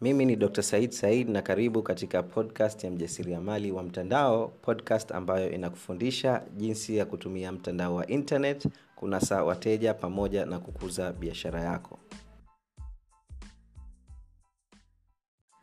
mimi 0.00 0.24
ni 0.24 0.36
dr 0.36 0.62
said 0.62 0.90
said 0.92 1.28
na 1.28 1.42
karibu 1.42 1.82
katika 1.82 2.22
podcast 2.22 2.84
ya 2.84 2.90
mjasiriamali 2.90 3.72
wa 3.72 3.82
mtandao 3.82 4.48
podcast 4.48 5.12
ambayo 5.12 5.50
inakufundisha 5.50 6.42
jinsi 6.56 6.96
ya 6.96 7.04
kutumia 7.06 7.52
mtandao 7.52 7.94
wa 7.94 8.06
internet 8.06 8.68
kunasa 8.96 9.44
wateja 9.44 9.94
pamoja 9.94 10.46
na 10.46 10.58
kukuza 10.58 11.12
biashara 11.12 11.60
yako. 11.60 11.98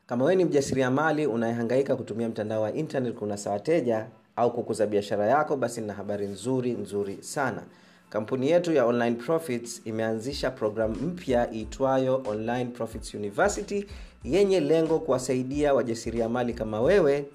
Kama 0.06 0.24
wewe 0.26 0.36
ni 0.36 0.46
mjasiriamali 0.46 1.28
unayehangaika 1.28 1.96
kutumia 1.96 2.30
mtandao 2.30 2.62
wa 2.62 2.74
internet 2.74 3.14
kunasa 3.16 3.52
wateja 3.52 4.08
au 4.36 4.54
kukuza 4.54 4.88
biashara 4.88 5.26
yako 5.26 5.58
basi 5.58 5.82
nina 5.82 5.94
habari 5.94 6.28
nzuri 6.28 6.72
nzuri 6.72 7.18
sana. 7.24 7.64
Kampuni 8.10 8.50
yetu 8.50 8.74
ya 8.74 8.86
online 8.86 9.16
profits 9.16 9.82
imeanzisha 9.86 10.52
programu 10.52 10.96
mpya 10.96 11.54
iitwayo 11.54 12.24
online 12.28 12.66
profits 12.66 13.14
university 13.14 13.86
yenye 14.24 14.60
lengo 14.60 15.00
kuwasaidia 15.00 15.74
wajasiriamali 15.74 16.54
kama 16.54 16.82
wewe 16.82 17.26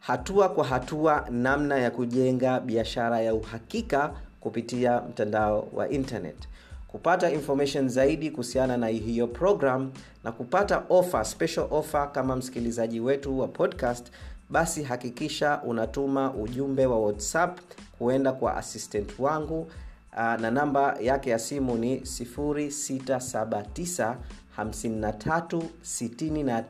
hatua 0.00 0.48
kwa 0.48 0.64
hatua 0.64 1.26
namna 1.30 1.78
ya 1.78 1.90
kujenga 1.90 2.60
biashara 2.60 3.20
ya 3.20 3.34
uhakika 3.34 4.12
kupitia 4.40 5.00
mtandao 5.00 5.68
wa 5.72 5.88
internet. 5.88 6.36
Kupata 6.88 7.30
information 7.30 7.88
zaidi 7.88 8.30
kuhusiana 8.30 8.76
na 8.76 8.86
hiyo 8.88 9.26
program 9.26 9.90
na 10.24 10.32
kupata 10.32 10.82
offer, 10.88 11.24
special 11.24 11.66
offer 11.70 12.12
kama 12.12 12.36
msikilizaji 12.36 13.00
wetu 13.00 13.38
wa 13.40 13.48
podcast 13.48 14.06
basi 14.50 14.82
hakikisha 14.82 15.62
unatuma 15.62 16.34
ujumbe 16.34 16.86
wa 16.86 16.98
whatsapp 17.00 17.58
kuenda 17.98 18.32
kwa 18.32 18.56
assistant 18.56 19.18
wangu 19.18 19.70
na 20.16 20.50
namba 20.50 20.96
yake 21.00 21.30
ya 21.30 21.38
simu 21.38 21.76
ni 21.76 21.96
679 21.96 24.14
53 24.58 25.62
69 25.82 26.64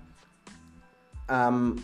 um, 1.31 1.81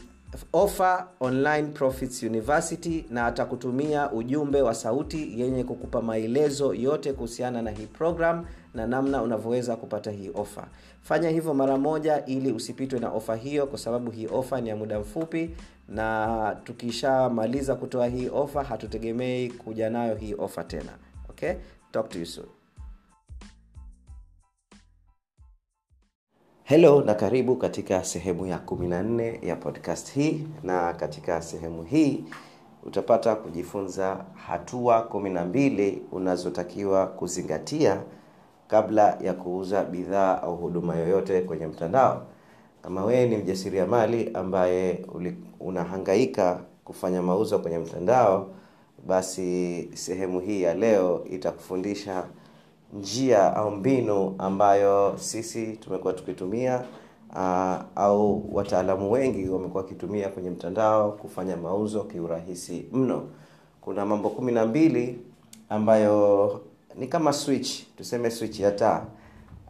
offer 0.53 1.07
online 1.21 1.69
profits 1.69 2.23
university 2.23 3.05
na 3.11 3.27
atakutumia 3.27 4.13
ujumbe 4.13 4.63
wa 4.63 4.75
sauti 4.75 5.41
yenye 5.41 5.65
kukupa 5.65 6.03
maelezo 6.03 6.75
yote 6.75 7.13
kuhusiana 7.13 7.63
na 7.63 7.71
hii 7.71 7.87
program 7.87 8.47
na 8.75 8.87
namna 8.87 9.23
unavyoweza 9.23 9.77
kupata 9.77 10.11
hii 10.11 10.31
ofa. 10.35 10.67
Fanya 11.03 11.29
hivyo 11.31 11.55
mara 11.55 11.79
moja 11.79 12.25
ili 12.27 12.53
usipitwe 12.53 12.99
na 13.01 13.11
ofa 13.11 13.37
hiyo 13.37 13.67
kwa 13.67 13.79
sababu 13.79 14.11
hii 14.11 14.27
ofa 14.27 14.61
ni 14.61 14.69
ya 14.69 14.77
muda 14.77 15.01
mfupi 15.01 15.51
na 15.89 16.57
tukishamaliza 16.65 17.75
kutoa 17.75 18.07
hii 18.07 18.29
ofa 18.29 18.65
hatutegemei 18.65 19.51
kuja 19.51 19.91
nayo 19.91 20.15
hii 20.15 20.35
ofa 20.35 20.65
tena. 20.65 20.93
Okay? 21.31 21.53
Talk 21.93 22.09
to 22.09 22.19
you 22.19 22.27
soon. 22.27 22.47
Helo 26.65 27.03
na 27.03 27.15
karibu 27.15 27.57
katika 27.57 28.05
sehemu 28.05 28.47
ya 28.47 28.59
14 28.59 29.47
ya 29.47 29.57
podcast 29.57 30.13
hii 30.13 30.47
na 30.63 30.93
katika 30.95 31.43
sehemu 31.43 31.83
hii 31.83 32.25
utapata 32.83 33.35
kujifunza 33.37 34.25
hatua 34.47 35.09
12 35.13 35.99
unazotakiwa 36.13 37.07
kuzingatia 37.07 38.03
kabla 38.75 39.19
ya 39.23 39.35
kuuza 39.35 39.85
bidhaa 39.85 40.43
au 40.43 40.57
huduma 40.57 40.97
yoyote 40.97 41.41
kwenye 41.41 41.67
mtandao. 41.67 42.23
Kama 42.83 43.05
wewe 43.05 43.27
ni 43.29 43.37
mjasiriamali 43.37 44.31
ambaye 44.35 45.07
unahangaika 45.61 46.61
kufanya 46.85 47.23
mauzo 47.23 47.59
kwenye 47.59 47.79
mtandao 47.79 48.47
basi 49.07 49.89
sehemu 49.95 50.41
hii 50.41 50.63
ya 50.63 50.75
leo 50.75 51.25
itakufundisha 51.31 52.25
njia 52.93 53.57
au 53.57 53.71
mbinu 53.71 54.35
ambayo 54.39 55.15
sisi 55.19 55.67
tumekuwa 55.77 56.13
tukitumia 56.13 56.83
uh, 57.33 57.75
au 57.97 58.55
wataalamu 58.57 59.13
wengi 59.13 59.49
wamekuwa 59.49 59.83
wakitumia 59.83 60.29
kwenye 60.29 60.51
mtandao 60.51 61.13
kufanya 61.13 61.57
mauzo 61.57 62.05
kiurahisi 62.05 62.87
mno. 62.93 63.23
Kuna 63.81 64.07
mambo 64.07 64.29
kumi 64.31 64.53
na 64.53 64.67
mbili 64.67 65.19
ambayo 65.69 66.61
ni 66.99 67.07
kama 67.07 67.33
switch 67.33 67.83
tuseme 67.97 68.31
switch 68.31 68.61
ya 68.61 68.71
taa 68.71 69.03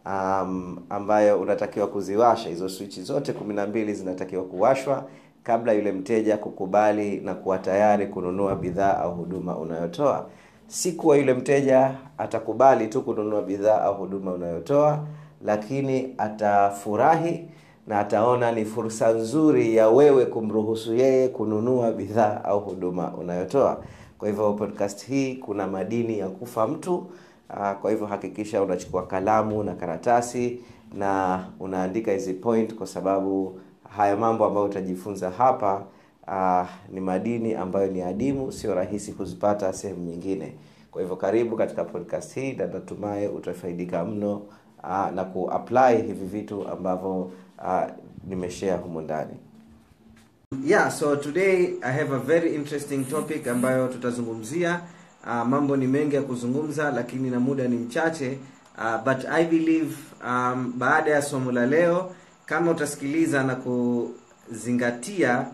um, 0.07 0.79
ambayo 0.91 1.41
unatakiwa 1.41 1.87
kuziwasha. 1.87 2.49
Hizo 2.49 2.69
switch 2.69 3.01
zote 3.01 3.33
kumi 3.33 3.55
na 3.55 3.67
mbili 3.67 3.95
zinatakiwa 3.95 4.45
kuwashwa 4.45 5.05
kabla 5.43 5.73
yule 5.73 5.93
mteja 5.93 6.37
kukubali 6.37 7.21
na 7.21 7.35
kuwa 7.35 7.59
tayari 7.59 8.07
kununua 8.07 8.55
bidhaa 8.57 8.99
au 8.99 9.15
huduma 9.15 9.57
unayotoa. 9.59 10.27
Si 10.67 10.93
kuwa 10.93 11.17
yule 11.17 11.35
mteja 11.35 11.95
atakubali 12.19 12.87
tu 12.89 13.03
kununua 13.03 13.43
bidhaa 13.43 13.81
au 13.81 13.95
huduma 13.95 14.33
unayotoa 14.33 14.99
lakini 15.45 16.15
atafurahi 16.19 17.45
na 17.87 17.99
ataona 18.01 18.53
ni 18.53 18.65
fursa 18.65 19.13
nzuri 19.13 19.77
ya 19.77 19.89
wewe 19.89 20.27
kumruhusu 20.27 20.95
yeye 20.95 21.29
kununua 21.29 21.93
bidhaa 21.93 22.41
au 22.45 22.61
huduma 22.61 23.13
unayotoa 23.21 23.83
kwa 24.25 24.31
hivyo 24.31 24.53
podcast 24.53 25.07
hii 25.07 25.35
kuna 25.35 25.67
madini 25.67 26.19
ya 26.19 26.29
kufa 26.29 26.67
mtu. 26.69 27.07
Kwa 27.83 27.91
hivyo 27.91 28.07
hakikisha 28.07 28.63
unachukua 28.63 29.07
kalamu 29.07 29.63
na 29.65 29.75
karatasi 29.75 30.61
na 30.95 31.41
unaandika 31.61 32.13
hizi 32.13 32.35
point 32.35 32.75
kwa 32.75 32.87
sababu 32.87 33.61
haya 33.97 34.17
mambo 34.17 34.45
ambayo 34.45 34.67
utajifunza 34.67 35.31
hapa 35.31 35.85
uh, 36.27 36.69
ni 36.95 37.01
madini 37.01 37.55
ambayo 37.55 37.87
ni 37.87 38.03
adimu 38.03 38.53
sio 38.53 38.75
rahisi 38.75 39.13
kuzipata 39.13 39.73
sehemu 39.73 40.05
nyingine. 40.05 40.53
Kwa 40.91 41.01
hivyo 41.03 41.17
karibu 41.17 41.57
katika 41.57 41.85
podcast 41.85 42.35
hii 42.35 42.53
na 42.53 42.67
natumai 42.67 43.29
utafaidika 43.29 44.05
mno 44.05 44.37
uh, 44.83 45.11
na 45.15 45.25
kuapply 45.25 45.97
hivi 45.97 46.27
vitu 46.27 46.69
ambavyo 46.69 47.31
uh, 47.59 47.83
nimeshare 48.29 48.83
humu 48.83 49.01
ndani 49.01 49.35
yeah 50.63 50.91
so 50.91 51.17
today 51.17 51.75
i 51.83 51.91
have 51.93 52.13
a 52.15 52.19
very 52.19 52.55
interesting 52.55 53.05
topic 53.05 53.47
ambayo 53.49 53.89
tutazungumzia. 53.89 54.81
Uh, 55.27 55.43
mambo 55.47 55.77
ni 55.77 55.87
mengi 55.87 56.17
ya 56.17 56.23
kuzungumza 56.23 56.91
lakini 56.91 57.31
na 57.31 57.41
muda 57.41 57.69
ni 57.69 57.77
mchache. 57.77 58.39
Uh, 58.79 58.97
but 59.05 59.25
i 59.31 59.45
believe 59.45 59.95
um, 60.27 60.73
baada 60.79 61.11
ya 61.11 61.23
somo 61.23 61.53
la 61.53 61.67
leo 61.67 62.15
kama 62.47 62.71
utasikiliza 62.71 63.43
na 63.43 63.55
kuzingatia 63.57 65.47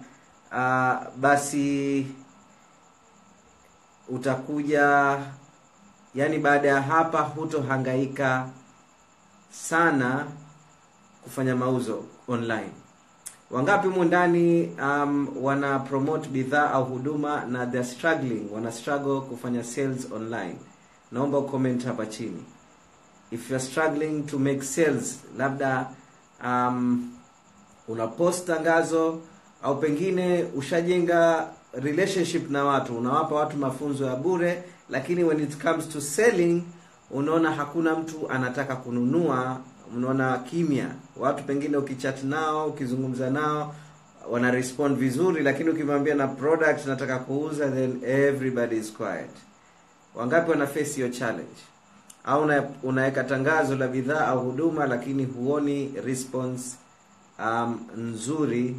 uh, 0.52 1.16
basi 1.16 2.06
utakuja 4.08 5.18
yani 6.14 6.38
baada 6.38 6.68
ya 6.68 6.82
hapa 6.82 7.20
hutohangaika 7.20 8.48
sana 9.50 10.26
kufanya 11.24 11.56
mauzo 11.56 12.04
online 12.28 12.70
wangapi 13.50 13.88
humu 13.88 14.04
ndani 14.04 14.76
um, 14.82 15.28
wana 15.42 15.78
promote 15.78 16.28
bidhaa 16.28 16.70
au 16.70 16.84
huduma 16.84 17.44
na 17.44 17.66
they're 17.66 17.88
struggling 17.88 18.42
wana 18.52 18.72
struggle 18.72 19.20
kufanya 19.20 19.64
sales 19.64 20.06
online? 20.12 20.56
Naomba 21.12 21.42
comment 21.42 21.84
hapa 21.84 22.06
chini. 22.06 22.42
If 23.30 23.50
you're 23.50 23.64
struggling 23.66 24.22
to 24.26 24.38
make 24.38 24.62
sales 24.62 25.18
labda 25.38 25.86
um, 26.44 27.10
unapost 27.88 28.46
tangazo 28.46 29.20
au 29.62 29.76
pengine 29.80 30.44
ushajenga 30.56 31.48
relationship 31.72 32.50
na 32.50 32.64
watu 32.64 32.98
unawapa 32.98 33.34
watu 33.34 33.56
mafunzo 33.56 34.06
ya 34.06 34.16
bure 34.16 34.62
lakini 34.90 35.24
when 35.24 35.40
it 35.40 35.62
comes 35.62 35.88
to 35.88 36.00
selling 36.00 36.62
unaona 37.10 37.50
hakuna 37.52 37.94
mtu 37.96 38.30
anataka 38.30 38.76
kununua 38.76 39.60
unaona 39.96 40.38
kimya. 40.38 40.88
Watu 41.16 41.44
pengine 41.44 41.76
ukichat 41.76 42.22
nao 42.24 42.66
ukizungumza 42.68 43.30
nao 43.30 43.74
wana 44.30 44.50
respond 44.50 44.96
vizuri 44.98 45.42
lakini 45.42 45.70
ukimwambia 45.70 46.14
na 46.14 46.28
product 46.28 46.86
nataka 46.86 47.18
kuuza 47.18 47.68
then 47.70 48.00
everybody 48.06 48.76
is 48.76 48.92
quiet. 48.92 49.30
Wangapi 50.14 50.50
wana 50.50 50.66
face 50.66 50.92
hiyo 50.94 51.08
challenge? 51.08 51.60
Au 52.24 52.50
unaweka 52.82 53.24
tangazo 53.24 53.76
la 53.76 53.88
bidhaa 53.88 54.26
au 54.26 54.40
huduma 54.50 54.86
lakini 54.86 55.24
huoni 55.24 55.94
response 56.04 56.76
um, 57.38 57.80
nzuri 57.96 58.76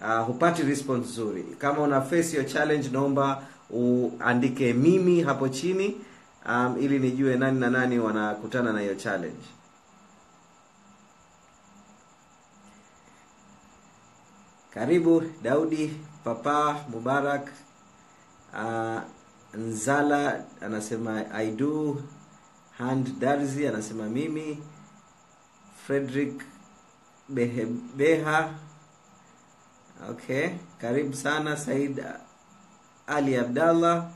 uh, 0.00 0.26
hupati 0.26 0.62
response 0.62 1.08
nzuri. 1.08 1.42
Kama 1.58 1.80
una 1.82 2.00
face 2.00 2.22
hiyo 2.30 2.42
challenge 2.44 2.88
naomba 2.92 3.42
uandike 3.70 4.72
mimi 4.72 5.22
hapo 5.22 5.48
chini 5.48 5.96
um, 6.48 6.76
ili 6.80 6.98
nijue 6.98 7.36
nani 7.36 7.60
na 7.60 7.70
nani 7.70 7.98
wanakutana 7.98 8.72
na 8.72 8.80
hiyo 8.80 8.94
challenge 8.94 9.46
karibu 14.76 15.24
daudi 15.42 15.96
papa 16.24 16.84
mubarak 16.92 17.48
uh, 18.52 19.00
nzala 19.56 20.44
anasema 20.60 21.24
i 21.32 21.50
do 21.50 22.02
hand 22.78 23.18
darzi 23.18 23.66
anasema 23.66 24.04
mimi. 24.04 24.62
Frederick 25.86 26.42
Behebeha 27.28 28.50
okay 30.10 30.50
karibu 30.80 31.14
sana 31.16 31.56
Said 31.56 32.04
Ali 33.06 33.36
Abdallah. 33.36 34.10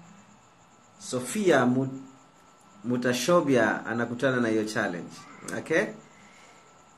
Sofia 0.98 1.66
Mut, 1.66 1.88
Mutashobia 2.84 3.86
anakutana 3.86 4.40
na 4.40 4.48
hiyo 4.48 4.64
challenge. 4.64 5.14
Okay? 5.58 5.84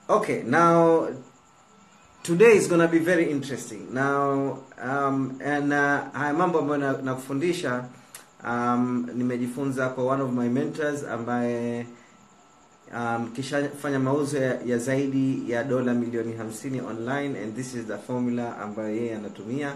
Okay 0.09 0.43
now 0.43 1.07
today 2.23 2.57
is 2.57 2.69
gonna 2.69 2.89
be 2.89 2.99
very 2.99 3.31
interesting. 3.31 3.93
Now 3.93 4.59
um, 4.81 5.39
and 5.43 5.73
uh, 5.73 6.11
haya 6.13 6.33
mambo 6.35 6.59
ambayo 6.59 7.03
nakufundisha 7.03 7.85
na 8.43 8.75
um, 8.75 9.07
nimejifunza 9.15 9.89
kwa 9.89 10.05
one 10.05 10.23
of 10.23 10.33
my 10.33 10.49
mentors 10.49 11.05
ambaye 11.05 11.87
um, 12.95 13.31
kishafanya 13.33 13.99
mauzo 13.99 14.39
ya, 14.39 14.59
ya 14.67 14.79
zaidi 14.79 15.51
ya 15.51 15.65
dola 15.65 15.95
milioni 15.95 16.33
50 16.33 16.87
online 16.91 17.39
and 17.39 17.57
this 17.57 17.75
is 17.75 17.87
the 17.87 17.99
formula 17.99 18.59
ambayo 18.59 18.97
yeye 18.97 19.17
anatumia. 19.17 19.75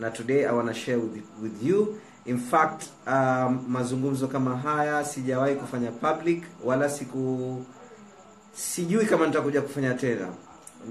Na 0.00 0.10
today 0.10 0.44
i 0.46 0.52
wanna 0.54 0.74
share 0.74 0.96
with, 0.98 1.24
with 1.42 1.62
you. 1.62 1.98
In 2.26 2.38
fact 2.38 2.84
um, 3.06 3.64
mazungumzo 3.68 4.28
kama 4.28 4.56
haya 4.56 5.04
sijawahi 5.04 5.54
kufanya 5.54 5.90
public 5.90 6.42
wala 6.64 6.90
siku 6.90 7.62
sijui 8.54 9.06
kama 9.06 9.26
nitakuja 9.26 9.62
kufanya 9.62 9.94
tena 9.94 10.28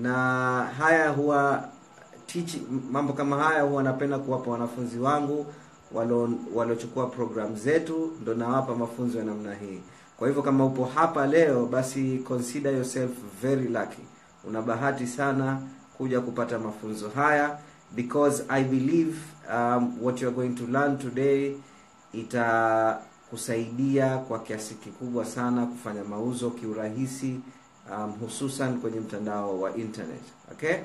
na 0.02 0.14
haya 0.78 1.10
huwa 1.10 1.70
teach, 2.28 2.56
mambo 2.92 3.14
kama 3.14 3.44
haya 3.44 3.62
huwa 3.62 3.84
napenda 3.84 4.20
kuwapa 4.20 4.52
wanafunzi 4.52 5.00
wangu 5.00 5.46
waliochukua 6.56 7.06
program 7.06 7.56
zetu 7.56 8.12
ndo 8.22 8.34
nawapa 8.34 8.76
mafunzo 8.76 9.18
ya 9.20 9.26
namna 9.26 9.54
hii. 9.56 9.80
Kwa 10.18 10.28
hivyo 10.28 10.44
kama 10.44 10.66
upo 10.66 10.86
hapa 10.86 11.28
leo 11.28 11.66
basi 11.66 12.18
consider 12.28 12.74
yourself 12.76 13.12
very 13.42 13.68
lucky. 13.68 14.02
Una 14.48 14.62
bahati 14.62 15.08
sana 15.08 15.62
kuja 15.98 16.22
kupata 16.22 16.60
mafunzo 16.60 17.10
haya 17.10 17.58
because 17.96 18.44
i 18.50 18.64
believe 18.64 19.18
um, 19.54 19.94
what 20.02 20.22
you 20.22 20.28
are 20.28 20.36
going 20.36 20.50
to 20.56 20.68
learn 20.68 20.98
today 20.98 21.56
itakusaidia 22.14 24.18
kwa 24.18 24.40
kiasi 24.40 24.74
kikubwa 24.76 25.26
sana 25.26 25.66
kufanya 25.66 26.04
mauzo 26.04 26.50
kiurahisi 26.50 27.40
um, 27.92 28.12
hususan 28.22 28.80
kwenye 28.80 29.00
mtandao 29.00 29.60
wa 29.62 29.76
internet 29.76 30.22
okay? 30.52 30.76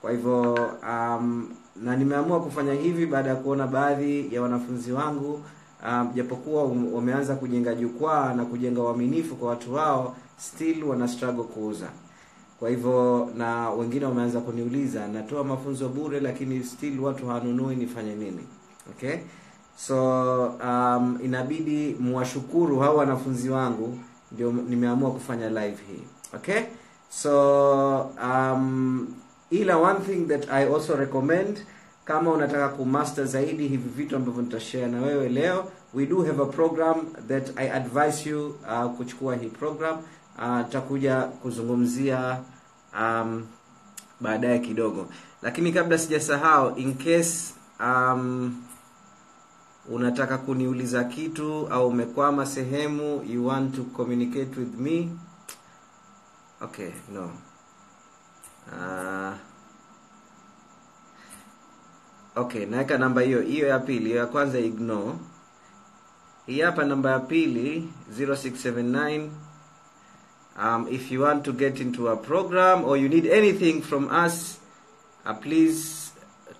Kwa 0.00 0.10
hivyo 0.10 0.52
um, 0.88 1.48
na 1.76 1.96
nimeamua 1.96 2.40
kufanya 2.40 2.72
hivi 2.74 3.06
baada 3.06 3.28
ya 3.30 3.36
kuona 3.36 3.66
baadhi 3.66 4.34
ya 4.34 4.42
wanafunzi 4.42 4.92
wangu 4.92 5.40
um, 5.88 6.10
japokuwa 6.14 6.64
wameanza 6.92 7.34
kujenga 7.34 7.74
jukwaa 7.74 8.34
na 8.34 8.44
kujenga 8.44 8.82
uaminifu 8.82 9.36
kwa 9.36 9.48
watu 9.48 9.74
wao 9.74 10.16
still 10.38 10.84
wana 10.84 11.08
struggle 11.08 11.44
kuuza. 11.44 11.86
Kwa 12.58 12.70
hivyo 12.70 13.28
na 13.36 13.70
wengine 13.70 14.04
wameanza 14.04 14.40
kuniuliza 14.40 15.08
natoa 15.08 15.44
mafunzo 15.44 15.88
bure 15.88 16.20
lakini 16.20 16.64
still 16.64 17.00
watu 17.00 17.26
hawanunui 17.26 17.76
nifanye 17.76 18.14
nini 18.14 18.46
okay? 18.90 19.16
So 19.76 20.44
um, 20.46 21.18
inabidi 21.24 21.96
mwashukuru 22.00 22.78
hao 22.78 22.96
wanafunzi 22.96 23.48
wangu 23.50 23.98
ndio 24.32 24.52
nimeamua 24.52 25.10
kufanya 25.10 25.48
live 25.48 25.78
hii 25.92 26.02
okay? 26.34 26.62
So 27.08 28.12
um, 28.22 29.14
ila 29.50 29.76
one 29.78 30.00
thing 30.00 30.26
that 30.28 30.50
i 30.50 30.64
also 30.66 30.96
recommend 30.96 31.58
kama 32.04 32.30
unataka 32.30 32.68
kumaster 32.68 33.24
zaidi 33.26 33.68
hivi 33.68 33.88
vitu 33.96 34.16
ambavyo 34.16 34.42
nitashare 34.42 34.86
na 34.86 35.00
wewe 35.02 35.28
leo 35.28 35.64
we 35.94 36.06
do 36.06 36.22
have 36.22 36.42
a 36.42 36.46
program 36.46 36.96
that 37.28 37.50
i 37.58 37.70
advise 37.70 38.30
you 38.30 38.46
uh, 38.48 38.90
kuchukua 38.96 39.36
hii 39.36 39.48
program. 39.48 39.96
Nitakuja 40.58 41.18
uh, 41.18 41.30
kuzungumzia 41.32 42.38
um, 43.00 43.46
baadaye 44.20 44.58
kidogo. 44.58 45.06
Lakini 45.42 45.72
kabla 45.72 45.98
sijasahau 45.98 46.76
in 46.78 46.94
case 46.94 47.54
um, 47.80 48.54
unataka 49.88 50.38
kuniuliza 50.38 51.04
kitu 51.04 51.68
au 51.70 51.88
umekwama 51.88 52.46
sehemu 52.46 53.22
you 53.28 53.46
want 53.46 53.74
to 53.76 53.82
communicate 53.82 54.60
with 54.60 54.78
me 54.78 55.08
okay 56.62 56.90
no. 57.12 57.30
Uh, 58.72 59.34
okay 62.36 62.66
naweka 62.66 62.98
namba 62.98 63.22
hiyo. 63.22 63.40
Hiyo 63.40 63.68
ya 63.68 63.78
pili 63.78 64.04
hiyo 64.04 64.16
ya 64.16 64.26
kwanza 64.26 64.58
ignore. 64.58 65.12
Hii 66.46 66.60
hapa 66.60 66.84
namba 66.84 67.10
ya 67.10 67.18
pili 67.20 67.88
0679 68.18 69.28
um, 70.62 70.86
if 70.90 71.12
you 71.12 71.22
want 71.22 71.42
to 71.44 71.52
get 71.52 71.80
into 71.80 72.10
a 72.10 72.16
program 72.16 72.84
or 72.84 72.98
you 72.98 73.08
need 73.08 73.26
anything 73.32 73.82
from 73.82 74.08
us 74.26 74.58
uh, 75.26 75.32
please 75.40 76.10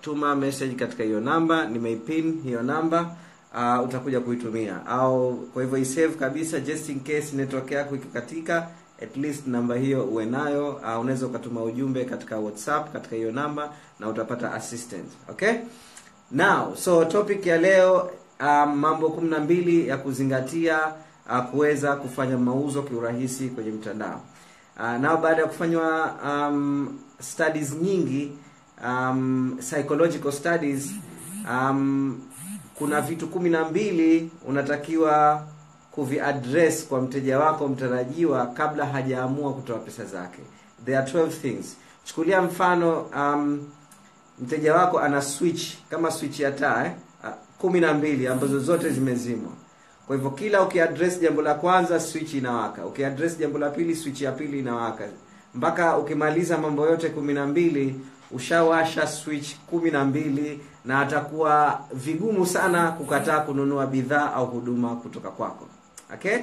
tuma 0.01 0.35
message 0.35 0.75
katika 0.75 1.03
hiyo 1.03 1.19
namba. 1.19 1.65
Nimeipin 1.65 2.41
hiyo 2.43 2.61
namba. 2.63 3.15
Uh, 3.55 3.85
utakuja 3.85 4.19
kuitumia. 4.19 4.85
Au 4.85 5.35
kwa 5.53 5.63
hivyo 5.63 5.77
isave 5.77 6.15
kabisa 6.15 6.59
just 6.59 6.89
in 6.89 6.99
case 6.99 7.35
network 7.35 7.71
yako 7.71 7.95
ikikatika 7.95 8.67
at 9.03 9.17
least 9.17 9.47
namba 9.47 9.75
hiyo 9.75 10.03
uwe 10.05 10.25
nayo 10.25 10.69
uh, 10.69 10.99
unaweza 11.01 11.27
ukatuma 11.27 11.63
ujumbe 11.63 12.05
katika 12.05 12.37
whatsapp 12.39 12.93
katika 12.93 13.15
hiyo 13.15 13.31
namba 13.31 13.71
na 13.99 14.09
utapata 14.09 14.53
assistant 14.53 15.05
okay? 15.29 15.53
Now 16.31 16.75
so 16.75 17.05
topic 17.05 17.45
ya 17.45 17.57
leo 17.57 18.11
um, 18.39 18.75
mambo 18.75 19.09
kumi 19.09 19.29
na 19.29 19.39
mbili 19.39 19.87
ya 19.87 19.97
kuzingatia 19.97 20.79
uh, 21.29 21.39
kuweza 21.45 21.95
kufanya 21.95 22.37
mauzo 22.37 22.83
kiurahisi 22.83 23.47
kwenye 23.49 23.71
mtandao. 23.71 24.21
Uh, 24.79 24.91
nao 24.91 25.17
baada 25.17 25.41
ya 25.41 25.47
kufanywa 25.47 26.15
um, 26.25 26.99
studies 27.19 27.73
nyingi 27.81 28.31
um, 28.85 29.57
psychological 29.59 30.31
studies 30.31 30.91
um, 31.51 32.19
kuna 32.75 33.01
vitu 33.01 33.27
kumi 33.27 33.49
na 33.49 33.65
mbili 33.69 34.31
unatakiwa 34.47 35.43
kuviaddress 35.97 36.87
kwa 36.87 37.01
mteja 37.01 37.39
wako 37.39 37.67
mtarajiwa 37.67 38.45
kabla 38.45 38.85
hajaamua 38.85 39.53
kutoa 39.53 39.77
pesa 39.79 40.05
zake. 40.05 40.39
There 40.85 40.97
are 40.97 41.11
12 41.11 41.29
things. 41.29 41.77
Chukulia 42.03 42.41
mfano 42.41 43.01
um, 43.01 43.69
mteja 44.39 44.75
wako 44.75 44.99
ana 44.99 45.21
switch 45.21 45.73
kama 45.89 46.11
switch 46.11 46.39
ya 46.39 46.51
taa 46.51 46.85
eh? 46.85 46.91
kumi 47.57 47.79
na 47.79 47.93
mbili 47.93 48.27
ambazo 48.27 48.59
zote 48.59 48.89
zimezimwa. 48.89 49.51
Kwa 50.07 50.15
hivyo 50.15 50.31
kila 50.31 50.61
ukiaddress 50.61 51.19
jambo 51.21 51.41
la 51.41 51.53
kwanza 51.53 51.99
switch 51.99 52.33
inawaka. 52.33 52.85
Ukiaddress 52.85 53.37
jambo 53.39 53.59
la 53.59 53.69
pili 53.69 53.95
switch 53.95 54.21
ya 54.21 54.31
pili 54.31 54.59
inawaka. 54.59 55.03
Mpaka 55.55 55.97
ukimaliza 55.97 56.57
mambo 56.57 56.85
yote 56.85 57.09
kumi 57.09 57.33
na 57.33 57.47
mbili 57.47 57.99
ushawasha 58.31 59.07
switch 59.07 59.55
kumi 59.69 59.91
na 59.91 60.05
mbili 60.05 60.59
na 60.85 60.99
atakuwa 60.99 61.79
vigumu 61.93 62.45
sana 62.45 62.91
kukataa 62.91 63.39
kununua 63.39 63.87
bidhaa 63.87 64.33
au 64.33 64.45
huduma 64.45 64.95
kutoka 64.95 65.29
kwako 65.31 65.66
okay? 66.13 66.39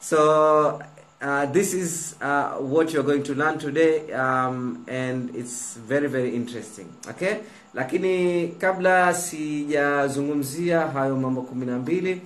So 0.00 0.80
uh, 1.20 1.46
this 1.46 1.74
is 1.74 2.14
uh, 2.22 2.52
what 2.60 2.92
you're 2.92 3.02
going 3.02 3.22
to 3.24 3.34
learn 3.34 3.58
today 3.58 4.12
um, 4.12 4.84
and 4.88 5.34
it's 5.34 5.76
very 5.76 6.06
very 6.08 6.34
interesting. 6.36 6.86
Okay? 7.08 7.38
Lakini 7.74 8.48
kabla 8.48 9.14
sijazungumzia 9.14 10.80
hayo 10.80 11.16
mambo 11.16 11.42
kumi 11.42 11.66
na 11.66 11.78
mbili 11.78 12.22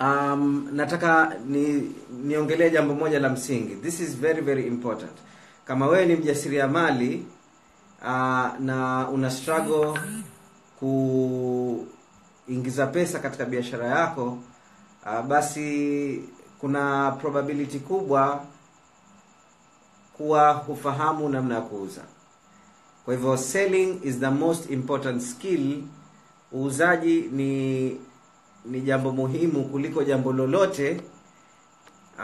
um, 0.00 0.68
nataka 0.72 1.32
ni 1.46 1.92
niongelee 2.24 2.70
jambo 2.70 2.94
moja 2.94 3.18
la 3.20 3.28
msingi. 3.28 3.74
This 3.74 4.00
is 4.00 4.16
very 4.16 4.40
very 4.40 4.66
important. 4.66 5.12
Kama 5.64 5.86
wewe 5.86 6.06
ni 6.06 6.16
mjasiriamali 6.16 7.26
uh, 8.02 8.06
na 8.60 9.08
una 9.12 9.30
struggle 9.30 10.00
kuingiza 12.46 12.86
pesa 12.86 13.18
katika 13.18 13.44
biashara 13.44 13.86
yako 13.86 14.38
uh, 15.06 15.26
basi 15.26 16.22
kuna 16.60 17.10
probability 17.10 17.78
kubwa 17.78 18.44
kuwa 20.16 20.52
hufahamu 20.52 21.28
namna 21.28 21.54
ya 21.54 21.60
kuuza. 21.60 22.00
Kwa 23.04 23.14
hivyo 23.14 23.36
selling 23.36 24.00
is 24.02 24.18
the 24.18 24.30
most 24.30 24.70
important 24.70 25.22
skill. 25.22 25.82
Uuzaji 26.52 27.20
ni 27.32 27.90
ni 28.64 28.80
jambo 28.80 29.12
muhimu 29.12 29.64
kuliko 29.64 30.04
jambo 30.04 30.32
lolote 30.32 31.00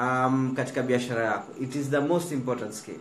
um, 0.01 0.53
katika 0.57 0.83
biashara 0.83 1.25
yako. 1.25 1.53
It 1.61 1.75
is 1.75 1.91
the 1.91 2.01
most 2.01 2.33
important 2.33 2.73
skill. 2.73 2.99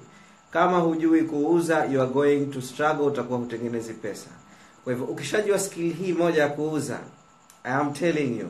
Kama 0.51 0.79
hujui 0.79 1.23
kuuza 1.23 1.85
you 1.85 2.01
are 2.01 2.11
going 2.11 2.45
to 2.45 2.61
struggle 2.61 3.05
utakuwa 3.05 3.39
hutengenezi 3.39 3.93
pesa. 3.93 4.29
Kwa 4.83 4.93
hivyo 4.93 5.07
ukishajua 5.07 5.59
skill 5.59 5.93
hii 5.93 6.13
moja 6.13 6.41
ya 6.41 6.49
kuuza 6.49 6.99
i 7.63 7.73
am 7.73 7.93
telling 7.93 8.39
you 8.39 8.47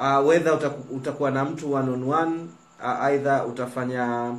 uh, 0.00 0.26
whether 0.28 0.54
utaku, 0.54 0.94
utakuwa 0.96 1.30
na 1.30 1.44
mtu 1.44 1.72
one 1.72 1.90
on 1.90 2.02
one 2.12 2.46
uh, 2.84 3.04
either 3.04 3.44
utafanya 3.48 4.34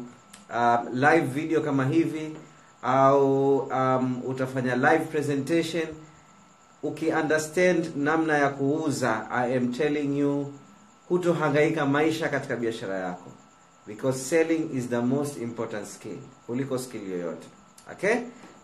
uh, 0.49 0.93
live 0.93 1.21
video 1.25 1.61
kama 1.61 1.85
hivi 1.85 2.37
au 2.83 3.57
um, 3.57 4.21
utafanya 4.25 4.75
live 4.75 5.05
presentation. 5.05 5.87
Ukiunderstand 6.83 7.95
namna 7.95 8.37
ya 8.37 8.49
kuuza 8.49 9.27
i 9.31 9.57
am 9.57 9.71
telling 9.73 10.19
you 10.19 10.53
hutohangaika 11.09 11.85
maisha 11.85 12.29
katika 12.29 12.55
biashara 12.55 12.97
yako. 12.99 13.31
Because 13.87 14.19
selling 14.19 14.69
is 14.73 14.89
the 14.89 14.99
most 14.99 15.37
important 15.37 15.87
skill 15.87 16.17
kuliko 16.47 16.77
skill 16.77 17.11
yoyote. 17.11 17.47
Okay? 17.91 18.15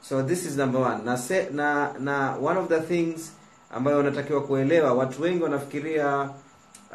So 0.01 0.23
this 0.23 0.45
is 0.45 0.57
number 0.57 0.81
one. 0.81 1.03
Na, 1.05 1.17
se, 1.17 1.47
na 1.51 1.93
na 1.99 2.35
one 2.41 2.59
of 2.59 2.67
the 2.69 2.79
things 2.81 3.31
ambayo 3.71 3.99
unatakiwa 3.99 4.41
kuelewa 4.43 4.93
watu 4.93 5.21
wengi 5.21 5.43
wanafikiria 5.43 6.29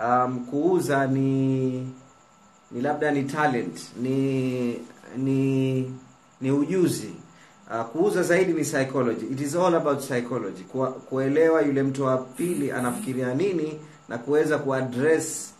um, 0.04 0.46
kuuza 0.46 1.06
ni 1.06 1.70
ni 2.70 2.80
labda 2.80 3.10
ni 3.10 3.22
talent 3.24 3.80
ni 4.02 4.78
ni 5.16 5.92
ni 6.40 6.50
ujuzi. 6.50 7.10
Uh, 7.70 7.82
kuuza 7.86 8.22
zaidi 8.22 8.52
ni 8.52 8.62
psychology. 8.62 9.26
It 9.26 9.40
is 9.40 9.54
all 9.56 9.74
about 9.74 10.00
psychology. 10.00 10.62
Kua, 10.62 10.92
kuelewa 10.92 11.62
yule 11.62 11.82
mtu 11.82 12.04
wa 12.04 12.18
pili 12.18 12.72
anafikiria 12.72 13.34
nini 13.34 13.78
na 14.08 14.18
kuweza 14.18 14.58
kuaddress 14.58 15.54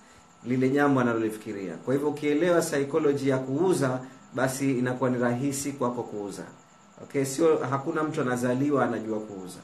lile 0.45 0.69
jambo 0.69 1.01
analolifikiria. 1.01 1.75
Kwa 1.75 1.95
hivyo 1.95 2.09
ukielewa 2.09 2.61
psychology 2.61 3.29
ya 3.29 3.39
kuuza 3.39 4.01
basi 4.35 4.79
inakuwa 4.79 5.11
ni 5.11 5.19
rahisi 5.19 5.73
kwako 5.73 6.03
kuuza. 6.03 6.43
Okay 7.03 7.25
sio 7.25 7.57
hakuna 7.71 8.03
mtu 8.03 8.21
anazaliwa 8.21 8.85
anajua 8.85 9.21
kuuza. 9.21 9.59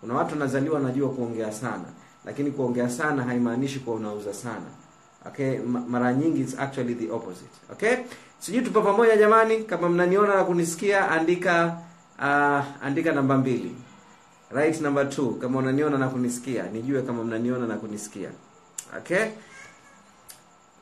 Kuna 0.00 0.14
watu 0.14 0.32
wanazaliwa 0.32 0.78
anajua 0.78 1.08
kuongea 1.10 1.52
sana 1.52 1.84
lakini 2.26 2.50
kuongea 2.50 2.90
sana 2.90 3.22
haimaanishi 3.22 3.78
kuwa 3.78 3.96
unauza 3.96 4.34
sana. 4.34 4.66
Okay? 5.26 5.58
Mara 5.88 6.14
nyingi 6.14 6.40
it's 6.40 6.58
actually 6.58 6.94
the 6.94 7.10
opposite. 7.10 7.50
Okay? 7.72 7.96
Sijui 8.38 8.62
tupo 8.62 8.82
pamoja 8.82 9.16
jamani? 9.16 9.64
Kama 9.64 9.88
mnaniona 9.88 10.34
na 10.34 10.44
kunisikia 10.44 11.10
andika 11.10 11.76
uh, 12.18 12.84
andika 12.86 13.12
namba 13.12 13.36
mbili. 13.38 13.74
Right 14.50 14.80
number 14.80 15.10
two. 15.10 15.30
Kama 15.30 15.58
unaniona 15.58 15.98
na 15.98 16.08
kunisikia 16.08 16.62
nijue 16.62 17.02
kama 17.02 17.24
mnaniona 17.24 17.66
na 17.66 17.76
kunisikia. 17.76 18.30
Okay? 18.98 19.24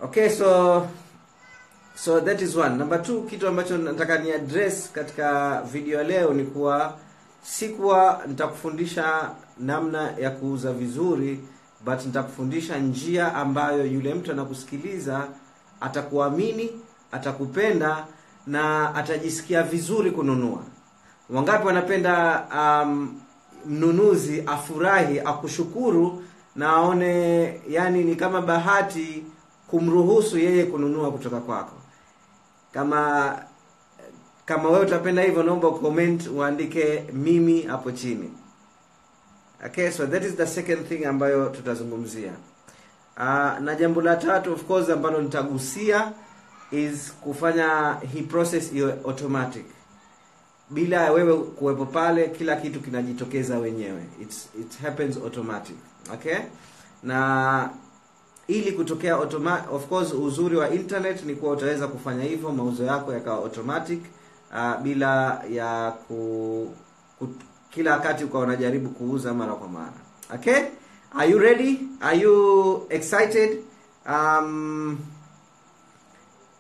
Okay 0.01 0.29
so 0.29 0.87
so 1.95 2.21
that 2.21 2.43
is 2.43 2.57
one. 2.57 2.77
Number 2.77 3.03
two 3.03 3.23
kitu 3.23 3.49
ambacho 3.49 3.79
nataka 3.79 4.19
ni 4.19 4.33
address 4.33 4.93
katika 4.93 5.61
video 5.63 6.03
leo 6.05 6.35
ni 6.35 6.45
kuwa 6.45 6.95
sikuwa 7.43 8.23
nitakufundisha 8.27 9.31
namna 9.59 10.11
ya 10.19 10.31
kuuza 10.31 10.73
vizuri 10.73 11.41
but 11.85 12.07
nitakufundisha 12.07 12.79
njia 12.79 13.35
ambayo 13.35 13.87
yule 13.87 14.15
mtu 14.15 14.33
anakusikiliza 14.33 15.29
atakuamini 15.81 16.71
atakupenda 17.13 18.07
na 18.47 18.95
atajisikia 18.95 19.63
vizuri 19.63 20.11
kununua. 20.11 20.63
Wangapi 21.31 21.67
wanapenda 21.67 22.45
um, 22.57 23.21
mnunuzi 23.67 24.43
afurahi 24.47 25.21
akushukuru 25.21 26.23
na 26.57 26.69
aone 26.69 27.61
yani 27.69 28.05
ni 28.05 28.17
kama 28.17 28.41
bahati 28.43 29.25
kumruhusu 29.71 30.39
yeye 30.39 30.65
kununua 30.65 31.11
kutoka 31.13 31.41
kwako? 31.41 31.77
Kama 32.73 33.39
kama 34.47 34.69
wewe 34.71 34.87
utapenda 34.87 35.23
hivyo 35.23 35.43
naomba 35.43 35.69
uandike 36.35 37.05
mimi 37.13 37.63
hapo 37.63 37.93
chini 37.93 38.31
okay 39.67 39.91
so 39.91 40.07
that 40.07 40.23
is 40.25 40.35
the 40.37 40.47
second 40.47 40.87
thing 40.89 41.05
ambayo 41.05 41.49
tutazungumzia. 41.49 42.33
Uh, 43.17 43.59
na 43.61 43.75
jambo 43.75 44.01
la 44.03 44.17
tatu 44.17 44.53
of 44.53 44.65
course 44.65 44.91
ambalo 44.91 45.23
nitagusia 45.23 46.13
is 46.71 47.13
kufanya 47.21 47.97
hii 48.13 48.23
process 48.23 48.73
iwe 48.73 48.93
automatic. 48.93 49.65
Bila 50.71 51.13
wewe 51.13 51.37
kuwepo 51.37 51.87
pale 51.87 52.29
kila 52.29 52.57
kitu 52.57 52.81
kinajitokeza 52.81 53.59
wenyewe. 53.59 54.03
It's, 54.23 54.49
it 54.61 54.79
happens 54.83 55.17
automatic. 55.17 55.77
Okay? 56.15 56.37
Na 57.03 57.71
ili 58.47 58.73
kutokea 58.73 59.17
of 59.71 59.87
course 59.89 60.13
uzuri 60.13 60.57
wa 60.57 60.71
internet 60.71 61.25
ni 61.25 61.35
kuwa 61.35 61.53
utaweza 61.53 61.89
kufanya 61.89 62.25
hivyo 62.25 62.53
mauzo 62.53 62.85
yako 62.85 63.13
yakawa 63.13 63.37
automatic 63.37 64.03
uh, 64.53 64.81
bila 64.83 65.43
ya 65.51 65.91
ku, 66.09 66.71
ku 67.19 67.29
kila 67.75 67.93
wakati 67.93 68.25
ukawa 68.25 68.45
unajaribu 68.45 68.89
kuuza 68.91 69.35
mara 69.35 69.53
kwa 69.55 69.69
mara. 69.69 69.93
Okay? 70.35 70.63
Are 71.19 71.31
you 71.31 71.39
ready? 71.39 71.79
Are 72.01 72.19
you 72.19 72.87
excited? 72.91 73.59
Um, 74.07 74.99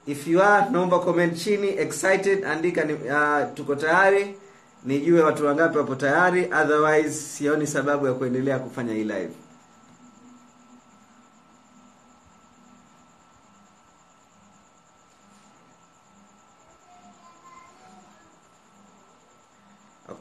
if 0.07 0.27
you 0.27 0.43
are 0.43 0.71
naomba 0.71 0.99
comment 0.99 1.37
chini. 1.37 1.69
Excited 1.69 2.45
andika 2.45 2.85
ni, 2.85 2.93
uh, 2.93 3.55
tuko 3.55 3.75
tayari. 3.75 4.35
Nijue 4.85 5.23
watu 5.23 5.47
wangapi 5.47 5.79
wapo 5.79 5.95
tayari. 5.95 6.45
Otherwise 6.63 7.11
sioni 7.11 7.67
sababu 7.67 8.07
ya 8.07 8.13
kuendelea 8.13 8.59
kufanya 8.59 8.93
hii 8.95 9.05
live 9.05 9.31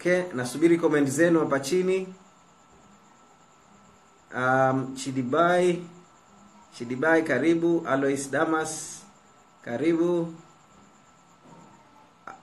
okay 0.04 0.26
nasubiri 0.36 0.78
comment 0.78 1.08
zenu 1.08 1.40
hapa 1.40 1.60
chini. 1.60 2.08
Um, 4.36 4.96
chidibai 4.96 5.80
chidibai 6.76 7.24
karibu. 7.24 7.88
Alois 7.88 8.28
damas 8.32 9.02
karibu. 9.64 10.34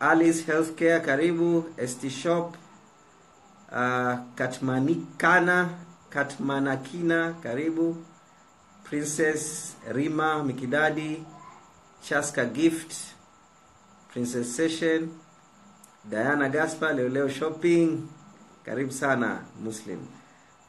Alice 0.01 0.43
healthcare 0.47 1.01
karibu. 1.05 1.65
St 1.87 2.09
shop 2.09 2.57
uh, 3.73 4.17
katmanikana 4.35 5.69
katmanakina 6.11 7.35
karibu. 7.43 7.97
Princess 8.85 9.77
rima 9.93 10.43
mikidadi 10.45 11.23
chaska 12.03 12.45
gift 12.47 12.97
princess 14.13 14.57
session 14.57 15.11
Diana 16.09 16.49
Gaspar 16.49 16.95
leo 16.95 17.29
shopping 17.29 18.09
karibu 18.65 18.93
sana 18.93 19.45
Muslim. 19.61 20.09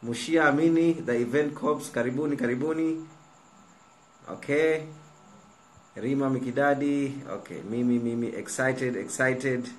Mushia 0.04 0.52
Amini 0.52 1.06
the 1.06 1.14
event 1.14 1.56
corps 1.56 1.90
karibuni 1.90 2.36
karibuni. 2.38 3.06
Okay. 4.30 4.88
Rima 5.96 6.30
Mikidadi 6.30 7.28
okay. 7.30 7.62
Mimi 7.64 7.98
mimi 7.98 8.28
excited 8.28 8.98
excited. 8.98 9.70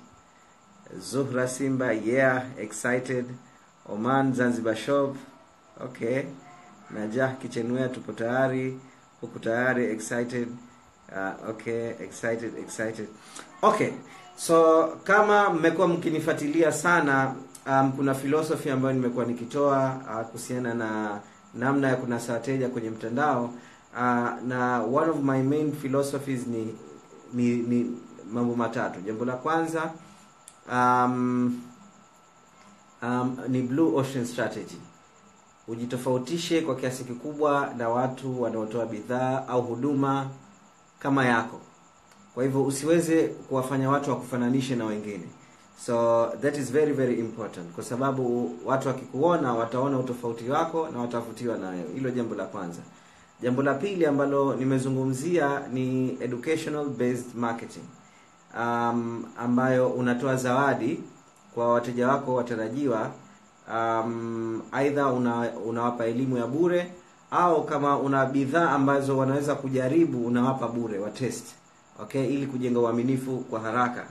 Zuhra 0.97 1.47
Simba 1.47 1.93
yeah 1.93 2.45
excited. 2.57 3.25
Oman 3.87 4.33
Zanzibar 4.33 4.75
shop 4.75 5.15
okay. 5.79 6.25
Najah 6.91 7.37
Kichenwea 7.39 7.89
tupo 7.89 8.11
tayari 8.13 8.79
huku 9.21 9.39
tayari 9.39 9.91
excited. 9.91 10.47
Uh, 11.15 11.49
okay 11.49 11.95
excited 11.99 12.57
excited. 12.57 13.07
Okay 13.61 13.93
so 14.35 14.87
kama 15.03 15.49
mmekuwa 15.49 15.87
mkinifuatilia 15.87 16.71
sana 16.71 17.35
um, 17.67 17.91
kuna 17.91 18.13
philosophy 18.13 18.69
ambayo 18.69 18.93
nimekuwa 18.93 19.25
nikitoa 19.25 19.95
uh, 20.15 20.25
kuhusiana 20.27 20.73
na 20.73 21.19
namna 21.53 21.87
ya 21.87 21.95
kunasa 21.95 22.33
wateja 22.33 22.69
kwenye 22.69 22.89
mtandao 22.89 23.43
uh, 23.93 23.99
na 24.47 24.83
one 24.93 25.09
of 25.11 25.17
my 25.23 25.43
main 25.43 25.71
philosophies 25.71 26.47
ni 26.47 26.75
ni, 27.33 27.55
ni 27.55 27.97
mambo 28.31 28.55
matatu. 28.55 29.01
Jambo 29.01 29.25
la 29.25 29.33
kwanza 29.33 29.91
um, 30.71 31.61
um, 33.01 33.37
ni 33.47 33.61
blue 33.61 33.95
ocean 33.99 34.25
strategy. 34.25 34.77
Ujitofautishe 35.67 36.61
kwa 36.61 36.75
kiasi 36.75 37.03
kikubwa 37.03 37.73
na 37.77 37.89
watu 37.89 38.41
wanaotoa 38.41 38.85
bidhaa 38.85 39.47
au 39.47 39.61
huduma 39.61 40.27
kama 40.99 41.25
yako 41.25 41.59
kwa 42.33 42.43
hivyo 42.43 42.63
usiweze 42.63 43.27
kuwafanya 43.27 43.89
watu 43.89 44.09
wakufananishe 44.09 44.75
na 44.75 44.85
wengine. 44.85 45.23
So 45.85 46.27
that 46.41 46.57
is 46.57 46.71
very 46.71 46.93
very 46.93 47.19
important. 47.19 47.71
Kwa 47.75 47.83
sababu 47.83 48.51
watu 48.65 48.87
wakikuona 48.87 49.53
wataona 49.53 49.99
utofauti 49.99 50.49
wako 50.49 50.87
na 50.93 50.99
watavutiwa 50.99 51.57
nayo. 51.57 51.83
Hilo 51.95 52.09
jambo 52.11 52.35
la 52.35 52.45
kwanza. 52.45 52.79
Jambo 53.41 53.63
la 53.63 53.73
pili 53.73 54.05
ambalo 54.05 54.55
nimezungumzia 54.55 55.61
ni 55.73 56.17
educational 56.21 56.85
based 56.85 57.35
marketing. 57.35 57.83
Um, 58.59 59.25
ambayo 59.37 59.87
unatoa 59.89 60.35
zawadi 60.35 60.99
kwa 61.53 61.73
wateja 61.73 62.07
wako 62.07 62.35
watarajiwa 62.35 63.11
um, 63.73 64.61
aidha 64.71 65.07
una, 65.07 65.51
unawapa 65.65 66.05
elimu 66.05 66.37
ya 66.37 66.47
bure 66.47 66.91
au 67.31 67.63
kama 67.65 67.97
una 67.99 68.25
bidhaa 68.25 68.69
ambazo 68.69 69.17
wanaweza 69.17 69.55
kujaribu 69.55 70.25
unawapa 70.27 70.67
bure 70.67 70.99
wa 70.99 71.09
test 71.09 71.45
okay 72.01 72.25
ili 72.33 72.47
kujenga 72.47 72.79
uaminifu 72.79 73.37
kwa 73.37 73.59
haraka. 73.59 74.03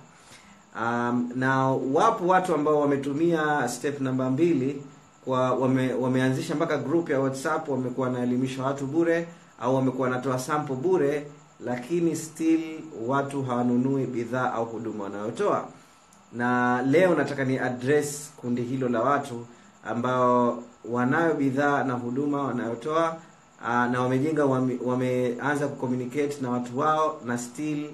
Um, 0.81 1.31
na 1.35 1.67
wapo 1.69 2.27
watu 2.27 2.55
ambao 2.55 2.81
wametumia 2.81 3.69
step 3.69 4.01
namba 4.01 4.31
mbili 4.31 4.83
kwa 5.25 5.53
wame, 5.53 5.93
wameanzisha 5.95 6.55
mpaka 6.55 6.79
group 6.79 7.11
ya 7.11 7.21
whatsapp 7.21 7.69
wamekuwa 7.69 8.07
wanaelimisha 8.07 8.63
watu 8.63 8.87
bure 8.87 9.29
au 9.61 9.75
wamekuwa 9.77 10.09
wanatoa 10.09 10.39
sample 10.39 10.75
bure 10.77 11.27
lakini 11.65 12.17
still 12.17 12.61
watu 13.07 13.43
hawanunui 13.43 14.07
bidhaa 14.07 14.53
au 14.53 14.65
huduma 14.65 15.05
wanayotoa. 15.05 15.69
Na 16.33 16.83
leo 16.83 17.15
nataka 17.15 17.45
ni 17.45 17.59
address 17.59 18.33
kundi 18.37 18.63
hilo 18.63 18.89
la 18.89 19.01
watu 19.01 19.47
ambao 19.85 20.63
wanayo 20.85 21.35
bidhaa 21.35 21.85
na 21.85 21.93
huduma 21.95 22.43
wanayotoa 22.43 23.17
uh, 23.63 23.69
na 23.69 24.01
wamejenga 24.01 24.45
wame, 24.45 24.79
wameanza 24.85 25.69
kucommunicate 25.69 26.37
na 26.41 26.51
watu 26.51 26.79
wao 26.79 27.21
na 27.25 27.39
still 27.39 27.85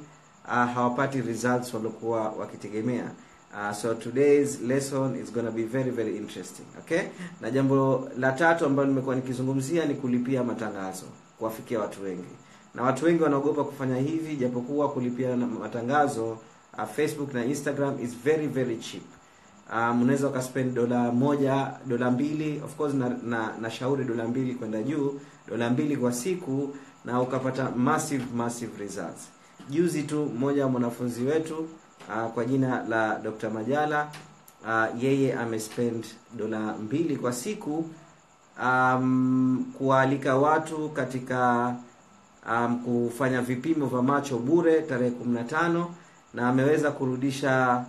uh, 0.44 0.52
hawapati 0.54 1.20
results 1.20 1.74
waliokuwa 1.74 2.20
wakitegemea. 2.28 3.10
Uh, 3.54 3.72
so 3.76 3.94
today's 3.94 4.60
lesson 4.60 5.16
is 5.22 5.32
gonna 5.32 5.50
be 5.50 5.62
very 5.64 5.90
very 5.90 6.16
interesting 6.16 6.64
okay? 6.78 7.00
Na 7.40 7.50
jambo 7.50 8.08
la 8.18 8.32
tatu 8.32 8.66
ambalo 8.66 8.88
nimekuwa 8.88 9.16
nikizungumzia 9.16 9.84
ni 9.84 9.94
kulipia 9.94 10.44
matangazo 10.44 11.04
kuwafikia 11.38 11.80
watu 11.80 12.02
wengi. 12.02 12.34
Na 12.74 12.82
watu 12.82 13.04
wengi 13.04 13.22
wanaogopa 13.22 13.64
kufanya 13.64 13.96
hivi 13.96 14.36
japokuwa 14.36 14.88
kulipia 14.90 15.36
matangazo 15.36 16.38
uh, 16.78 16.84
facebook 16.96 17.34
na 17.34 17.44
instagram 17.44 18.04
is 18.04 18.10
very 18.24 18.46
very 18.46 18.76
cheap 18.76 19.02
um, 19.74 20.02
unaweza 20.02 20.28
ukaspend 20.28 20.74
dola 20.74 21.12
moja 21.12 21.70
dola 21.86 22.10
mbili 22.10 22.60
of 22.64 22.74
course 22.76 22.94
na, 22.94 23.08
na, 23.22 23.52
na 23.60 23.70
shauri 23.70 24.04
dola 24.04 24.28
mbili 24.28 24.54
kwenda 24.54 24.82
juu 24.82 25.20
dola 25.48 25.70
mbili 25.70 25.96
kwa 25.96 26.12
siku 26.12 26.76
na 27.04 27.20
ukapata 27.22 27.70
massive 27.70 28.24
massive 28.36 28.78
results. 28.84 29.28
Juzi 29.70 30.02
tu 30.02 30.26
mmoja 30.36 30.64
wa 30.64 30.70
mwanafunzi 30.70 31.22
wetu 31.24 31.58
uh, 32.08 32.30
kwa 32.34 32.44
jina 32.44 32.84
la 32.88 33.18
dr 33.18 33.50
majala 33.50 34.08
uh, 34.64 35.02
yeye 35.02 35.34
amespend 35.34 36.04
dola 36.36 36.58
mbili 36.78 37.16
kwa 37.16 37.32
siku 37.32 37.84
um, 38.62 39.64
kuwaalika 39.78 40.36
watu 40.36 40.88
katika 40.88 41.74
um, 42.50 42.78
kufanya 42.84 43.42
vipimo 43.42 43.86
vya 43.86 44.02
macho 44.02 44.38
bure 44.38 44.82
tarehe 44.82 45.10
15 45.10 45.84
na 46.34 46.48
ameweza 46.48 46.90
kurudisha 46.90 47.84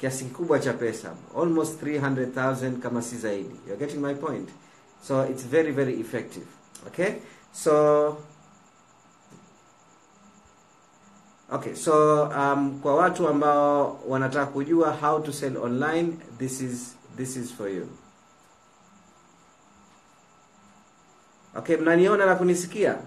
kiasi 0.00 0.24
kikubwa 0.24 0.58
cha 0.58 0.72
pesa. 0.72 1.14
Almost 1.36 1.82
300000 1.82 2.78
kama 2.80 3.02
si 3.02 3.16
zaidi. 3.16 3.56
You're 3.66 3.86
getting 3.86 4.00
my 4.02 4.14
point? 4.14 4.48
So 5.02 5.22
it's 5.30 5.42
very 5.46 5.72
very 5.72 6.00
effective. 6.00 6.46
Okay? 6.86 7.14
So 7.52 8.16
okay 11.52 11.74
so 11.74 12.22
um, 12.28 12.80
kwa 12.80 12.94
watu 12.96 13.28
ambao 13.28 14.00
wanataka 14.08 14.46
kujua 14.46 14.92
how 14.92 15.20
to 15.20 15.32
sell 15.32 15.56
online 15.56 16.18
this 16.38 16.60
is 16.60 16.96
this 17.16 17.36
is 17.36 17.52
for 17.54 17.68
you. 17.68 17.88
Okay 21.56 21.76
mnaniona 21.76 22.26
na 22.26 22.34
kunisikia? 22.34 22.98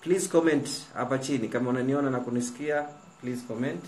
Please 0.00 0.28
comment 0.28 0.68
hapa 0.94 1.18
chini. 1.18 1.48
Kama 1.48 1.70
unaniona 1.70 2.10
na 2.10 2.20
kunisikia 2.20 2.86
please 3.20 3.42
comment 3.48 3.84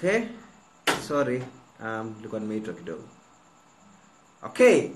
okay? 0.00 0.28
Sorry 1.08 1.42
um 1.84 2.14
nimeitwa 2.40 2.74
kidogo 2.74 3.02
okay. 4.42 4.90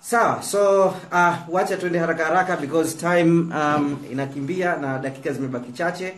Sawa 0.00 0.42
so 0.42 0.86
uh, 1.12 1.36
wacha 1.48 1.76
tuende 1.76 1.98
haraka 1.98 2.24
haraka 2.24 2.56
because 2.56 2.96
time 2.96 3.52
um, 3.54 3.98
inakimbia 4.10 4.76
na 4.76 4.98
dakika 4.98 5.32
zimebaki 5.32 5.72
chache. 5.72 6.14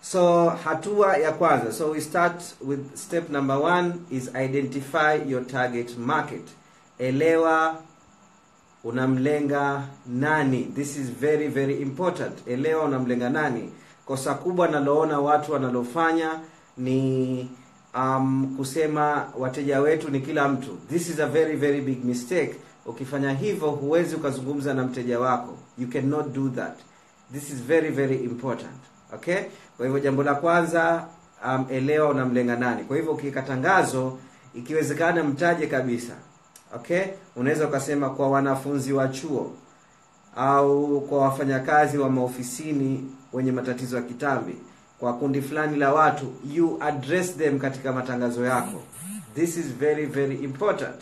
So 0.00 0.48
hatua 0.50 1.16
ya 1.16 1.32
kwanza. 1.32 1.72
So 1.72 1.90
we 1.90 2.00
start 2.00 2.42
with 2.60 2.96
step 2.96 3.30
number 3.30 3.56
one 3.58 3.92
is 4.10 4.28
identify 4.34 5.14
your 5.26 5.46
target 5.46 5.98
market. 5.98 6.48
Elewa 6.98 7.82
unamlenga 8.84 9.82
nani. 10.06 10.64
This 10.74 10.96
is 10.96 11.10
very 11.10 11.48
very 11.48 11.82
important. 11.82 12.46
Elewa 12.46 12.84
unamlenga 12.84 13.30
nani. 13.30 13.72
Kosa 14.06 14.34
kubwa 14.34 14.68
naloona 14.68 15.20
watu 15.20 15.52
wanalofanya 15.52 16.40
ni 16.78 17.48
um, 17.94 18.54
kusema 18.56 19.26
wateja 19.38 19.80
wetu 19.80 20.10
ni 20.10 20.20
kila 20.20 20.48
mtu. 20.48 20.78
This 20.90 21.08
is 21.08 21.20
a 21.20 21.26
very 21.26 21.56
very 21.56 21.80
big 21.80 22.04
mistake. 22.04 22.54
Ukifanya 22.86 23.32
hivyo 23.32 23.70
huwezi 23.70 24.14
ukazungumza 24.16 24.74
na 24.74 24.84
mteja 24.84 25.20
wako. 25.20 25.56
You 25.78 25.88
cannot 25.88 26.32
do 26.34 26.48
that. 26.48 26.78
This 27.32 27.50
is 27.50 27.62
very 27.62 27.90
very 27.90 28.16
important. 28.16 28.76
Okay? 29.14 29.38
Kwa 29.76 29.86
hivyo 29.86 30.00
jambo 30.00 30.22
la 30.22 30.34
kwanza 30.34 31.06
um, 31.46 31.66
elewa 31.70 32.08
unamlenga 32.10 32.56
nani. 32.56 32.84
Kwa 32.84 32.96
hivyo 32.96 33.12
ukiweka 33.12 33.42
tangazo 33.42 34.18
ikiwezekana 34.54 35.24
mtaje 35.24 35.66
kabisa. 35.66 36.12
Okay? 36.76 37.02
Unaweza 37.36 37.68
ukasema 37.68 38.10
kwa 38.10 38.28
wanafunzi 38.30 38.92
wa 38.92 39.08
chuo 39.08 39.52
au 40.36 41.00
kwa 41.00 41.18
wafanyakazi 41.18 41.98
wa 41.98 42.10
maofisini 42.10 43.10
wenye 43.32 43.52
matatizo 43.52 43.96
ya 43.96 44.02
kitambi 44.02 44.56
kwa 45.00 45.12
kundi 45.14 45.42
fulani 45.42 45.76
la 45.76 45.92
watu 45.92 46.32
you 46.54 46.76
address 46.80 47.36
them 47.36 47.58
katika 47.58 47.92
matangazo 47.92 48.44
yako. 48.44 48.82
This 49.34 49.56
is 49.56 49.66
very 49.66 50.06
very 50.06 50.34
important. 50.36 50.96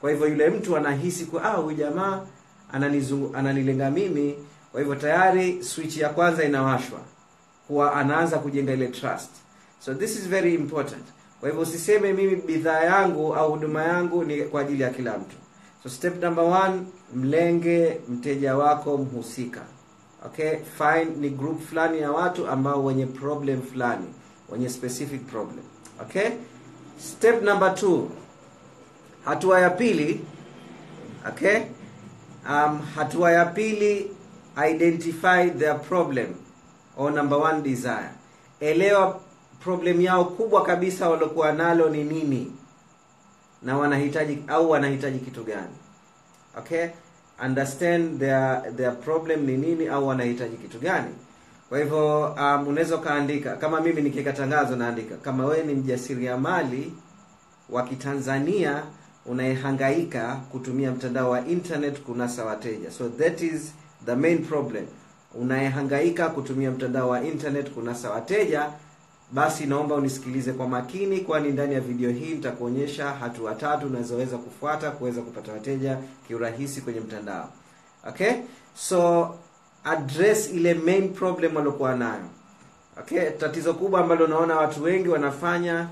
Kwa 0.00 0.10
hivyo 0.10 0.28
yule 0.28 0.50
mtu 0.50 0.76
anahisi 0.76 1.24
kwa 1.24 1.44
ah 1.44 1.50
huyu 1.56 1.76
jamaa 1.76 2.20
ananilenga 3.34 3.90
mimi. 3.90 4.34
Kwa 4.72 4.80
hivyo 4.80 4.94
tayari 4.96 5.64
switch 5.64 5.96
ya 5.96 6.08
kwanza 6.08 6.44
inawashwa 6.44 6.98
huwa 7.68 7.94
anaanza 7.94 8.38
kujenga 8.38 8.72
ile 8.72 8.88
trust. 8.88 9.30
So 9.80 9.94
this 9.94 10.16
is 10.16 10.28
very 10.28 10.54
important. 10.54 11.04
Kwa 11.40 11.48
hivyo 11.48 11.62
usiseme 11.62 12.12
mimi 12.12 12.36
bidhaa 12.36 12.80
yangu 12.84 13.34
au 13.34 13.50
huduma 13.50 13.82
yangu 13.82 14.24
ni 14.24 14.42
kwa 14.42 14.60
ajili 14.60 14.82
ya 14.82 14.90
kila 14.90 15.18
mtu. 15.18 15.36
So 15.82 15.88
step 15.88 16.22
number 16.22 16.44
one 16.44 16.82
mlenge 17.14 18.00
mteja 18.08 18.56
wako 18.56 18.98
mhusika 18.98 19.60
okay 20.26 20.58
fine 20.78 21.04
ni 21.16 21.30
group 21.30 21.60
fulani 21.68 21.98
ya 22.00 22.12
watu 22.12 22.46
ambao 22.48 22.84
wenye 22.84 23.06
problem 23.06 23.62
fulani 23.62 24.06
wenye 24.48 24.68
specific 24.68 25.26
problem. 25.26 25.64
Okay 26.00 26.30
step 26.98 27.42
number 27.42 27.74
two. 27.74 28.08
Hatua 29.24 29.60
ya 29.60 29.70
pili 29.70 30.20
okay 31.28 31.56
um, 32.48 32.80
hatua 32.94 33.32
ya 33.32 33.44
pili 33.44 34.10
identify 34.70 35.50
their 35.58 35.80
problem 35.80 36.34
or 36.96 37.12
number 37.12 37.38
one 37.38 37.62
desire. 37.62 38.10
Elewa 38.60 39.20
problem 39.60 40.00
yao 40.00 40.24
kubwa 40.24 40.62
kabisa 40.62 41.08
waliokuwa 41.10 41.52
nalo 41.52 41.88
ni 41.88 42.04
nini 42.04 42.52
na 43.62 43.78
wanahitaji 43.78 44.38
au 44.48 44.70
wanahitaji 44.70 45.18
kitu 45.18 45.44
gani. 45.44 45.76
Okay 46.58 46.86
understand 47.44 48.18
their 48.18 48.62
their 48.76 49.00
problem 49.00 49.40
ni 49.46 49.56
nini 49.56 49.86
au 49.88 50.08
wanahitaji 50.08 50.56
kitu 50.56 50.78
gani. 50.78 51.08
Kwa 51.68 51.78
hivyo 51.78 52.26
um, 52.26 52.68
unaweza 52.68 52.96
ukaandika. 52.96 53.56
Kama 53.56 53.80
mimi 53.80 54.02
nikiweka 54.02 54.32
tangazo 54.32 54.76
naandika. 54.76 55.16
Kama 55.16 55.46
wewe 55.46 55.62
ni 55.64 55.74
mjasiriamali 55.74 56.92
wa 57.70 57.82
kitanzania 57.82 58.82
unayehangaika 59.26 60.36
kutumia 60.52 60.90
mtandao 60.92 61.30
wa 61.30 61.46
internet 61.46 62.00
kunasa 62.02 62.44
wateja. 62.44 62.90
So 62.90 63.08
that 63.08 63.42
is 63.42 63.72
the 64.06 64.14
main 64.14 64.38
problem. 64.44 64.84
Unayehangaika 65.34 66.28
kutumia 66.28 66.70
mtandao 66.70 67.08
wa 67.08 67.24
internet 67.24 67.70
kunasa 67.70 68.10
wateja 68.10 68.70
basi 69.32 69.66
naomba 69.66 69.94
unisikilize 69.94 70.52
kwa 70.52 70.68
makini 70.68 71.20
kwani 71.20 71.48
ndani 71.48 71.74
ya 71.74 71.80
video 71.80 72.10
hii 72.10 72.34
nitakuonyesha 72.34 73.10
hatua 73.10 73.54
tatu 73.54 73.86
unazoweza 73.86 74.38
kufuata 74.38 74.90
kuweza 74.90 75.20
kupata 75.22 75.52
wateja 75.52 75.98
kiurahisi 76.28 76.80
kwenye 76.80 77.00
mtandao. 77.00 77.48
Okay? 78.08 78.32
So 78.74 79.30
address 79.84 80.52
ile 80.52 80.74
main 80.74 81.08
problem 81.12 81.56
waliokuwa 81.56 81.94
nayo. 81.96 82.24
Okay? 83.00 83.30
Tatizo 83.30 83.74
kubwa 83.74 84.00
ambalo 84.00 84.24
unaona 84.24 84.56
watu 84.56 84.82
wengi 84.82 85.08
wanafanya 85.08 85.88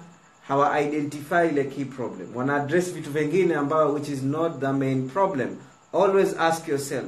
hawa 0.49 0.81
identify 0.81 1.49
ile 1.51 1.65
key 1.65 1.85
problem. 1.85 2.29
Wana 2.35 2.57
address 2.57 2.93
vitu 2.93 3.11
vingine 3.11 3.55
ambayo 3.55 3.93
which 3.93 4.09
is 4.09 4.23
not 4.23 4.61
the 4.61 4.73
main 4.73 5.09
problem. 5.09 5.49
Always 5.93 6.37
ask 6.39 6.69
yourself 6.69 7.05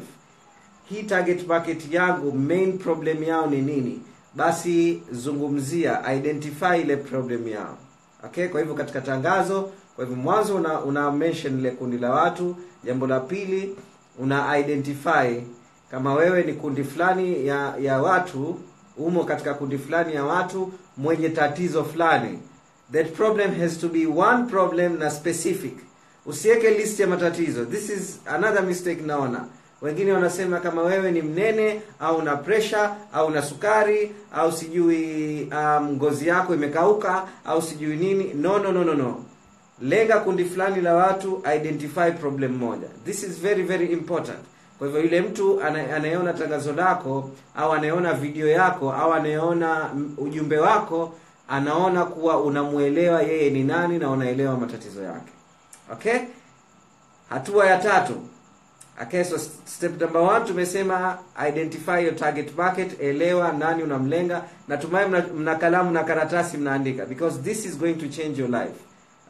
hii 0.89 1.03
target 1.03 1.47
market 1.47 1.93
yangu 1.93 2.33
main 2.33 2.79
problem 2.79 3.23
yao 3.23 3.47
ni 3.47 3.63
nini 3.63 4.01
basi 4.37 5.03
zungumzia 5.13 6.15
identify 6.15 6.81
ile 6.81 6.97
problem 6.97 7.49
yao. 7.49 7.79
Okay? 8.25 8.49
Kwa 8.49 8.61
hivyo 8.61 8.75
katika 8.75 9.01
tangazo 9.01 9.71
kwa 9.97 10.05
hivyo 10.05 10.23
mwanzo 10.23 10.57
una, 10.57 10.81
una 10.81 11.11
mention 11.13 11.59
ile 11.59 11.71
kundi 11.71 11.99
la 11.99 12.11
watu. 12.11 12.57
Jambo 12.85 13.07
la 13.07 13.21
pili 13.21 13.77
una 14.19 14.59
identify 14.59 15.41
kama 15.91 16.15
wewe 16.15 16.43
ni 16.43 16.53
kundi 16.53 16.85
fulani 16.85 17.47
ya 17.47 17.75
ya 17.81 18.03
watu 18.03 18.59
umo 18.99 19.25
katika 19.25 19.55
kundi 19.55 19.79
fulani 19.79 20.15
ya 20.15 20.25
watu 20.25 20.73
mwenye 20.97 21.29
tatizo 21.29 21.85
fulani. 21.85 22.39
That 22.93 23.13
problem 23.13 23.55
has 23.61 23.79
to 23.79 23.89
be 23.89 24.07
one 24.07 24.45
problem 24.45 24.99
na 24.99 25.11
specific. 25.11 25.75
Usiweke 26.27 26.71
list 26.71 27.01
ya 27.01 27.07
matatizo. 27.07 27.65
This 27.65 27.89
is 27.91 28.21
another 28.27 28.63
mistake 28.63 29.03
naona 29.03 29.45
wengine 29.83 30.13
wanasema 30.13 30.61
kama 30.61 30.83
wewe 30.83 31.13
ni 31.13 31.23
mnene 31.23 31.81
au 32.01 32.17
una 32.17 32.37
pressure 32.37 32.89
au 33.13 33.27
una 33.27 33.43
sukari 33.43 34.13
au 34.35 34.53
sijui 34.53 35.43
um, 35.53 35.89
ngozi 35.93 36.29
yako 36.29 36.55
imekauka 36.55 37.25
au 37.45 37.63
sijui 37.63 37.97
nini. 37.97 38.35
No 38.35 38.59
no 38.59 38.73
no 38.73 38.85
no 38.85 38.95
no. 38.95 39.25
Lenga 39.81 40.19
kundi 40.21 40.45
fulani 40.45 40.81
la 40.81 40.95
watu 40.95 41.43
identify 41.57 42.11
problem 42.21 42.57
moja. 42.57 42.89
This 43.05 43.23
is 43.23 43.41
very 43.41 43.63
very 43.63 43.87
important. 43.87 44.39
Kwa 44.79 44.87
hivyo 44.87 45.03
yule 45.03 45.21
mtu 45.21 45.61
anayeona 45.63 46.33
tangazo 46.33 46.73
lako 46.73 47.31
au 47.57 47.73
anayeona 47.73 48.13
video 48.13 48.49
yako 48.49 48.93
au 48.93 49.13
anayeona 49.13 49.91
mm, 49.95 50.15
ujumbe 50.19 50.59
wako 50.59 51.13
anaona 51.49 52.05
kuwa 52.05 52.41
unamwelewa 52.41 53.23
yeye 53.23 53.51
ni 53.51 53.65
nani 53.65 53.99
na 53.99 54.11
unaelewa 54.11 54.57
matatizo 54.57 55.03
yake. 55.03 55.33
Okay? 55.93 56.19
Hatua 57.31 57.67
ya 57.67 57.79
tatu 57.79 58.15
okay 59.03 59.25
so 59.25 59.39
step 59.65 60.01
number 60.01 60.23
one 60.23 60.45
tumesema 60.45 61.19
identify 61.49 61.99
your 62.05 62.17
target 62.17 62.57
market 62.57 63.01
elewa 63.01 63.53
nani 63.53 63.83
unamlenga 63.83 64.45
natumai 64.69 65.09
mna, 65.09 65.25
mna 65.37 65.55
kalamu 65.55 65.91
na 65.91 66.05
karatasi 66.05 66.57
mnaandika 66.57 67.07
because 67.07 67.39
this 67.43 67.67
is 67.67 67.79
going 67.79 67.95
to 67.95 68.09
change 68.09 68.41
your 68.41 68.51
life. 68.51 68.75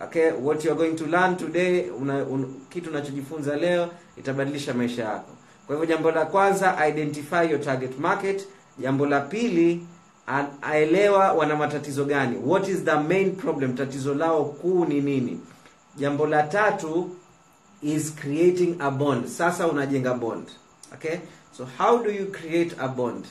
Okay 0.05 0.31
what 0.33 0.65
you 0.65 0.71
are 0.71 0.79
going 0.79 0.95
to 0.97 1.07
learn 1.07 1.37
today 1.37 1.91
una, 2.01 2.25
un, 2.25 2.55
kitu 2.71 2.91
unachojifunza 2.91 3.57
leo 3.57 3.89
itabadilisha 4.19 4.75
maisha 4.75 5.05
yako. 5.05 5.31
Kwa 5.67 5.77
hivyo 5.77 5.95
jambo 5.95 6.11
la 6.11 6.25
kwanza 6.25 6.89
identify 6.89 7.51
your 7.51 7.61
target 7.61 7.99
market. 7.99 8.49
Jambo 8.79 9.07
la 9.07 9.21
pili 9.21 9.87
aelewa 10.63 11.33
wana 11.33 11.57
matatizo 11.57 12.05
gani. 12.05 12.37
What 12.47 12.69
is 12.69 12.85
the 12.85 12.95
main 12.95 13.37
problem? 13.37 13.75
Tatizo 13.75 14.15
lao 14.15 14.45
kuu 14.45 14.85
ni 14.85 15.01
nini? 15.01 15.41
Jambo 15.97 16.27
la 16.27 16.43
tatu 16.43 17.11
is 17.83 18.11
creating 18.21 18.77
a 18.81 18.91
bond. 18.91 19.27
Sasa 19.29 19.67
unajenga 19.69 20.15
bond 20.15 20.47
okay? 20.95 21.21
So 21.53 21.65
how 21.79 22.03
do 22.03 22.11
you 22.11 22.27
create 22.27 22.75
a 22.79 22.89
bond? 22.89 23.25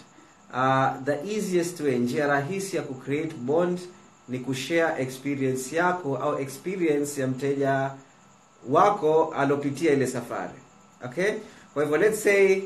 Uh, 0.54 0.94
the 1.04 1.24
easiest 1.26 1.80
way 1.80 1.98
njia 2.00 2.28
rahisi 2.28 2.76
ya 2.76 2.82
kucreate 2.82 3.34
bond 3.36 3.80
ni 4.30 4.40
kushare 4.40 5.04
experience 5.04 5.76
yako 5.76 6.18
au 6.18 6.40
experience 6.40 7.22
ya 7.22 7.28
mteja 7.28 7.92
wako 8.70 9.34
alopitia 9.38 9.94
ile 9.94 10.08
safari 10.08 10.60
okay? 11.06 11.32
Kwa 11.74 11.84
hivyo 11.84 11.98
let's 11.98 12.24
say 12.24 12.62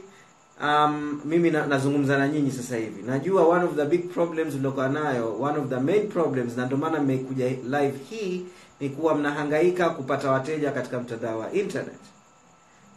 um, 0.64 1.22
mimi 1.26 1.52
na, 1.52 1.66
nazungumza 1.66 2.18
na 2.18 2.28
nyinyi 2.28 2.52
sasa 2.52 2.78
hivi. 2.78 3.02
Najua 3.02 3.48
one 3.48 3.66
of 3.66 3.76
the 3.76 3.86
big 3.86 4.10
problems 4.14 4.56
uliokuwa 4.56 4.90
nayo 4.90 5.42
one 5.42 5.58
of 5.60 5.70
the 5.70 5.80
main 5.80 6.08
problems 6.08 6.58
na 6.58 6.66
ndio 6.66 6.78
maana 6.78 7.00
mmekuja 7.02 7.48
live 7.50 7.94
hii 8.10 8.46
ni 8.80 8.90
kuwa 8.90 9.16
mnahangaika 9.16 9.90
kupata 9.90 10.32
wateja 10.32 10.72
katika 10.72 11.00
mtandao 11.00 11.40
wa 11.40 11.52
internet. 11.52 12.00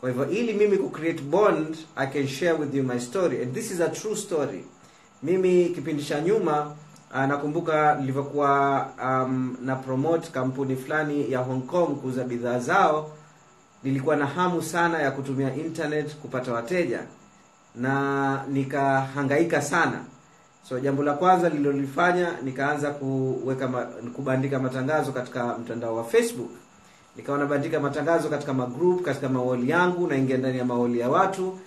Kwa 0.00 0.08
hivyo 0.10 0.30
ili 0.30 0.52
mimi 0.52 0.78
ku 0.78 0.90
bond 1.30 1.76
i 1.96 2.06
can 2.06 2.26
share 2.28 2.52
with 2.58 2.74
you 2.74 2.82
my 2.82 3.00
story. 3.00 3.42
And 3.42 3.54
this 3.54 3.70
is 3.70 3.80
a 3.80 3.88
true 3.88 4.16
story. 4.16 4.64
Mimi 5.22 5.68
kipindi 5.68 6.04
cha 6.04 6.20
nyuma 6.20 6.74
uh, 7.14 7.24
nakumbuka 7.24 7.94
nilivyokuwa 7.94 8.86
um, 9.04 9.56
na 9.64 9.76
promote 9.76 10.30
kampuni 10.30 10.76
fulani 10.76 11.32
ya 11.32 11.38
hong 11.38 11.62
kong 11.62 11.86
kuuza 11.86 12.24
bidhaa 12.24 12.58
zao 12.58 13.10
nilikuwa 13.84 14.16
na 14.16 14.26
hamu 14.26 14.62
sana 14.62 14.98
ya 15.02 15.10
kutumia 15.10 15.54
internet 15.54 16.16
kupata 16.16 16.52
wateja 16.52 17.00
na 17.74 18.44
nikahangaika 18.48 19.62
sana. 19.62 20.00
So 20.68 20.80
jambo 20.80 21.02
la 21.02 21.12
kwanza 21.14 21.48
lililolifanya 21.48 22.28
nikaanza 22.42 22.90
kuweka 22.90 23.68
kubandika 24.16 24.58
matangazo 24.58 25.12
katika 25.12 25.58
mtandao 25.58 25.96
wa 25.96 26.04
facebook. 26.04 26.50
Nikawa 27.16 27.38
nabandika 27.38 27.80
matangazo 27.80 28.28
katika 28.28 28.54
magroup 28.54 29.02
katika 29.04 29.28
maoli 29.28 29.70
yangu 29.70 30.06
naingia 30.06 30.36
ndani 30.36 30.58
ya 30.58 30.64
maoli 30.64 30.98
ya 30.98 31.08
watu. 31.10 31.58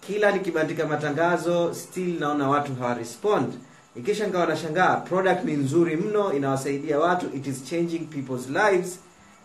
Kila 0.00 0.32
nikibandika 0.32 0.86
matangazo 0.86 1.74
still 1.74 2.20
naona 2.20 2.48
watu 2.48 2.74
hawarespond. 2.74 3.54
Ikisha 3.96 4.26
nikawa 4.26 4.46
nashangaa 4.46 4.96
product 4.96 5.44
ni 5.44 5.52
nzuri 5.52 5.96
mno 5.96 6.32
inawasaidia 6.32 6.98
watu 6.98 7.26
it 7.36 7.46
is 7.46 7.64
changing 7.64 7.98
people's 7.98 8.48
lives 8.48 8.98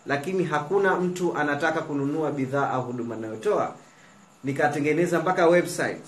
lakini 0.06 0.44
hakuna 0.44 0.96
mtu 1.00 1.36
anataka 1.36 1.80
kununua 1.80 2.30
bidhaa 2.30 2.70
au 2.70 2.82
huduma 2.82 3.16
inayotoa 3.16 3.74
nikatengeneza 4.44 5.20
mpaka 5.20 5.46
website. 5.46 6.04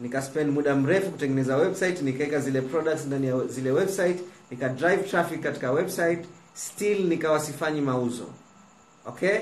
Nikaspend 0.00 0.50
muda 0.52 0.76
mrefu 0.76 1.10
kutengeneza 1.10 1.56
website 1.56 2.02
nikaweka 2.02 2.40
zile 2.40 2.60
products 2.60 3.06
ndani 3.06 3.26
ya 3.26 3.44
zile 3.46 3.70
website 3.70 4.20
nika 4.50 4.68
drive 4.68 5.02
traffic 5.02 5.40
katika 5.42 5.72
website 5.72 6.24
still 6.54 7.04
nikawa 7.08 7.40
sifanyi 7.40 7.80
mauzo. 7.80 8.26
Okay? 9.06 9.38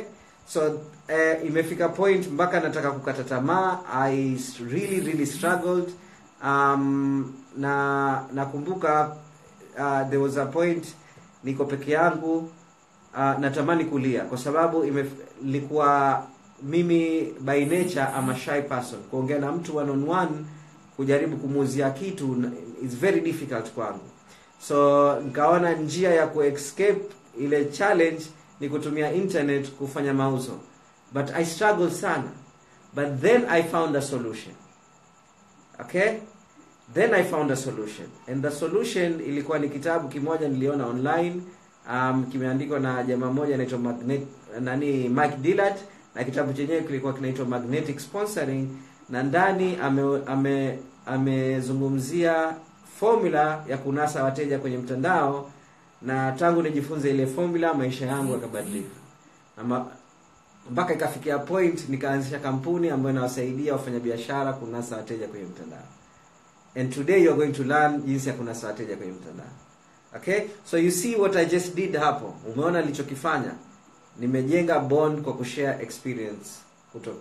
So 0.46 0.68
uh, 0.68 1.46
imefika 1.46 1.88
point 1.88 2.30
mpaka 2.30 2.60
nataka 2.60 2.90
kukata 2.90 3.24
tamaa 3.24 3.78
i 3.94 4.38
really 4.70 5.00
really 5.00 5.26
struggled. 5.26 5.88
Um, 6.44 7.34
na 7.56 8.24
nakumbuka 8.32 9.16
uh, 9.78 10.02
there 10.08 10.18
was 10.22 10.37
a 10.37 10.46
point 10.46 10.87
niko 11.44 11.64
peke 11.64 11.92
yangu 11.92 12.37
uh, 13.14 13.38
natamani 13.40 13.84
kulia 13.84 14.24
kwa 14.24 14.38
sababu 14.38 14.84
ilikuwa 15.42 16.22
mimi 16.64 17.33
by 17.40 17.64
nature 17.64 18.09
I'm 18.18 18.29
a 18.31 18.37
shy 18.37 18.62
person. 18.62 18.98
Kuongea 19.11 19.38
na 19.38 19.53
mtu 19.53 19.77
one 19.77 19.90
on 19.90 20.09
one 20.09 20.31
kujaribu 20.96 21.37
kumuuzia 21.37 21.90
kitu 21.90 22.37
is 22.85 22.94
very 22.96 23.20
difficult 23.20 23.70
kwangu. 23.70 24.00
So 24.68 25.20
nikaona 25.20 25.72
njia 25.72 26.11
ya 26.14 26.27
kuescape 26.27 27.00
ile 27.38 27.64
challenge 27.64 28.24
ni 28.61 28.68
kutumia 28.68 29.12
internet 29.12 29.70
kufanya 29.70 30.14
mauzo. 30.14 30.53
But 31.12 31.31
i 31.35 31.44
struggle 31.44 31.90
sana. 31.90 32.31
But 32.94 33.20
then 33.20 33.44
i 33.48 33.62
found 33.62 33.96
a 33.96 34.03
solution. 34.03 34.55
Okay? 35.81 36.18
Then 36.94 37.14
i 37.14 37.22
found 37.24 37.50
a 37.50 37.57
solution. 37.57 38.07
And 38.29 38.42
the 38.42 38.50
solution 38.50 39.20
ilikuwa 39.20 39.59
ni 39.59 39.68
kitabu 39.68 40.09
kimoja 40.09 40.48
niliona 40.48 40.87
online. 40.87 41.42
Um, 41.90 42.27
kimeandikwa 42.33 42.81
na 42.81 43.03
jamaa 43.03 43.31
mmoja 43.31 43.55
anaitwa 43.55 43.79
nani 44.61 45.09
mike 45.09 45.37
dillard 45.37 45.77
na 46.14 46.24
kitabu 46.24 46.53
chenyewe 46.53 46.83
kilikuwa 46.83 47.12
kinaitwa 47.12 47.44
magnetic 47.46 47.98
sponsoring 47.98 48.68
na 49.09 49.22
ndani 49.22 49.77
ame, 49.83 50.20
ame 50.27 50.79
amezungumzia 51.07 52.55
formula 53.00 53.64
ya 53.68 53.79
kunasa 53.79 54.24
wateja 54.24 54.59
kwenye 54.59 54.79
mtandao 54.79 55.50
na 56.03 56.33
tangu 56.33 56.62
nijifunze 56.62 57.11
ile 57.11 57.27
formula 57.27 57.74
maisha 57.74 58.07
yangu 58.07 58.33
yakabadilika. 58.33 58.88
Mpaka 60.70 60.94
ikafikia 60.94 61.38
point 61.38 61.88
nikaanzisha 61.88 62.38
kampuni 62.38 62.90
ambayo 62.90 63.12
inawasaidia 63.14 63.72
wafanyabiashara 63.72 64.53
kunasa 64.53 64.96
wateja 64.96 65.27
kwenye 65.29 65.44
mtandao. 65.46 65.83
And 66.77 66.94
today 66.94 67.22
you 67.24 67.31
are 67.31 67.37
going 67.37 67.53
to 67.53 67.64
learn 67.64 68.03
jinsi 68.03 68.29
ya 68.29 68.35
kunasa 68.35 68.66
wateja 68.66 68.96
kwenye 68.96 69.12
mtandao. 69.12 69.46
Okay? 70.16 70.40
So 70.64 70.79
you 70.79 70.90
see 70.90 71.16
what 71.16 71.37
i 71.37 71.46
just 71.46 71.74
did 71.74 71.96
hapo. 71.96 72.35
Umeona 72.55 72.81
nilichokifanya 72.81 73.50
nimejenga 74.18 74.79
bond 74.79 75.22
kwa 75.22 75.33
kushare 75.33 75.83
experience. 75.83 76.50
Kuto, 76.92 77.14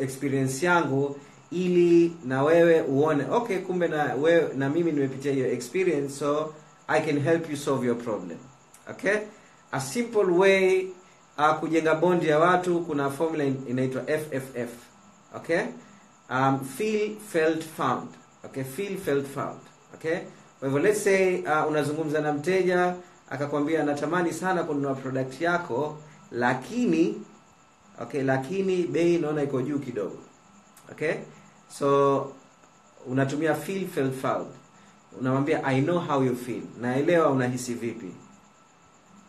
experience 0.00 0.66
yangu 0.66 1.16
ili 1.52 2.16
na 2.24 2.42
wewe 2.42 2.80
uone 2.82 3.24
okay 3.30 3.58
kumbe 3.58 3.88
na 3.88 4.14
wewe 4.14 4.54
na 4.56 4.70
mimi 4.70 4.92
nimepitia 4.92 5.32
hiyo 5.32 5.52
experience 5.52 6.14
so 6.14 6.54
i 6.88 7.00
can 7.00 7.20
help 7.20 7.50
you 7.50 7.56
solve 7.56 7.86
your 7.86 7.98
problem. 7.98 8.38
Okay? 8.90 9.16
A 9.72 9.80
simple 9.80 10.24
way 10.24 10.86
uh, 11.38 11.54
kujenga 11.60 11.94
bond 11.94 12.22
ya 12.22 12.38
watu 12.38 12.80
kuna 12.80 13.10
formula 13.10 13.44
inaitwa 13.44 14.02
fff 14.02 14.70
okay? 15.36 15.60
Um, 16.30 16.60
feel 16.78 17.16
felt 17.32 17.62
found. 17.76 18.08
Okay? 18.44 18.64
Feel 18.64 18.96
felt 18.96 19.26
found. 19.26 19.60
Okay? 19.94 20.18
Kwa 20.60 20.68
hivyo 20.68 20.82
let's 20.82 21.04
say 21.04 21.38
uh, 21.42 21.68
unazungumza 21.68 22.20
na 22.20 22.32
mteja 22.32 22.94
akakwambia 23.30 23.82
natamani 23.82 24.32
sana 24.32 24.62
kununua 24.64 24.94
product 24.94 25.40
yako 25.40 25.96
lakini 26.34 27.22
okay 28.02 28.22
lakini 28.22 28.86
bei 28.86 29.18
naona 29.18 29.42
iko 29.42 29.62
juu 29.62 29.78
kidogo. 29.78 30.18
Okay? 30.92 31.14
So 31.78 32.32
unatumia 33.06 33.54
feel 33.54 33.88
felt 33.88 34.14
unamwambia 35.20 35.64
i 35.64 35.82
know 35.82 35.98
how 35.98 36.22
you 36.22 36.36
feel. 36.36 36.62
Naelewa 36.80 37.30
unahisi 37.30 37.74
vipi. 37.74 38.12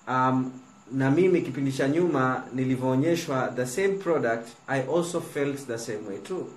Um, 0.07 0.51
na 0.91 1.11
mimi 1.11 1.41
kipindi 1.41 1.71
cha 1.71 1.87
nyuma 1.87 2.43
nilivyoonyeshwa 2.53 3.53
the 3.55 3.65
same 3.65 3.87
product 3.89 4.47
i 4.67 4.81
also 4.81 5.21
felt 5.21 5.67
the 5.67 5.77
same 5.77 6.07
way 6.07 6.17
too 6.17 6.47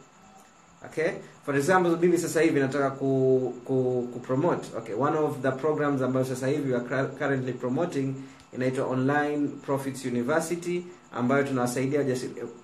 okay? 0.86 1.10
For 1.44 1.56
example 1.56 1.96
mimi 2.00 2.18
sasa 2.18 2.40
hivi 2.40 2.60
nataka 2.60 2.90
ku, 2.90 3.54
ku, 3.64 4.08
ku 4.12 4.20
promote. 4.20 4.68
Okay 4.78 4.94
one 4.94 5.16
of 5.18 5.42
the 5.42 5.50
programs 5.50 6.02
ambayo 6.02 6.24
sasa 6.24 6.46
hivi 6.46 6.72
we 6.72 6.76
are 6.76 7.06
currently 7.18 7.52
promoting 7.52 8.14
inaitwa 8.52 8.86
online 8.86 9.48
profits 9.48 10.04
university 10.04 10.84
ambayo 11.12 11.44
tunawasaidia 11.44 12.00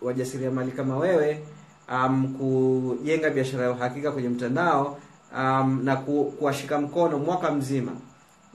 wajasiriamali 0.03 0.73
kama 0.73 0.97
wewe 0.97 1.41
um, 1.93 2.35
kujenga 2.39 3.31
biashara 3.31 3.65
ya 3.65 3.71
uhakika 3.71 4.13
kwenye 4.13 4.29
mtandao 4.29 4.99
um, 5.39 5.81
na 5.85 5.97
ku, 5.97 6.25
kuwashika 6.39 6.79
mkono 6.81 7.19
mwaka 7.19 7.51
mzima. 7.51 7.93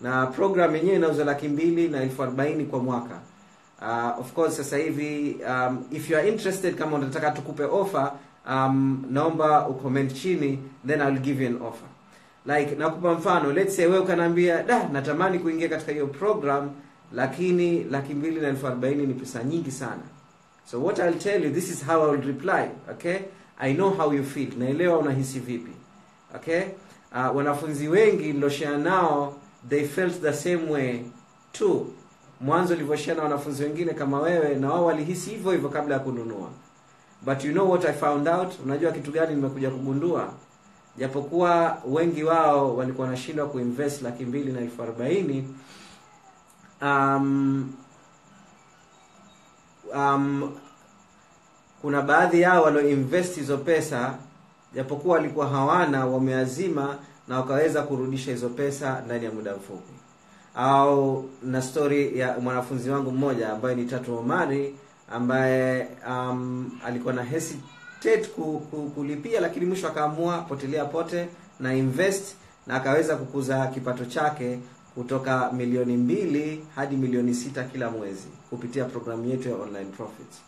Na 0.01 0.25
program 0.27 0.75
yenyewe 0.75 0.95
inauza 0.95 1.23
laki 1.25 1.47
mbili 1.47 1.87
na 1.87 2.01
elfu 2.01 2.23
arobaini 2.23 2.65
kwa 2.65 2.79
mwaka. 2.79 3.19
Uh, 3.81 4.19
of 4.19 4.33
course 4.33 4.57
sasa 4.57 4.77
hivi 4.77 5.37
um, 5.47 5.83
if 5.91 6.09
you 6.09 6.17
are 6.17 6.29
interested 6.29 6.75
kama 6.75 6.97
unataka 6.97 7.31
tukupe 7.31 7.63
offer 7.63 8.11
um, 8.47 9.05
naomba 9.11 9.67
ucomment 9.67 10.13
chini 10.13 10.59
then 10.87 11.01
I'll 11.01 11.19
give 11.19 11.43
you 11.43 11.47
an 11.49 11.61
offer. 11.61 11.87
Like 12.45 12.75
nakupa 12.75 13.13
mfano 13.13 13.53
let's 13.53 13.75
say 13.75 13.85
wewe 13.85 13.99
ukaniambia 13.99 14.63
da 14.63 14.87
natamani 14.89 15.39
kuingia 15.39 15.69
katika 15.69 15.91
hiyo 15.91 16.07
program 16.07 16.69
lakini 17.13 17.83
laki 17.83 18.13
mbili 18.13 18.41
na 18.41 18.47
elfu 18.47 18.67
arobaini 18.67 19.07
ni 19.07 19.13
pesa 19.13 19.43
nyingi 19.43 19.71
sana. 19.71 20.01
So 20.71 20.83
what 20.83 20.99
I'll 20.99 21.17
tell 21.19 21.43
you 21.45 21.49
this 21.51 21.69
is 21.69 21.85
how 21.85 22.13
I 22.13 22.17
reply 22.17 22.69
okay? 22.91 23.17
I 23.59 23.73
know 23.73 23.89
how 23.89 24.13
you 24.13 24.23
feel. 24.23 24.49
Naelewa 24.57 24.97
unahisi 24.99 25.39
vipi 25.39 25.71
okay? 26.35 26.61
Uh, 27.11 27.35
wanafunzi 27.35 27.87
wengi 27.87 28.33
niloshea 28.33 28.77
nao 28.77 29.35
they 29.69 29.83
felt 29.87 30.21
the 30.21 30.33
same 30.33 30.71
way 30.71 30.99
too. 31.51 31.87
Mwanzo 32.41 32.73
ulivyoshea 32.73 33.15
na 33.15 33.23
wanafunzi 33.23 33.63
wengine 33.63 33.93
kama 33.93 34.19
wewe 34.21 34.55
na 34.55 34.69
wao 34.69 34.85
walihisi 34.85 35.29
hivyo 35.29 35.51
hivyo 35.51 35.69
kabla 35.69 35.93
ya 35.93 35.99
kununua 35.99 36.49
but 37.25 37.43
you 37.43 37.51
know 37.51 37.69
what 37.71 37.85
I 37.85 37.93
found 37.93 38.27
out? 38.27 38.53
Unajua 38.65 38.91
kitu 38.91 39.11
gani 39.11 39.35
nimekuja 39.35 39.69
kugundua? 39.69 40.33
Japokuwa 40.97 41.77
wengi 41.87 42.23
wao 42.23 42.75
walikuwa 42.75 43.07
wanashindwa 43.07 43.45
kuinvest 43.47 44.01
laki 44.01 44.25
mbili 44.25 44.51
na 44.51 44.59
elfu 44.59 44.83
arobaini 44.83 45.55
um, 46.81 47.73
um, 49.95 50.51
kuna 51.81 52.01
baadhi 52.01 52.41
yao 52.41 52.63
walioinvest 52.63 53.35
hizo 53.35 53.57
pesa 53.57 54.15
japokuwa 54.75 55.15
walikuwa 55.15 55.47
hawana 55.49 56.05
wameazima 56.05 56.95
na 57.27 57.37
wakaweza 57.37 57.81
kurudisha 57.81 58.31
hizo 58.31 58.49
pesa 58.49 59.01
ndani 59.05 59.25
ya 59.25 59.31
muda 59.31 59.55
mfupi. 59.55 59.93
Au 60.55 61.29
na 61.43 61.61
story 61.61 62.19
ya 62.19 62.39
mwanafunzi 62.39 62.89
wangu 62.89 63.11
mmoja 63.11 63.49
ambaye 63.53 63.75
ni 63.75 63.85
Tatu 63.85 64.17
Omari 64.17 64.75
ambaye 65.11 65.87
um, 66.09 66.71
alikuwa 66.85 67.13
na 67.13 67.23
hesitate 67.23 68.27
ku, 68.35 68.59
ku, 68.71 68.89
kulipia 68.89 69.41
lakini 69.41 69.65
mwisho 69.65 69.87
akaamua 69.87 70.37
potelea 70.37 70.85
pote 70.85 71.27
na 71.59 71.73
invest 71.73 72.35
na 72.67 72.75
akaweza 72.75 73.15
kukuza 73.15 73.67
kipato 73.67 74.05
chake 74.05 74.59
kutoka 74.95 75.51
milioni 75.51 75.97
mbili 75.97 76.65
hadi 76.75 76.95
milioni 76.97 77.33
sita 77.33 77.63
kila 77.63 77.89
mwezi 77.91 78.27
kupitia 78.49 78.85
programu 78.85 79.29
yetu 79.29 79.49
ya 79.49 79.55
online 79.55 79.85
profits 79.97 80.41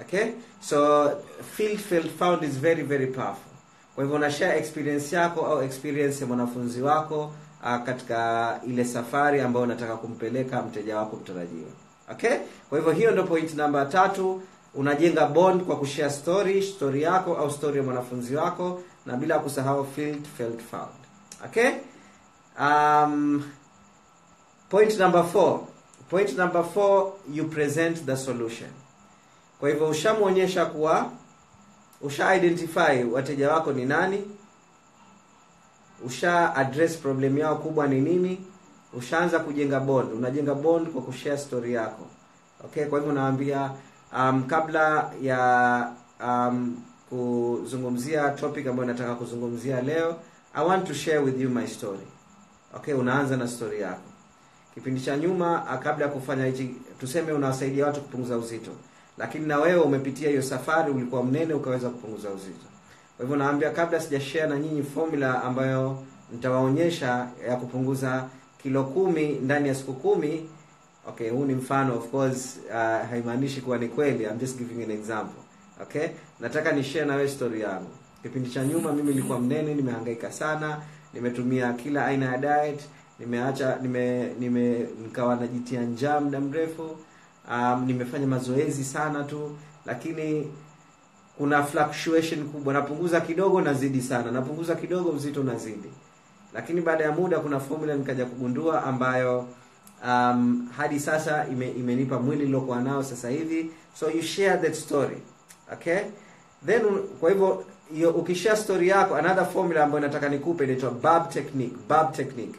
okay? 0.00 0.26
So 0.60 1.10
field 1.56 1.78
field 1.80 2.10
found 2.18 2.42
is 2.42 2.58
very 2.60 2.82
very 2.82 3.06
powerful. 3.06 3.52
Kwa 3.94 4.04
hivyo 4.04 4.16
una 4.16 4.30
share 4.30 4.58
experience 4.58 5.16
yako 5.16 5.46
au 5.46 5.62
experience 5.62 6.20
ya 6.20 6.26
mwanafunzi 6.26 6.82
wako 6.82 7.32
uh, 7.62 7.82
katika 7.84 8.60
ile 8.66 8.84
safari 8.84 9.40
ambayo 9.40 9.64
unataka 9.64 9.96
kumpeleka 9.96 10.62
mteja 10.62 10.96
wako 10.98 11.16
mtarajiwa 11.16 11.68
okay? 12.10 12.36
Kwa 12.68 12.78
hivyo 12.78 12.92
hiyo 12.92 13.10
ndio 13.10 13.24
point 13.24 13.54
namba 13.54 13.86
tatu. 13.86 14.42
Unajenga 14.74 15.26
bond 15.26 15.62
kwa 15.62 15.76
kushare 15.76 16.10
story 16.10 16.62
story 16.62 17.02
yako 17.02 17.36
au 17.36 17.50
story 17.50 17.76
ya 17.78 17.82
mwanafunzi 17.82 18.36
wako 18.36 18.82
na 19.06 19.16
bila 19.16 19.38
kusahau 19.38 19.86
field 19.86 20.24
felt 20.38 20.60
found. 20.70 20.94
Okay? 21.44 21.70
Um, 22.60 23.44
point 24.68 24.98
number 24.98 25.24
four. 25.24 25.60
Point 26.10 26.38
number 26.38 26.64
four 26.64 27.12
you 27.32 27.44
present 27.48 28.06
the 28.06 28.16
solution. 28.16 28.70
Kwa 29.60 29.68
hivyo 29.68 29.88
ushamwonyesha 29.88 30.66
kuwa 30.66 31.10
usha 32.00 32.34
identify 32.36 33.04
wateja 33.12 33.52
wako 33.52 33.72
ni 33.72 33.84
nani 33.84 34.24
usha 36.06 36.54
address 36.56 36.96
problem 36.96 37.38
yao 37.38 37.56
kubwa 37.56 37.86
ni 37.86 38.00
nini 38.00 38.46
ushaanza 38.98 39.38
kujenga 39.38 39.80
bond 39.80 40.12
unajenga 40.12 40.54
bond 40.54 40.88
kwa 40.88 41.02
kushare 41.02 41.38
story 41.38 41.72
yako. 41.74 42.06
Okay 42.64 42.84
kwa 42.86 42.98
hivyo 42.98 43.14
naambia 43.14 43.70
um, 44.18 44.42
kabla 44.46 45.10
ya 45.22 45.92
um, 46.26 46.76
kuzungumzia 47.10 48.30
topic 48.30 48.66
ambayo 48.66 48.88
nataka 48.88 49.14
kuzungumzia 49.14 49.80
leo 49.82 50.16
i 50.54 50.66
want 50.66 50.86
to 50.86 50.94
share 50.94 51.18
with 51.18 51.40
you 51.40 51.50
my 51.50 51.66
story. 51.66 52.06
Okay 52.76 52.94
unaanza 52.94 53.36
na 53.36 53.48
story 53.48 53.80
yako. 53.80 54.00
Kipindi 54.74 55.00
cha 55.00 55.16
nyuma 55.16 55.66
ah, 55.68 55.78
kabla 55.78 56.06
ya 56.06 56.12
kufanya 56.12 56.46
hichi 56.46 56.74
tuseme 57.00 57.32
unawasaidia 57.32 57.86
watu 57.86 58.00
kupunguza 58.00 58.38
uzito. 58.38 58.70
Lakini 59.18 59.46
na 59.46 59.58
wewe 59.58 59.80
umepitia 59.80 60.28
hiyo 60.28 60.42
safari 60.42 60.90
ulikuwa 60.92 61.24
mnene 61.24 61.54
ukaweza 61.54 61.88
kupunguza 61.90 62.30
uzito. 62.30 62.66
Kwa 63.16 63.24
hivyo 63.26 63.36
naambia 63.36 63.70
kabla 63.70 64.00
sijashare 64.00 64.46
na 64.48 64.58
nyinyi 64.58 64.82
formula 64.82 65.42
ambayo 65.42 65.98
nitawaonyesha 66.32 67.28
ya 67.48 67.56
kupunguza 67.56 68.24
kilo 68.64 68.84
kumi 68.84 69.28
ndani 69.28 69.68
ya 69.68 69.74
siku 69.74 69.92
kumi 69.92 70.48
okay 71.08 71.30
huu 71.30 71.44
ni 71.44 71.54
mfano 71.54 71.96
of 71.98 72.08
course 72.10 72.58
uh, 72.68 73.08
haimaanishi 73.10 73.60
kuwa 73.60 73.78
ni 73.78 73.88
kweli. 73.88 74.24
I'm 74.24 74.38
just 74.38 74.58
giving 74.58 74.82
an 74.84 74.90
example 74.90 75.42
okay? 75.82 76.08
Nataka 76.40 76.72
ni 76.72 76.84
share 76.84 77.04
na 77.06 77.14
wewe 77.14 77.28
story 77.28 77.60
yangu. 77.60 77.90
Kipindi 78.22 78.50
cha 78.50 78.64
nyuma 78.64 78.92
mimi 78.92 79.14
nilikuwa 79.14 79.40
mnene 79.40 79.74
nimehangaika 79.74 80.32
sana 80.32 80.80
nimetumia 81.14 81.72
kila 81.72 82.06
aina 82.06 82.26
ya 82.32 82.38
diet 82.38 82.80
nimeacha 83.18 83.78
nime 83.82 84.32
nime 84.40 84.86
nikawa 85.02 85.36
najitia 85.36 85.82
njaa 85.82 86.20
muda 86.20 86.40
mrefu. 86.40 86.96
Um, 87.50 87.84
nimefanya 87.86 88.26
mazoezi 88.26 88.84
sana 88.84 89.24
tu 89.24 89.56
lakini 89.86 90.52
kuna 91.38 91.62
fluctuation 91.64 92.44
kubwa. 92.48 92.74
Napunguza 92.74 93.20
kidogo 93.20 93.60
nazidi 93.60 94.00
sana. 94.02 94.30
Napunguza 94.30 94.74
kidogo 94.74 95.10
uzito 95.10 95.40
unazidi 95.40 95.88
lakini 96.54 96.80
baada 96.80 97.04
ya 97.04 97.12
muda 97.12 97.38
kuna 97.40 97.60
formula 97.60 97.94
nikaja 97.94 98.24
kugundua 98.26 98.84
ambayo 98.84 99.48
um, 100.06 100.68
hadi 100.76 101.00
sasa 101.00 101.46
ime, 101.52 101.70
imenipa 101.70 102.18
mwili 102.18 102.44
nilokuwa 102.46 102.80
nao 102.80 103.02
sasa 103.02 103.28
hivi. 103.30 103.70
So 103.94 104.10
you 104.10 104.22
share 104.22 104.56
that 104.62 104.74
story 104.74 105.16
okay? 105.72 105.98
Then 106.66 106.82
kwa 107.20 107.30
hivyo 107.30 107.64
hiyo 107.94 108.10
ukishare 108.10 108.56
story 108.56 108.88
yako 108.88 109.14
another 109.16 109.46
formula 109.46 109.84
ambayo 109.84 110.00
nataka 110.06 110.28
nikupe 110.28 110.64
inaitwa 110.64 110.90
bab 110.90 111.28
technique 111.30 111.76
bab 111.88 112.12
technique. 112.12 112.54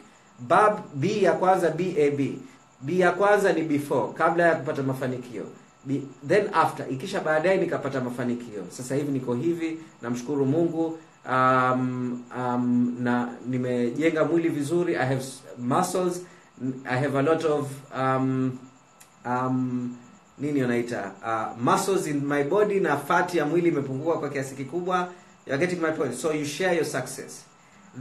Bab 0.48 0.78
b 0.94 1.22
ya 1.22 1.32
kwanza 1.32 1.70
bab 1.70 2.20
b 2.80 2.98
ya 2.98 3.12
kwanza 3.12 3.52
ni 3.52 3.62
before 3.62 4.12
kabla 4.12 4.46
ya 4.46 4.54
kupata 4.54 4.82
mafanikio. 4.82 5.44
B, 5.84 6.02
then 6.28 6.48
after. 6.52 6.86
Ikisha 6.90 7.20
baadaye 7.20 7.56
nikapata 7.56 8.00
mafanikio. 8.00 8.64
Sasa 8.70 8.94
hivi 8.94 9.12
niko 9.12 9.34
hivi 9.34 9.78
namshukuru 10.02 10.46
mungu 10.46 10.98
um, 11.28 12.22
um, 12.38 12.96
na 13.00 13.28
nimejenga 13.46 14.24
mwili 14.24 14.48
vizuri 14.48 14.94
i 14.94 15.06
have 15.06 15.24
muscles 15.58 16.22
i 16.84 17.00
have 17.00 17.18
a 17.18 17.22
lot 17.22 17.46
of 17.48 17.68
um, 17.98 18.58
um, 19.24 19.96
nini 20.38 20.62
wanaita 20.62 21.12
uh, 21.24 21.62
muscles 21.62 22.06
in 22.06 22.20
my 22.26 22.44
body 22.44 22.80
na 22.80 22.96
fati 22.96 23.38
ya 23.38 23.46
mwili 23.46 23.68
imepungua 23.68 24.18
kwa 24.18 24.28
kiasi 24.28 24.54
kikubwa. 24.54 25.08
You're 25.46 25.66
getting 25.66 25.82
my 25.82 25.90
point. 25.92 26.14
So 26.14 26.32
you 26.32 26.44
share 26.44 26.74
your 26.76 26.84
success. 26.84 27.44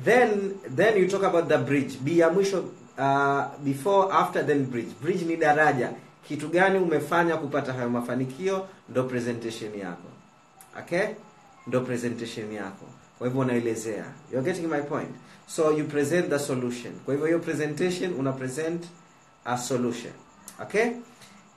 Then 0.04 0.52
then 0.76 0.98
you 0.98 1.08
talk 1.08 1.24
about 1.24 1.48
the 1.48 1.58
bridge. 1.58 1.98
B 2.02 2.18
ya 2.18 2.30
mwisho 2.30 2.60
uh, 2.98 3.44
before 3.64 4.14
after 4.14 4.46
then 4.48 4.66
bridge. 4.66 4.92
Bridge 5.02 5.26
ni 5.26 5.36
daraja. 5.38 5.92
Kitu 6.28 6.48
gani 6.50 6.80
umefanya 6.80 7.38
kupata 7.38 7.74
hayo 7.74 7.90
mafanikio? 7.90 8.68
Ndo 8.90 9.04
presentation 9.04 9.76
yako. 9.80 10.10
Okay? 10.80 11.08
Ndo 11.68 11.82
presentation 11.82 12.52
yako 12.52 12.86
kwa 13.18 13.28
hivyo 13.28 13.42
unaelezea. 13.42 14.06
You're 14.32 14.52
getting 14.54 14.68
my 14.68 14.82
point. 14.82 15.10
So 15.48 15.72
you 15.72 15.86
present 15.86 16.30
the 16.30 16.40
solution. 16.40 16.94
Kwa 17.06 17.14
hivyo 17.14 17.28
hiyo 17.28 17.40
presentation 17.40 18.14
una 18.20 18.32
present 18.32 18.84
a 19.46 19.58
solution. 19.58 20.14
Okay? 20.62 20.86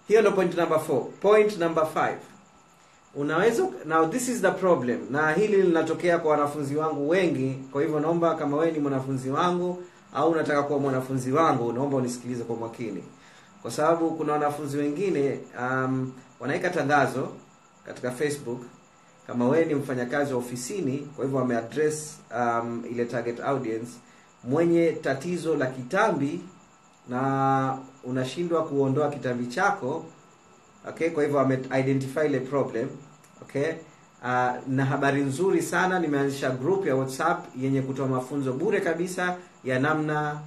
Hiyo 0.09 0.21
ndo 0.21 0.33
point 0.33 0.57
number 0.57 0.79
4 0.79 1.01
point 1.21 1.59
number 1.59 1.85
5 1.95 2.15
unaweza 3.15 3.69
now 3.85 4.07
this 4.09 4.29
is 4.29 4.41
the 4.41 4.51
problem. 4.51 4.99
Na 5.11 5.33
hili 5.33 5.63
linatokea 5.63 6.19
kwa 6.19 6.31
wanafunzi 6.31 6.77
wangu 6.77 7.09
wengi. 7.09 7.59
Kwa 7.73 7.83
hivyo 7.83 8.01
naomba 8.01 8.35
kama 8.35 8.57
wewe 8.57 8.73
ni 8.73 8.79
mwanafunzi 8.79 9.31
wangu 9.31 9.83
au 10.15 10.31
unataka 10.31 10.63
kuwa 10.63 10.79
mwanafunzi 10.79 11.33
wangu 11.33 11.73
naomba 11.73 11.97
unisikilize 11.97 12.45
kwa 12.45 12.57
makini. 12.57 13.05
Kwa 13.63 13.71
sababu 13.71 14.11
kuna 14.11 14.33
wanafunzi 14.33 14.77
wengine 14.79 15.39
um, 15.61 16.13
wanaweka 16.41 16.71
tangazo 16.71 17.29
katika 17.87 18.11
facebook 18.11 18.61
kama 19.29 19.49
wewe 19.49 19.65
ni 19.65 19.75
mfanyakazi 19.75 20.33
wa 20.33 20.39
ofisini 20.39 20.99
kwa 20.99 21.25
hivyo 21.25 21.41
wameaddress 21.41 22.21
um, 22.37 22.85
ile 22.91 23.05
target 23.05 23.41
audience 23.41 23.91
mwenye 24.45 24.93
tatizo 24.93 25.57
la 25.57 25.67
kitambi 25.67 26.41
na 27.09 27.79
unashindwa 28.05 28.65
kuondoa 28.65 29.11
kitambi 29.11 29.47
chako 29.47 30.05
okay 30.89 31.11
kwa 31.11 31.23
hivyo 31.23 31.39
wame 31.39 31.59
ile 32.27 32.41
problem 32.41 32.89
okay? 33.43 33.73
Uh, 34.23 34.69
na 34.69 34.85
habari 34.85 35.23
nzuri 35.23 35.63
sana 35.63 35.99
nimeanzisha 35.99 36.51
group 36.51 36.87
ya 36.87 36.97
whatsapp 36.97 37.45
yenye 37.61 37.83
kutoa 37.83 38.09
mafunzo 38.09 38.53
bure 38.53 38.81
kabisa 38.81 39.37
ya 39.65 39.79
namna 39.79 40.41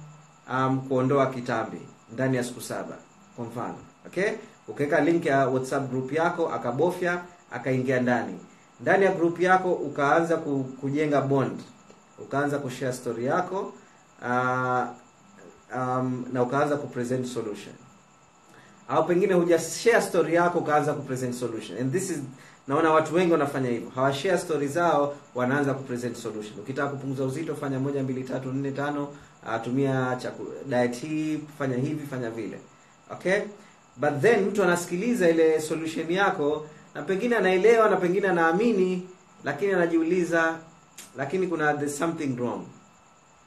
um, 0.52 0.80
kuondoa 0.80 1.26
kitambi 1.26 1.80
ndani 2.12 2.36
ya 2.36 2.44
siku 2.44 2.60
saba 2.60 2.96
kwa 3.36 3.44
mfano 3.44 3.78
okay? 4.06 4.30
Ukiweka 4.68 5.00
link 5.00 5.26
ya 5.26 5.48
whatsapp 5.48 5.90
group 5.90 6.12
yako 6.12 6.48
akabofya 6.48 7.22
akaingia 7.50 8.00
ndani 8.00 8.38
ndani 8.82 9.04
ya 9.04 9.12
group 9.12 9.40
yako 9.40 9.72
ukaanza 9.72 10.36
kujenga 10.80 11.20
bond. 11.20 11.60
Ukaanza 12.18 12.58
kushare 12.58 12.92
story 12.92 13.24
yako 13.24 13.72
uh, 14.22 14.82
um, 15.76 16.24
na 16.32 16.42
ukaanza 16.42 16.76
kupresent 16.76 17.26
solution. 17.26 17.74
Au 18.88 19.06
pengine 19.06 19.34
huja 19.34 19.58
story 20.00 20.34
yako 20.34 20.58
ukaanza 20.58 20.92
kupresent 20.92 21.34
solution. 21.34 21.78
And 21.78 21.92
this 21.92 22.10
is 22.10 22.18
naona 22.68 22.90
watu 22.90 23.14
wengi 23.14 23.32
wanafanya 23.32 23.70
hivyo. 23.70 23.90
Hawashare 23.94 24.38
story 24.38 24.68
zao 24.68 25.14
wanaanza 25.34 25.74
kupresent 25.74 26.16
solution. 26.16 26.58
Ukitaka 26.60 26.88
kupunguza 26.88 27.24
uzito 27.24 27.54
fanya 27.54 27.78
moja 27.78 28.02
mbili 28.02 28.24
tatu 28.24 28.52
nne 28.52 28.70
tano 28.70 29.04
uh, 29.04 29.62
tumia 29.64 30.16
chaku, 30.22 30.46
diet 30.68 30.96
hii 31.00 31.38
fanya 31.58 31.76
hivi 31.76 32.06
fanya 32.06 32.30
vile. 32.30 32.58
Okay? 33.12 33.40
But 33.96 34.20
then 34.20 34.44
mtu 34.44 34.62
anasikiliza 34.62 35.28
ile 35.30 35.60
solution 35.60 36.10
yako 36.10 36.66
na 36.94 37.02
pengine 37.02 37.36
anaelewa 37.36 37.90
na 37.90 37.96
pengine 37.96 38.28
anaamini 38.28 39.08
lakini 39.44 39.72
anajiuliza 39.72 40.58
lakini 41.16 41.46
kuna 41.46 41.74
there's 41.74 41.98
something 41.98 42.36
wrong. 42.36 42.64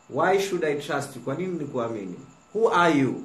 Why 0.09 0.39
should 0.39 0.63
i 0.65 0.75
trust 0.75 1.15
you? 1.15 1.21
Kwa 1.21 1.35
nini 1.35 1.59
nikuamini? 1.59 2.15
Who 2.55 2.73
are 2.73 2.99
you? 2.99 3.23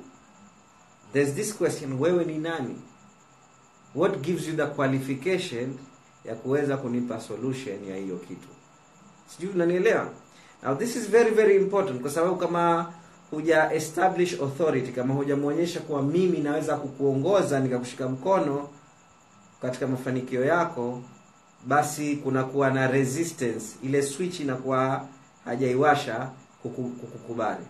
There's 1.12 1.34
this 1.34 1.54
question 1.56 1.92
wewe 2.00 2.24
ni 2.24 2.38
nani? 2.38 2.76
What 3.94 4.20
gives 4.20 4.48
you 4.48 4.56
the 4.56 4.66
qualification 4.66 5.74
ya 6.24 6.34
kuweza 6.34 6.76
kunipa 6.76 7.20
solution 7.20 7.84
ya 7.88 7.96
hiyo 7.96 8.16
kitu? 8.16 8.48
Sijui 9.26 9.52
unanielewa? 9.54 10.08
Now 10.62 10.74
this 10.74 10.96
is 10.96 11.08
very 11.10 11.30
very 11.30 11.56
important 11.56 12.00
kwa 12.00 12.10
sababu 12.10 12.36
kama 12.36 12.92
huja 13.30 13.72
establish 13.72 14.40
authority 14.40 14.92
kama 14.92 15.14
hujamwonyesha 15.14 15.80
kuwa 15.80 16.02
mimi 16.02 16.38
naweza 16.38 16.76
kukuongoza 16.76 17.60
nikakushika 17.60 18.08
mkono 18.08 18.68
katika 19.62 19.86
mafanikio 19.86 20.44
yako 20.44 21.02
basi 21.66 22.16
kunakuwa 22.16 22.70
na 22.70 22.86
resistance. 22.86 23.66
Ile 23.84 24.02
switch 24.02 24.40
inakuwa 24.40 25.06
hajaiwasha 25.44 26.30
kukukubali. 26.62 27.64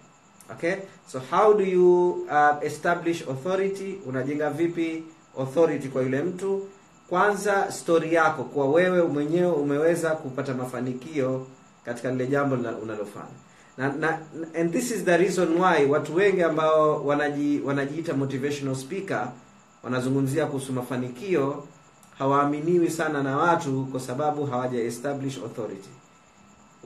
Okay? 0.52 0.74
So 1.06 1.20
how 1.30 1.54
do 1.54 1.64
you 1.64 2.10
uh, 2.30 2.64
establish 2.66 3.22
authority? 3.28 3.98
Unajenga 4.06 4.50
vipi 4.50 5.04
authority 5.38 5.88
kwa 5.88 6.02
yule 6.02 6.22
mtu? 6.22 6.68
Kwanza 7.08 7.72
story 7.72 8.14
yako 8.14 8.44
kwa 8.44 8.68
wewe 8.70 9.02
mwenyewe 9.02 9.52
umeweza 9.52 10.10
kupata 10.10 10.54
mafanikio 10.54 11.46
katika 11.84 12.10
lile 12.10 12.26
jambo 12.26 12.54
unalofanya. 12.82 13.26
Na, 13.78 13.92
na 13.92 14.18
and 14.60 14.72
this 14.72 14.90
is 14.90 15.04
the 15.04 15.16
reason 15.16 15.48
why 15.60 15.86
watu 15.86 16.14
wengi 16.14 16.42
ambao 16.42 17.04
wanaji, 17.06 17.60
wanajiita 17.64 18.14
motivational 18.14 18.76
speaker 18.76 19.28
wanazungumzia 19.82 20.46
kuhusu 20.46 20.72
mafanikio 20.72 21.64
hawaaminiwi 22.20 22.90
sana 22.90 23.22
na 23.22 23.36
watu 23.36 23.86
kwa 23.92 24.00
sababu 24.00 24.46
hawaja 24.46 24.80
establish 24.82 25.38
authority. 25.38 25.88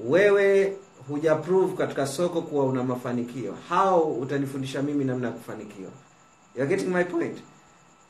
Wewe 0.08 0.76
huja 1.08 1.34
prove 1.34 1.76
katika 1.76 2.06
soko 2.06 2.42
kuwa 2.42 2.64
una 2.64 2.84
mafanikio. 2.84 3.54
How 3.68 4.00
utanifundisha 4.20 4.82
mimi 4.82 5.04
namna 5.04 5.26
ya 5.26 5.32
kufanikiwa? 5.32 5.90
You're 6.56 6.76
getting 6.76 6.90
my 6.94 7.04
point? 7.04 7.38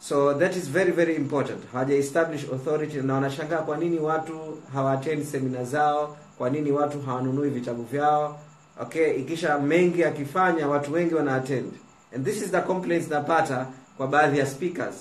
So 0.00 0.34
that 0.34 0.56
is 0.56 0.70
very 0.70 0.92
very 0.92 1.14
important. 1.16 1.60
Hawaja 1.72 1.94
establish 1.94 2.44
authority 2.52 2.96
na 2.96 3.14
wanashangaa 3.14 3.58
kwa 3.58 3.76
nini 3.76 3.98
watu 3.98 4.38
hawaattend 4.74 5.24
semina 5.24 5.64
zao 5.64 6.16
kwa 6.38 6.50
nini 6.50 6.72
watu 6.72 7.00
hawanunui 7.02 7.50
vitabu 7.50 7.82
vyao. 7.82 8.38
Okay 8.80 9.14
ikisha 9.20 9.58
mengi 9.58 10.04
akifanya 10.04 10.68
watu 10.68 10.92
wengi 10.92 11.14
wanaattend, 11.14 11.72
and 12.14 12.24
this 12.26 12.42
is 12.42 12.50
the 12.50 12.60
complaints 12.60 13.08
napata 13.10 13.66
kwa 13.96 14.06
baadhi 14.06 14.38
ya 14.38 14.46
speakers 14.46 14.94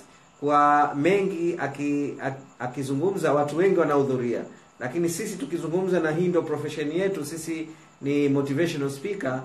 kwa 0.43 0.93
mengi 0.95 1.55
aki- 1.59 2.13
aki- 2.21 2.43
akizungumza 2.59 3.33
watu 3.33 3.57
wengi 3.57 3.79
wanahudhuria. 3.79 4.41
Lakini 4.79 5.09
sisi 5.09 5.35
tukizungumza 5.37 5.99
na 5.99 6.11
hii 6.11 6.27
ndio 6.27 6.41
profession 6.41 6.91
yetu 6.91 7.25
sisi 7.25 7.67
ni 8.01 8.29
motivational 8.29 8.89
speaker 8.89 9.41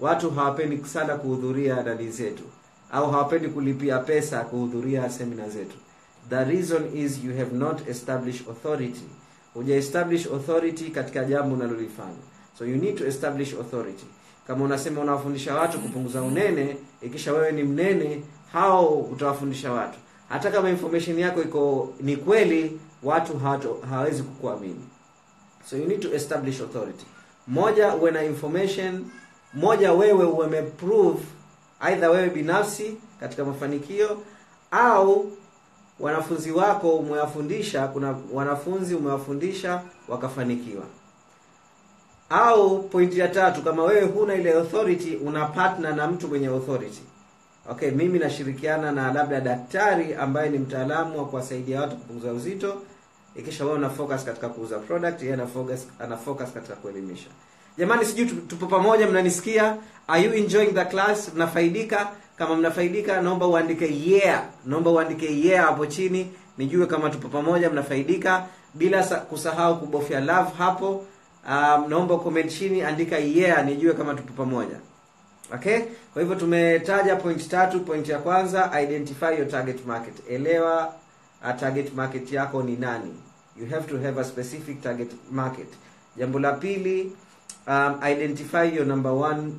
watu 0.00 0.30
hawapendi 0.30 0.88
sana 0.88 1.14
kuhudhuria 1.16 1.82
dali 1.82 2.10
zetu. 2.10 2.42
Au 2.92 3.10
hawapendi 3.10 3.48
kulipia 3.48 3.98
pesa 3.98 4.40
kuhudhuria 4.40 5.10
semina 5.10 5.48
zetu. 5.48 5.76
The 6.30 6.44
reason 6.44 6.82
is 6.96 7.24
you 7.24 7.36
have 7.38 7.56
not 7.56 7.88
established 7.88 8.48
authority. 8.48 9.04
Establish 9.68 10.26
authority 10.26 10.84
katika 10.90 11.24
jambo 11.24 11.54
unalolifanya. 11.54 12.22
So 12.58 12.66
you 12.66 12.76
need 12.76 12.96
to 12.98 13.06
establish 13.06 13.54
authority. 13.54 14.04
Kama 14.46 14.64
unasema 14.64 15.00
unawafundisha 15.00 15.54
watu 15.54 15.78
kupunguza 15.80 16.22
unene 16.22 16.76
ikisha 17.02 17.32
wewe 17.32 17.52
ni 17.52 17.62
mnene 17.62 18.22
hao 18.52 18.88
utawafundisha 18.88 19.72
watu 19.72 19.98
hata 20.30 20.50
kama 20.50 20.70
information 20.70 21.18
yako 21.18 21.42
iko 21.42 21.92
ni 22.00 22.16
kweli 22.16 22.80
watu 23.02 23.38
hato, 23.38 23.76
hawawezi 23.90 24.22
kukuamini. 24.22 24.84
So 25.70 25.76
you 25.76 25.84
need 25.86 26.00
to 26.00 26.14
establish 26.14 26.60
authority. 26.60 27.06
Moja 27.46 27.94
uwe 27.94 28.10
na 28.10 28.24
information. 28.24 29.04
Moja 29.54 29.92
wewe 29.92 30.24
umeprove 30.24 31.22
aidha 31.80 32.10
wewe 32.10 32.30
binafsi 32.30 32.96
katika 33.20 33.44
mafanikio 33.44 34.22
au 34.70 35.32
wanafunzi 36.00 36.52
wako 36.52 36.90
umewafundisha 36.96 37.88
kuna 37.88 38.16
wanafunzi 38.32 38.94
umewafundisha 38.94 39.82
wakafanikiwa. 40.08 40.82
Au 42.30 42.82
pointi 42.82 43.18
ya 43.18 43.28
tatu 43.28 43.62
kama 43.62 43.84
wewe 43.84 44.06
huna 44.06 44.34
ile 44.34 44.52
authority 44.52 45.16
una 45.16 45.46
partner 45.46 45.96
na 45.96 46.06
mtu 46.06 46.28
mwenye 46.28 46.46
authority 46.46 47.02
okay 47.70 47.90
mimi 47.90 48.18
nashirikiana 48.18 48.92
na 48.92 49.12
labda 49.12 49.40
daktari 49.40 50.14
ambaye 50.14 50.50
ni 50.50 50.58
mtaalamu 50.58 51.18
wa 51.18 51.24
kuwasaidia 51.26 51.80
watu 51.80 51.96
kupunguza 51.96 52.32
uzito. 52.32 52.82
Ikisha 53.36 53.64
wewe 53.64 53.76
una 53.78 53.90
focus 53.90 54.24
katika 54.24 54.48
kuuza 54.48 54.78
product 54.78 55.22
yeye 55.22 55.34
ana 55.34 55.46
focus 55.46 55.86
ana 55.98 56.16
focus 56.16 56.50
katika 56.52 56.76
kuelimisha. 56.76 57.28
Jamani 57.78 58.04
sijui 58.04 58.26
tupo 58.26 58.66
pamoja 58.66 59.06
mnanisikia? 59.06 59.76
Are 60.08 60.22
you 60.24 60.32
enjoying 60.34 60.72
the 60.72 60.84
class? 60.84 61.34
Mnafaidika? 61.34 62.08
Kama 62.38 62.54
mnafaidika 62.56 63.22
naomba 63.22 63.46
uandike 63.46 63.94
yeah. 64.06 64.44
Naomba 64.66 64.90
uandike 64.90 65.40
yeah 65.40 65.66
hapo 65.66 65.86
chini. 65.86 66.32
Nijue 66.58 66.86
kama 66.86 67.10
tupo 67.10 67.28
pamoja 67.28 67.70
mnafaidika. 67.70 68.46
Bila 68.74 69.02
kusahau 69.02 69.80
kubofya 69.80 70.20
love 70.20 70.50
hapo. 70.58 71.04
Um, 71.48 71.84
naomba 71.90 72.18
comment 72.18 72.58
chini 72.58 72.82
andika 72.82 73.18
yeah 73.18 73.64
nijue 73.66 73.92
kama 73.92 74.14
tupo 74.14 74.32
pamoja 74.32 74.76
okay? 75.54 75.80
Kwa 76.12 76.22
hivyo 76.22 76.36
tumetaja 76.36 77.16
point 77.16 77.48
tatu 77.48 77.80
point 77.80 78.08
ya 78.08 78.18
kwanza 78.18 78.80
identify 78.82 79.24
your 79.38 79.48
target 79.48 79.86
market. 79.86 80.14
Elewa 80.30 80.94
a 81.42 81.52
target 81.52 81.94
market 81.94 82.32
yako 82.32 82.62
ni 82.62 82.76
nani. 82.76 83.14
You 83.60 83.66
have 83.66 83.86
to 83.88 83.98
have 83.98 84.20
a 84.20 84.24
specific 84.24 84.80
target 84.82 85.10
market. 85.30 85.68
Jambo 86.16 86.38
la 86.38 86.52
pili 86.52 87.12
um, 87.66 88.00
identify 88.12 88.64
your 88.76 88.86
number 88.86 89.12
one 89.12 89.52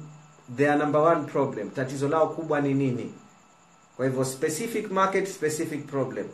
their 0.55 0.77
number 0.77 1.01
one 1.01 1.25
problem. 1.25 1.69
Tatizo 1.69 2.09
lao 2.09 2.27
kubwa 2.27 2.61
ni 2.61 2.73
nini? 2.73 3.13
Kwa 3.97 4.05
hivyo 4.05 4.25
specific 4.25 4.91
market 4.91 5.27
specific 5.27 5.85
problem. 5.87 6.25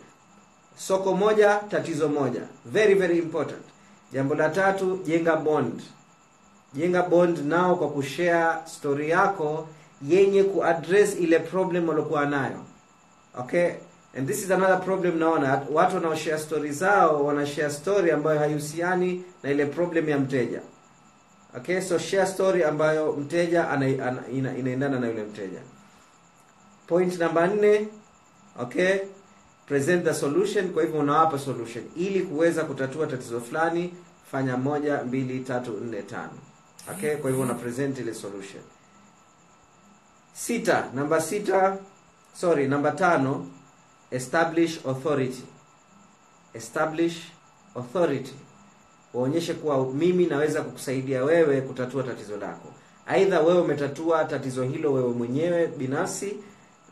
Soko 0.78 1.14
moja 1.14 1.56
tatizo 1.70 2.08
moja. 2.10 2.42
Very 2.66 2.94
very 2.94 3.18
important. 3.18 3.62
Jambo 4.14 4.36
la 4.36 4.50
tatu 4.50 5.00
jenga 5.06 5.36
bond 5.36 5.82
jenga 6.74 7.04
bond 7.04 7.38
nao 7.46 7.76
kwa 7.76 7.90
kushare 7.90 8.60
story 8.68 9.10
yako 9.10 9.68
yenye 10.08 10.44
kuaddress 10.44 11.16
ile 11.20 11.40
problem 11.40 11.90
waliokuwa 11.90 12.26
nayo. 12.26 12.60
Okay? 13.40 13.72
And 14.18 14.28
this 14.28 14.44
is 14.44 14.52
another 14.52 14.82
problem 14.82 15.18
naona. 15.20 15.62
Watu 15.72 15.96
wanaoshare 15.96 16.40
story 16.40 16.72
zao 16.72 17.26
wanashare 17.26 17.70
story 17.70 18.12
ambayo 18.12 18.40
haihusiani 18.40 19.24
na 19.44 19.52
ile 19.52 19.66
problem 19.66 20.10
ya 20.10 20.18
mteja. 20.20 20.62
Okay? 21.58 21.82
So 21.82 21.98
share 21.98 22.28
story 22.28 22.64
ambayo 22.64 23.14
mteja 23.14 23.70
ana, 23.70 23.86
ana, 23.86 24.24
ina, 24.34 24.58
inaendana 24.58 25.00
na 25.00 25.08
yule 25.08 25.24
mteja. 25.24 25.60
Point 26.88 27.20
namba 27.20 27.48
nne 27.48 27.88
okay? 28.60 28.98
Present 29.68 30.04
the 30.06 30.14
solution 30.14 30.70
kwa 30.70 30.84
hivyo 30.84 31.00
unawapa 31.00 31.40
solution. 31.40 31.84
Ili 31.96 32.22
kuweza 32.22 32.64
kutatua 32.64 33.08
tatizo 33.08 33.42
fulani 33.42 33.94
fanya 34.32 34.58
moja 34.58 35.04
mbili 35.04 35.40
tatu 35.40 35.72
nne 35.72 36.02
tano 36.02 36.32
okay 36.92 37.16
kwa 37.16 37.30
hivyo 37.30 37.46
una 37.46 37.54
present 37.54 37.98
ile 38.00 38.14
solution. 38.14 38.64
Sita 40.34 40.90
namba 40.94 41.22
sita 41.22 41.78
sorry 42.34 42.68
namba 42.68 42.92
tano 42.92 43.48
establish 44.12 44.80
authority. 44.86 45.44
Establish 46.54 47.18
authority. 47.76 48.34
Waonyeshe 49.14 49.54
kuwa 49.54 49.94
mimi 49.94 50.26
naweza 50.26 50.62
kukusaidia 50.62 51.24
wewe 51.24 51.62
kutatua 51.62 52.04
tatizo 52.04 52.38
lako. 52.38 52.74
Aidha 53.08 53.42
wewe 53.42 53.62
umetatua 53.62 54.26
tatizo 54.26 54.64
hilo 54.64 54.94
wewe 54.94 55.14
mwenyewe 55.14 55.68
binafsi 55.68 56.38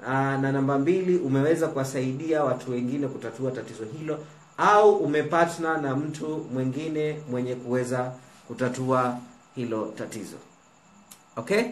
na 0.08 0.38
namba 0.51 0.80
mbili 0.80 1.17
umeweza 1.17 1.67
kuwasaidia 1.67 2.43
watu 2.43 2.72
wengine 2.72 3.07
kutatua 3.07 3.51
tatizo 3.51 3.84
hilo 3.84 4.20
au 4.57 4.95
umepatna 4.95 5.78
na 5.78 5.95
mtu 5.95 6.28
mwingine 6.53 7.20
mwenye 7.32 7.55
kuweza 7.55 8.11
kutatua 8.47 9.17
hilo 9.56 9.93
tatizo. 9.97 10.38
Okay? 11.36 11.64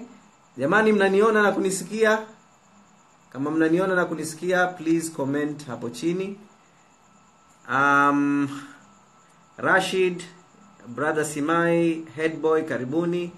Jamani 0.57 0.91
mnaniona 0.91 1.41
na 1.43 1.51
kunisikia? 1.51 2.25
Kama 3.29 3.51
mnaniona 3.51 3.95
na 3.95 4.05
kunisikia 4.05 4.67
please 4.67 5.11
comment 5.11 5.67
hapo 5.67 5.89
chini. 5.89 6.39
Um, 7.69 8.49
rashid 9.57 10.23
brother 10.87 11.25
simai 11.25 12.05
headboy 12.15 12.61
karibuni. 12.63 13.31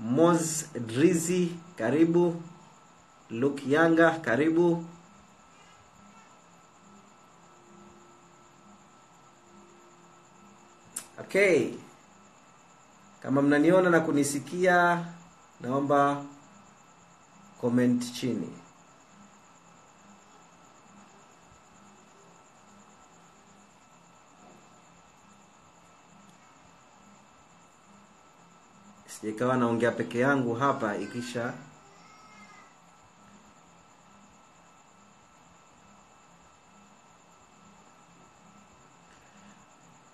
Mos 0.00 0.66
drizi 0.86 1.50
karibu. 1.76 2.42
Luke 3.30 3.62
Yanga, 3.68 4.10
karibu. 4.10 4.84
Okay, 11.18 11.72
kama 13.26 13.42
mnaniona 13.42 13.90
na 13.90 14.00
kunisikia, 14.00 15.04
naomba 15.60 16.24
comment 17.60 18.12
chini. 18.12 18.50
Sijakawa 29.06 29.56
naongea 29.56 29.90
peke 29.92 30.18
yangu 30.18 30.54
hapa 30.54 30.96
ikisha 30.96 31.52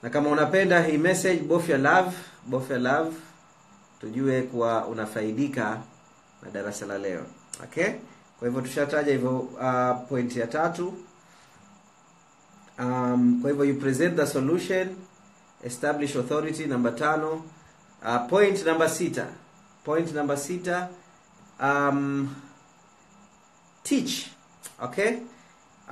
na 0.03 0.11
kama 0.11 0.31
unapenda 0.31 0.83
hii 0.83 0.99
message 0.99 1.41
bofya 1.43 1.79
love 1.79 2.17
bofya 2.47 2.79
love 2.79 3.17
tujue 4.01 4.43
kuwa 4.43 4.87
unafaidika 4.87 5.81
na 6.43 6.51
darasa 6.51 6.87
la 6.87 6.99
leo. 6.99 7.23
Okay? 7.65 7.89
Kwa 8.39 8.49
hivyo 8.49 8.63
tushataja 8.63 9.13
hivyo 9.13 9.39
uh, 9.39 10.09
point 10.09 10.37
ya 10.37 10.47
tatu. 10.47 10.95
Um, 12.79 13.39
kwa 13.43 13.51
hivyo 13.51 13.65
you 13.65 13.75
present 13.81 14.17
the 14.17 14.27
solution 14.27 14.89
establish 15.65 16.17
authority 16.17 16.67
namba 16.67 16.91
tano. 16.91 17.45
Uh, 18.03 18.27
point 18.29 18.65
namba 18.67 18.89
sita. 18.89 19.27
Point 19.85 20.15
namba 20.15 20.37
sita 20.37 20.89
um, 21.61 22.35
teach. 23.83 24.27
Okay? 24.83 25.17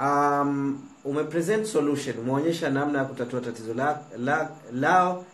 Um, 0.01 0.83
umepresent 1.05 1.67
solution. 1.67 2.19
Umeonyesha 2.19 2.71
namna 2.71 2.99
ya 2.99 3.05
kutatua 3.05 3.41
tatizo 3.41 3.75
la, 3.75 4.01
la, 4.19 4.51
lao 4.73 5.25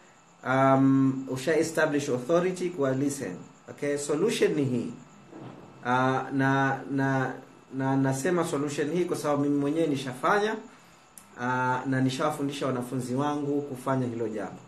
um, 0.46 1.26
usha 1.30 1.56
establish 1.56 2.08
authority 2.08 2.70
kwa 2.70 2.92
listen. 2.94 3.36
Okay 3.70 3.98
solution 3.98 4.52
ni 4.54 4.64
hii. 4.64 4.92
Uh, 5.82 6.30
na 6.32 6.80
na 6.90 7.32
na 7.74 7.96
nasema 7.96 8.44
solution 8.44 8.90
hii 8.92 9.04
kwa 9.04 9.16
sababu 9.16 9.42
mimi 9.42 9.58
mwenyewe 9.58 9.86
nishafanya 9.86 10.52
uh, 11.36 11.42
na 11.86 12.00
nishawafundisha 12.00 12.66
wanafunzi 12.66 13.14
wangu 13.14 13.62
kufanya 13.62 14.06
hilo 14.06 14.28
jambo. 14.28 14.58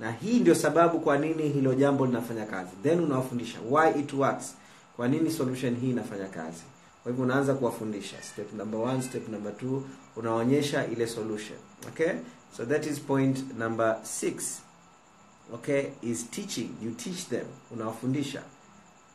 Na 0.00 0.12
hii 0.12 0.40
ndio 0.40 0.54
sababu 0.54 1.00
kwa 1.00 1.18
nini 1.18 1.48
hilo 1.48 1.74
jambo 1.74 2.06
linafanya 2.06 2.46
kazi. 2.46 2.70
Then 2.82 3.00
unawafundisha 3.00 3.58
why 3.70 4.00
it 4.00 4.12
works. 4.12 4.54
Kwa 4.96 5.08
nini 5.08 5.30
solution 5.30 5.76
hii 5.76 5.90
inafanya 5.90 6.26
kazi. 6.26 6.62
Kwa 7.02 7.12
hivyo 7.12 7.24
unaanza 7.24 7.54
kuwafundisha. 7.54 8.22
Step 8.22 8.52
number 8.54 8.80
one, 8.80 9.02
step 9.02 9.28
number 9.28 9.56
two 9.56 9.82
unaonyesha 10.16 10.86
ile 10.86 11.06
solution. 11.06 11.58
Okay? 11.88 12.10
So 12.56 12.64
that 12.64 12.86
is 12.86 13.00
point 13.00 13.58
number 13.58 13.96
six 14.02 14.62
okay 15.52 15.92
is 16.02 16.24
teaching. 16.30 16.76
You 16.82 16.90
teach 16.90 17.28
them. 17.28 17.46
Unawafundisha. 17.70 18.42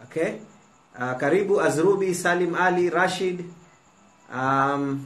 Okay? 0.03 0.33
Uh, 0.95 1.13
karibu 1.17 1.61
azrubi 1.61 2.15
salim 2.15 2.55
ali 2.55 2.89
rashid. 2.89 3.45
Um, 4.33 5.05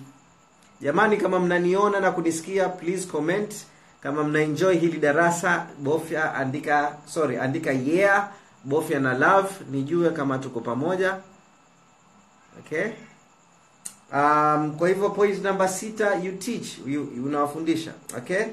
jamani 0.82 1.18
kama 1.18 1.40
mnaniona 1.40 2.00
na 2.00 2.12
kunisikia 2.12 2.70
please 2.70 3.08
comment. 3.08 3.66
Kama 4.02 4.24
mna 4.24 4.40
enjoy 4.42 4.78
hili 4.78 4.98
darasa 5.00 5.68
bofya 5.80 6.34
andika 6.36 6.98
sorry 7.06 7.38
andika 7.38 7.72
yeah 7.72 8.32
bofya 8.64 9.00
na 9.00 9.14
love. 9.14 9.50
Nijue 9.72 10.10
kama 10.10 10.38
tuko 10.38 10.60
pamoja. 10.62 11.18
Okay? 12.60 12.92
Um, 14.14 14.76
kwa 14.78 14.88
hivyo 14.90 15.10
point 15.10 15.44
number 15.44 15.70
sita 15.70 16.16
you 16.16 16.32
teach. 16.32 16.78
You, 16.86 17.12
you 17.16 17.26
unawafundisha. 17.26 17.94
Okay 18.18 18.46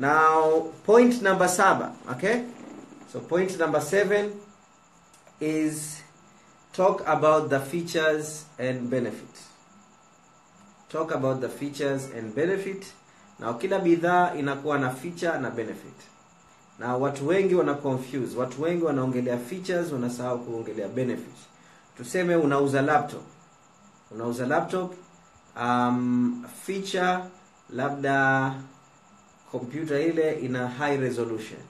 now 0.00 0.60
point 0.86 1.22
number 1.22 1.48
saba 1.48 1.92
okay? 2.10 2.44
So 3.12 3.20
point 3.20 3.58
number 3.58 3.80
seven 3.80 4.32
is 5.40 6.02
talk 6.72 7.02
about 7.06 7.48
the 7.50 7.60
features 7.60 8.44
and 8.58 8.90
benefit 8.90 9.28
talk 10.88 11.10
about 11.14 11.40
the 11.40 11.48
features 11.48 12.08
and 12.16 12.34
benefit. 12.34 12.86
Na 13.38 13.54
kila 13.54 13.78
bidhaa 13.78 14.34
inakuwa 14.34 14.78
na 14.78 14.90
feature 14.90 15.38
na 15.38 15.50
benefit. 15.50 15.94
Na 16.78 16.96
watu 16.96 17.26
wengi 17.28 17.54
wana 17.54 17.74
confuse. 17.74 18.36
Watu 18.38 18.62
wengi 18.62 18.84
wanaongelea 18.84 19.38
features 19.38 19.92
wanasahau 19.92 20.38
kuongelea 20.38 20.88
benefit 20.88 21.34
tuseme 21.96 22.36
unauza 22.36 22.82
laptop. 22.82 23.22
Unauza 24.10 24.46
laptop 24.46 24.94
um, 25.60 26.44
feature 26.66 27.18
labda 27.70 28.54
kompyuta 29.52 30.00
ile 30.00 30.32
ina 30.32 30.68
high 30.68 30.96
resolution. 31.00 31.60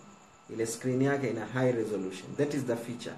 Ile 0.50 0.66
screen 0.66 1.02
yake 1.02 1.28
ina 1.30 1.46
high 1.46 1.72
resolution. 1.72 2.34
That 2.36 2.54
is 2.54 2.62
the 2.64 2.76
feature. 2.76 3.14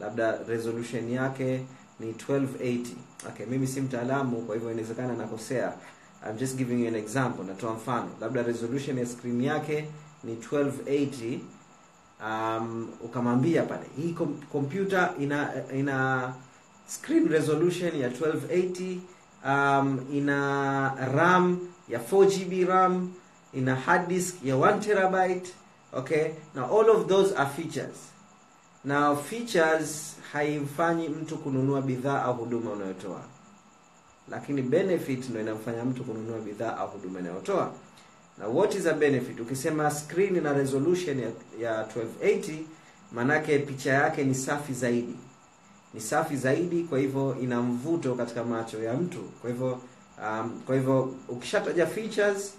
Labda 0.00 0.38
resolution 0.48 1.10
yake 1.10 1.62
ni 2.00 2.12
1280 2.12 2.86
okay 3.28 3.46
mimi 3.46 3.66
si 3.66 3.80
mtaalamu 3.80 4.36
kwa 4.42 4.54
hivyo 4.54 4.70
inawezekana 4.70 5.14
nakosea. 5.14 5.72
I'm 6.30 6.36
just 6.38 6.56
giving 6.56 6.82
you 6.82 6.88
an 6.88 6.94
example 6.94 7.44
natoa 7.44 7.72
mfano. 7.74 8.08
Labda 8.20 8.42
resolution 8.42 8.98
ya 8.98 9.06
screen 9.06 9.40
yake 9.44 9.88
ni 10.24 10.34
1280 10.34 11.38
um, 12.26 12.88
ukamwambia 13.00 13.62
pale 13.62 13.84
hii 13.96 14.16
kompyuta 14.52 15.14
ina 15.20 15.50
ina 15.74 16.32
screen 16.86 17.28
resolution 17.28 17.96
ya 17.96 18.08
1280 18.08 18.96
um, 19.46 20.00
ina 20.12 20.94
ram 21.14 21.58
ya 21.88 21.98
4gb 22.00 22.66
ram 22.68 23.12
ina 23.52 23.74
hard 23.76 24.08
disk 24.08 24.44
ya 24.44 24.56
1 24.56 24.80
terabyte 24.80 25.50
okay? 25.92 26.30
Now 26.54 26.80
all 26.80 26.90
of 26.90 27.06
those 27.08 27.36
are 27.36 27.50
features. 27.50 27.96
Now 28.84 29.16
features 29.16 30.16
haimfanyi 30.32 31.08
mtu 31.08 31.38
kununua 31.38 31.82
bidhaa 31.82 32.22
au 32.22 32.34
huduma 32.34 32.70
unayotoa. 32.70 33.20
Lakini 34.30 34.62
benefit 34.62 35.28
ndo 35.30 35.40
inamfanya 35.40 35.84
mtu 35.84 36.04
kununua 36.04 36.38
bidhaa 36.38 36.76
au 36.76 36.88
huduma 36.88 37.20
inayotoa. 37.20 37.72
Na 38.38 38.46
what 38.48 38.74
is 38.74 38.86
a 38.86 38.92
benefit? 38.92 39.40
Ukisema 39.40 39.90
screen 39.90 40.42
na 40.42 40.52
resolution 40.52 41.18
ya, 41.20 41.28
ya 41.60 41.86
1280 42.24 42.54
manake 43.12 43.58
picha 43.58 43.92
yake 43.92 44.24
ni 44.24 44.34
safi 44.34 44.72
zaidi. 44.74 45.14
Ni 45.94 46.00
safi 46.00 46.36
zaidi 46.36 46.84
kwa 46.84 46.98
hivyo 46.98 47.36
ina 47.42 47.62
mvuto 47.62 48.14
katika 48.14 48.44
macho 48.44 48.82
ya 48.82 48.94
mtu. 48.94 49.20
Kwa 49.40 49.50
hivyo 49.50 49.78
um, 50.22 50.60
kwa 50.66 50.74
hivyo 50.74 51.14
ukishataja 51.28 51.86
features 51.86 52.54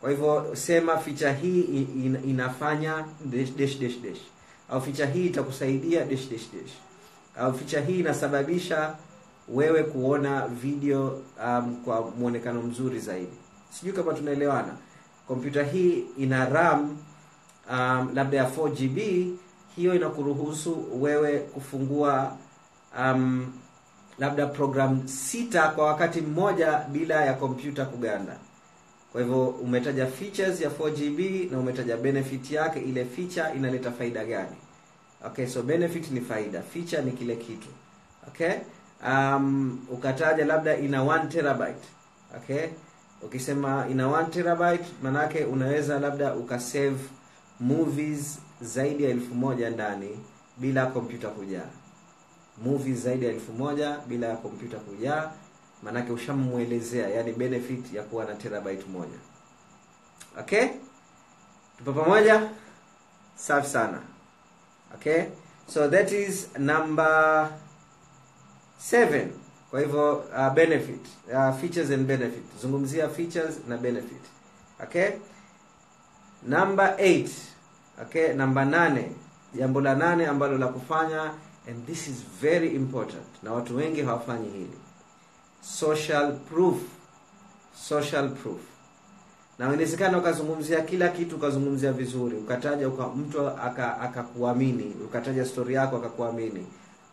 kwa 0.00 0.10
hivyo 0.10 0.50
sema 0.56 0.98
feature 0.98 1.32
hii 1.32 1.60
in, 1.60 2.18
inafanya 2.30 3.04
dash, 3.24 3.50
dash, 3.56 3.78
dash, 3.78 3.98
dash. 4.02 4.18
au 4.70 4.80
feature 4.82 5.06
hii 5.10 5.26
itakusaidia 5.26 6.04
dash, 6.04 6.28
dash, 6.30 6.48
dash. 6.52 6.72
au 7.38 7.54
feature 7.58 7.82
hii 7.82 7.98
inasababisha 8.00 8.94
wewe 9.48 9.82
kuona 9.82 10.48
video 10.48 11.22
um, 11.46 11.76
kwa 11.84 12.10
mwonekano 12.18 12.62
mzuri 12.62 12.98
zaidi 12.98 13.32
sijui 13.70 13.92
kama 13.92 14.14
tunaelewana 14.14 14.74
kompyuta 15.28 15.62
hii 15.62 16.04
ina 16.18 16.44
ram 16.48 16.96
um, 17.70 18.10
labda 18.14 18.36
ya 18.38 18.48
4gb 18.48 19.28
hiyo 19.76 19.94
inakuruhusu 19.94 21.02
wewe 21.02 21.38
kufungua 21.38 22.36
um, 23.00 23.52
labda 24.18 24.46
program 24.46 25.08
sita 25.08 25.68
kwa 25.68 25.86
wakati 25.86 26.20
mmoja 26.20 26.78
bila 26.78 27.24
ya 27.24 27.34
kompyuta 27.34 27.84
kuganda 27.84 28.36
kwa 29.12 29.20
hivyo 29.20 29.48
umetaja 29.48 30.06
features 30.06 30.60
ya 30.60 30.70
4gb 30.70 31.50
na 31.52 31.58
umetaja 31.58 31.96
benefit 31.96 32.50
yake 32.50 32.80
ile 32.80 33.04
feature 33.04 33.56
inaleta 33.56 33.92
faida 33.92 34.24
gani? 34.24 34.56
Okay 35.26 35.46
so 35.46 35.62
benefit 35.62 36.10
ni 36.10 36.20
faida 36.20 36.62
feature 36.62 37.02
ni 37.02 37.12
kile 37.12 37.36
kitu. 37.36 37.68
Okay? 38.28 38.52
Um, 39.06 39.78
ukataja 39.90 40.44
labda 40.44 40.76
ina 40.76 41.02
1 41.04 41.28
terabyte. 41.28 41.86
Okay? 42.36 42.66
Ukisema 43.22 43.86
ina 43.90 44.06
1 44.06 44.30
terabyte 44.30 44.84
manake 45.02 45.44
unaweza 45.44 45.98
labda 46.00 46.34
ukasave 46.34 46.98
movies 47.60 48.38
zaidi 48.60 49.04
ya 49.04 49.10
elfu 49.10 49.34
moja 49.34 49.70
ndani 49.70 50.08
bila 50.56 50.86
kompyuta 50.86 51.28
kujaa. 51.28 51.66
Movies 52.64 52.98
zaidi 52.98 53.24
ya 53.24 53.32
elfu 53.32 53.52
moja 53.52 53.96
bila 54.08 54.36
kompyuta 54.36 54.76
kujaa 54.76 55.32
manake 55.82 56.12
ushamwelezea 56.12 57.08
yani 57.08 57.32
benefit 57.32 57.92
ya 57.92 58.02
kuwa 58.02 58.24
na 58.24 58.34
terabyte 58.34 58.84
moja. 58.92 59.18
Okay? 60.40 60.66
Tupo 61.78 61.92
pamoja? 61.92 62.48
Safi 63.36 63.68
sana. 63.68 64.02
Okay? 64.94 65.22
So 65.66 65.88
that 65.88 66.12
is 66.12 66.48
number 66.58 67.50
seven. 68.78 69.32
Kwa 69.70 69.80
hivyo 69.80 70.16
uh, 70.16 70.52
benefit 70.54 71.00
uh, 71.32 71.54
features 71.60 71.90
and 71.90 72.06
benefit. 72.06 72.42
Zungumzia 72.62 73.08
features 73.08 73.54
na 73.68 73.76
benefit. 73.76 74.22
Okay? 74.82 75.10
Number 76.42 76.94
8 76.98 77.28
okay? 78.02 78.32
Namba 78.32 78.64
nane. 78.64 79.12
Jambo 79.54 79.80
la 79.80 79.94
nane 79.94 80.26
ambalo 80.26 80.58
la 80.58 80.68
kufanya 80.68 81.32
and 81.68 81.86
this 81.86 82.08
is 82.08 82.22
very 82.40 82.74
important 82.74 83.26
na 83.42 83.52
watu 83.52 83.76
wengi 83.76 84.02
hawafanyi 84.02 84.48
hili 84.48 84.78
social 85.60 86.32
proof. 86.48 86.76
Social 87.74 88.30
proof. 88.30 88.60
Na 89.58 89.66
inawezekana 89.66 90.18
ukazungumzia 90.18 90.80
kila 90.80 91.08
kitu 91.08 91.36
ukazungumzia 91.36 91.92
vizuri 91.92 92.36
ukataja 92.36 92.88
uka, 92.88 93.08
mtu 93.08 93.48
aka- 93.48 94.00
akakuamini 94.00 94.94
ukataja 95.04 95.44
stori 95.46 95.74
yako 95.74 95.96
akakuamini 95.96 96.66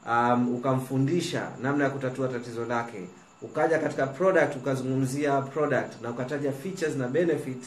um, 0.10 0.56
ukamfundisha 0.56 1.52
namna 1.62 1.84
ya 1.84 1.90
kutatua 1.90 2.28
tatizo 2.28 2.66
lake 2.66 3.08
ukaja 3.42 3.80
katika 3.80 4.08
product 4.08 4.56
ukazungumzia 4.56 5.42
product 5.42 6.02
na 6.02 6.10
ukataja 6.10 6.52
features 6.52 6.96
na 6.96 7.08
benefit, 7.08 7.64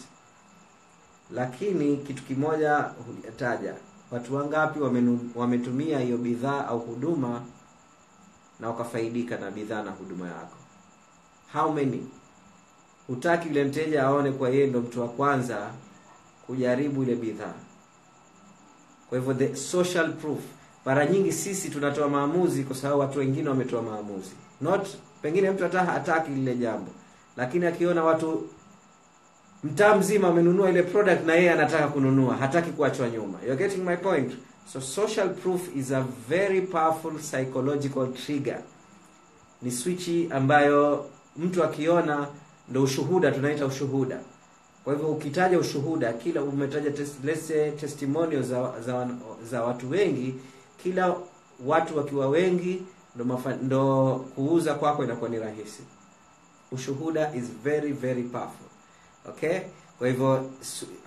lakini 1.31 1.97
kitu 1.97 2.23
kimoja 2.23 2.77
hujataja 2.79 3.75
watu 4.11 4.35
wangapi 4.35 4.81
wametumia 5.35 5.99
hiyo 5.99 6.19
bidhaa 6.19 6.67
au 6.67 6.79
huduma 6.79 7.43
na 8.61 8.69
wakafaidika 8.69 9.37
na 9.39 9.51
bidhaa 9.51 9.83
na 9.83 9.91
huduma 9.91 10.27
yako 10.29 10.57
how 11.53 11.73
many? 11.73 12.07
Hutaki 13.07 13.49
yule 13.49 13.65
mteja 13.65 14.03
aone 14.03 14.33
kwa 14.33 14.49
yeye 14.51 14.67
ndo 14.67 14.81
mtu 14.81 15.01
wa 15.01 15.09
kwanza 15.09 15.71
kujaribu 16.47 17.03
ile 17.03 17.15
bidhaa. 17.15 17.55
Kwa 19.09 19.19
hivyo 19.19 19.35
the 19.35 19.57
social 19.57 20.13
proof. 20.13 20.39
Mara 20.85 21.07
nyingi 21.07 21.33
sisi 21.33 21.71
tunatoa 21.71 22.09
maamuzi 22.09 22.65
kwa 22.65 22.77
sababu 22.77 23.01
watu 23.01 23.19
wengine 23.19 23.49
wametoa 23.49 23.83
maamuzi. 23.83 24.31
Not 24.61 24.89
pengine 25.23 25.51
mtu 25.51 25.63
hata 25.63 25.85
hataki 25.85 26.31
lile 26.31 26.55
jambo. 26.57 26.91
Lakini 27.37 27.67
akiona 27.67 28.05
watu 28.05 28.49
mtaa 29.65 29.97
mzima 29.97 30.29
amenunua 30.29 30.71
ile 30.71 30.83
product 30.83 31.27
na 31.27 31.35
yeye 31.35 31.51
anataka 31.53 31.89
kununua 31.89 32.37
hataki 32.37 32.71
kuachwa 32.71 33.09
nyuma. 33.11 33.39
You're 33.47 33.57
getting 33.69 33.83
my 33.85 33.97
point? 33.97 34.33
So 34.73 34.81
social 34.81 35.29
proof 35.35 35.77
is 35.77 35.93
a 35.93 36.05
very 36.29 36.61
powerful 36.61 37.19
psychological 37.19 38.13
trigger. 38.13 38.59
Ni 39.63 39.71
swichi 39.71 40.29
ambayo 40.31 41.07
mtu 41.39 41.65
akiona 41.65 42.29
ndo 42.69 42.83
ushuhuda 42.83 43.31
tunaita 43.33 43.67
ushuhuda. 43.67 44.21
Kwa 44.85 44.93
hivyo 44.93 45.09
ukitaja 45.09 45.59
ushuhuda 45.59 46.13
kila 46.13 46.43
umetaja 46.43 46.91
testimonial 47.81 48.43
za, 48.43 48.81
za, 48.81 49.09
za 49.51 49.63
watu 49.65 49.91
wengi 49.91 50.35
kila 50.83 51.17
watu 51.67 51.99
wakiwa 51.99 52.29
wengi 52.29 52.83
ndo, 53.17 53.41
ndo 53.63 54.15
kuuza 54.35 54.75
kwako 54.75 55.05
inakuwa 55.05 55.31
ni 55.31 55.39
rahisi. 55.39 55.83
Ushuhuda 56.73 57.35
is 57.35 57.45
very 57.65 57.93
very 57.93 58.23
powerful. 58.23 58.67
Okay? 59.29 59.59
Kwa 59.99 60.09
hivyo 60.09 60.51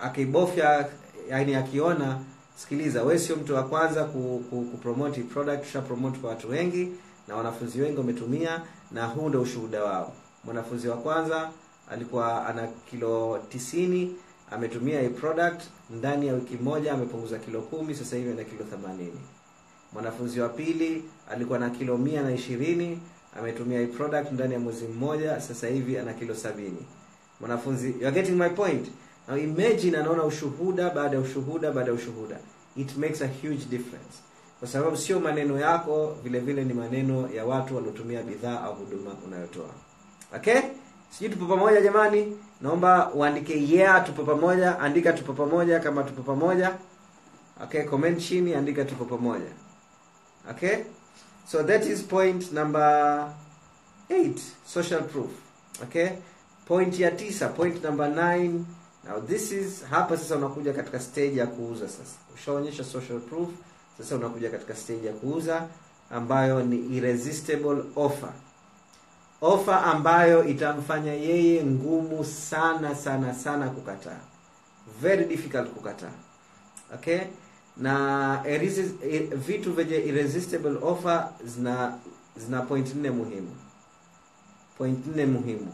akibofya 0.01 0.89
yani 1.29 1.55
akiona 1.55 2.19
sikiliza 2.55 3.03
we 3.03 3.19
sio 3.19 3.35
mtu 3.35 3.55
wa 3.55 3.63
kwanza 3.63 4.03
ku, 4.03 4.43
ku, 4.49 4.61
ku 4.61 4.77
promote 4.77 5.21
product 5.23 5.77
promote 5.87 6.17
kwa 6.19 6.29
watu 6.29 6.49
wengi 6.49 6.87
na 7.27 7.35
wanafunzi 7.35 7.81
wengi 7.81 7.97
wametumia 7.97 8.61
na 8.91 9.05
huu 9.05 9.29
ndo 9.29 9.41
ushuhuda 9.41 9.83
wao 9.83 10.13
mwanafunzi 10.43 10.87
wa 10.87 10.97
kwanza 10.97 11.49
alikuwa 11.91 12.45
ana 12.47 12.67
kilo 12.89 13.39
tisini 13.49 14.15
ametumia 14.51 15.01
hii 15.01 15.09
product 15.09 15.61
ndani 15.89 16.27
ya 16.27 16.33
wiki 16.33 16.55
moja 16.57 16.93
amepunguza 16.93 17.39
kilo 17.39 17.61
kumi 17.61 17.95
sasa 17.95 18.15
hivi 18.15 18.29
ana 18.31 18.43
kilo 18.43 18.63
themanini. 18.63 19.19
Mwanafunzi 19.93 20.39
wa 20.41 20.49
pili 20.49 21.03
alikuwa 21.31 21.59
na 21.59 21.69
kilo 21.69 21.97
mia 21.97 22.21
na 22.21 22.31
ishirini 22.31 22.99
ametumia 23.39 23.79
hii 23.79 23.87
product 23.87 24.31
ndani 24.31 24.53
ya 24.53 24.59
mwezi 24.59 24.85
mmoja 24.87 25.41
sasa 25.41 25.67
hivi 25.67 25.97
ana 25.97 26.13
kilo 26.13 26.35
sabini. 26.35 26.85
Mwanafunzi 27.39 27.95
you 28.01 28.07
are 28.07 28.11
getting 28.11 28.35
my 28.35 28.49
point? 28.49 28.87
Now 29.27 29.37
imagine 29.37 29.97
anaona 29.97 30.23
ushuhuda 30.23 30.89
baada 30.89 31.15
ya 31.15 31.21
ushuhuda 31.21 31.71
baada 31.71 31.87
ya 31.87 31.93
ushuhuda. 31.93 32.37
It 32.75 32.97
makes 32.97 33.21
a 33.21 33.27
huge 33.27 33.65
difference. 33.69 34.17
Kwa 34.59 34.67
sababu 34.67 34.97
sio 34.97 35.19
maneno 35.19 35.59
yako 35.59 36.17
vile 36.23 36.39
vile 36.39 36.63
ni 36.63 36.73
maneno 36.73 37.29
ya 37.35 37.45
watu 37.45 37.75
waliotumia 37.75 38.23
bidhaa 38.23 38.61
au 38.61 38.75
huduma 38.75 39.11
unayotoa 39.27 39.69
okay? 40.35 40.61
Sijui 41.09 41.29
tupo 41.29 41.45
pamoja 41.45 41.81
jamani. 41.81 42.37
Naomba 42.61 43.11
uandike 43.13 43.67
yeah 43.67 44.05
tupo 44.05 44.23
pamoja. 44.23 44.79
Andika 44.79 45.13
tupo 45.13 45.33
pamoja 45.33 45.79
kama 45.79 46.03
tupo 46.03 46.21
pamoja. 46.21 46.77
Okay 47.63 47.83
comment 47.83 48.19
chini 48.19 48.55
andika 48.55 48.85
tupo 48.85 49.05
pamoja. 49.05 49.51
Okay? 50.49 50.77
So 51.47 51.63
that 51.63 51.85
is 51.85 52.01
point 52.03 52.51
number 52.51 53.27
8 54.09 54.39
social 54.65 55.03
proof. 55.03 55.29
Okay? 55.83 56.09
Point 56.65 56.99
ya 56.99 57.11
tisa 57.11 57.47
point 57.49 57.83
number 57.83 58.07
9 58.09 58.63
now 59.03 59.19
this 59.27 59.51
is 59.51 59.83
hapa 59.89 60.17
sasa 60.17 60.35
unakuja 60.35 60.73
katika 60.73 60.99
stage 60.99 61.35
ya 61.35 61.47
kuuza 61.47 61.87
sasa. 61.89 62.15
Ushaonyesha 62.35 62.83
social 62.83 63.19
proof. 63.19 63.49
Sasa 63.97 64.15
unakuja 64.15 64.49
katika 64.49 64.75
stage 64.75 65.07
ya 65.07 65.13
kuuza 65.13 65.67
ambayo 66.11 66.63
ni 66.63 66.97
irresistible 66.97 67.83
offer 67.95 68.29
offer 69.41 69.73
ambayo 69.85 70.43
itamfanya 70.47 71.13
yeye 71.13 71.63
ngumu 71.65 72.25
sana 72.25 72.95
sana 72.95 73.33
sana 73.33 73.69
kukataa. 73.69 74.19
Very 75.01 75.25
difficult 75.25 75.69
kukataa. 75.69 76.11
Okay? 76.93 77.19
Na 77.77 78.43
vitu 79.35 79.73
vyenye 79.73 79.97
irresistible 79.97 80.77
offer 80.81 81.29
zina 81.45 81.97
zina 82.37 82.61
point 82.61 82.95
nne 82.95 83.09
muhimu. 83.11 83.55
Point 84.77 85.07
nne 85.07 85.25
muhimu. 85.25 85.73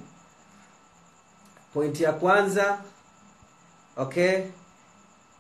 Point 1.74 2.00
ya 2.02 2.14
kwanza 2.14 2.82
okay? 3.98 4.44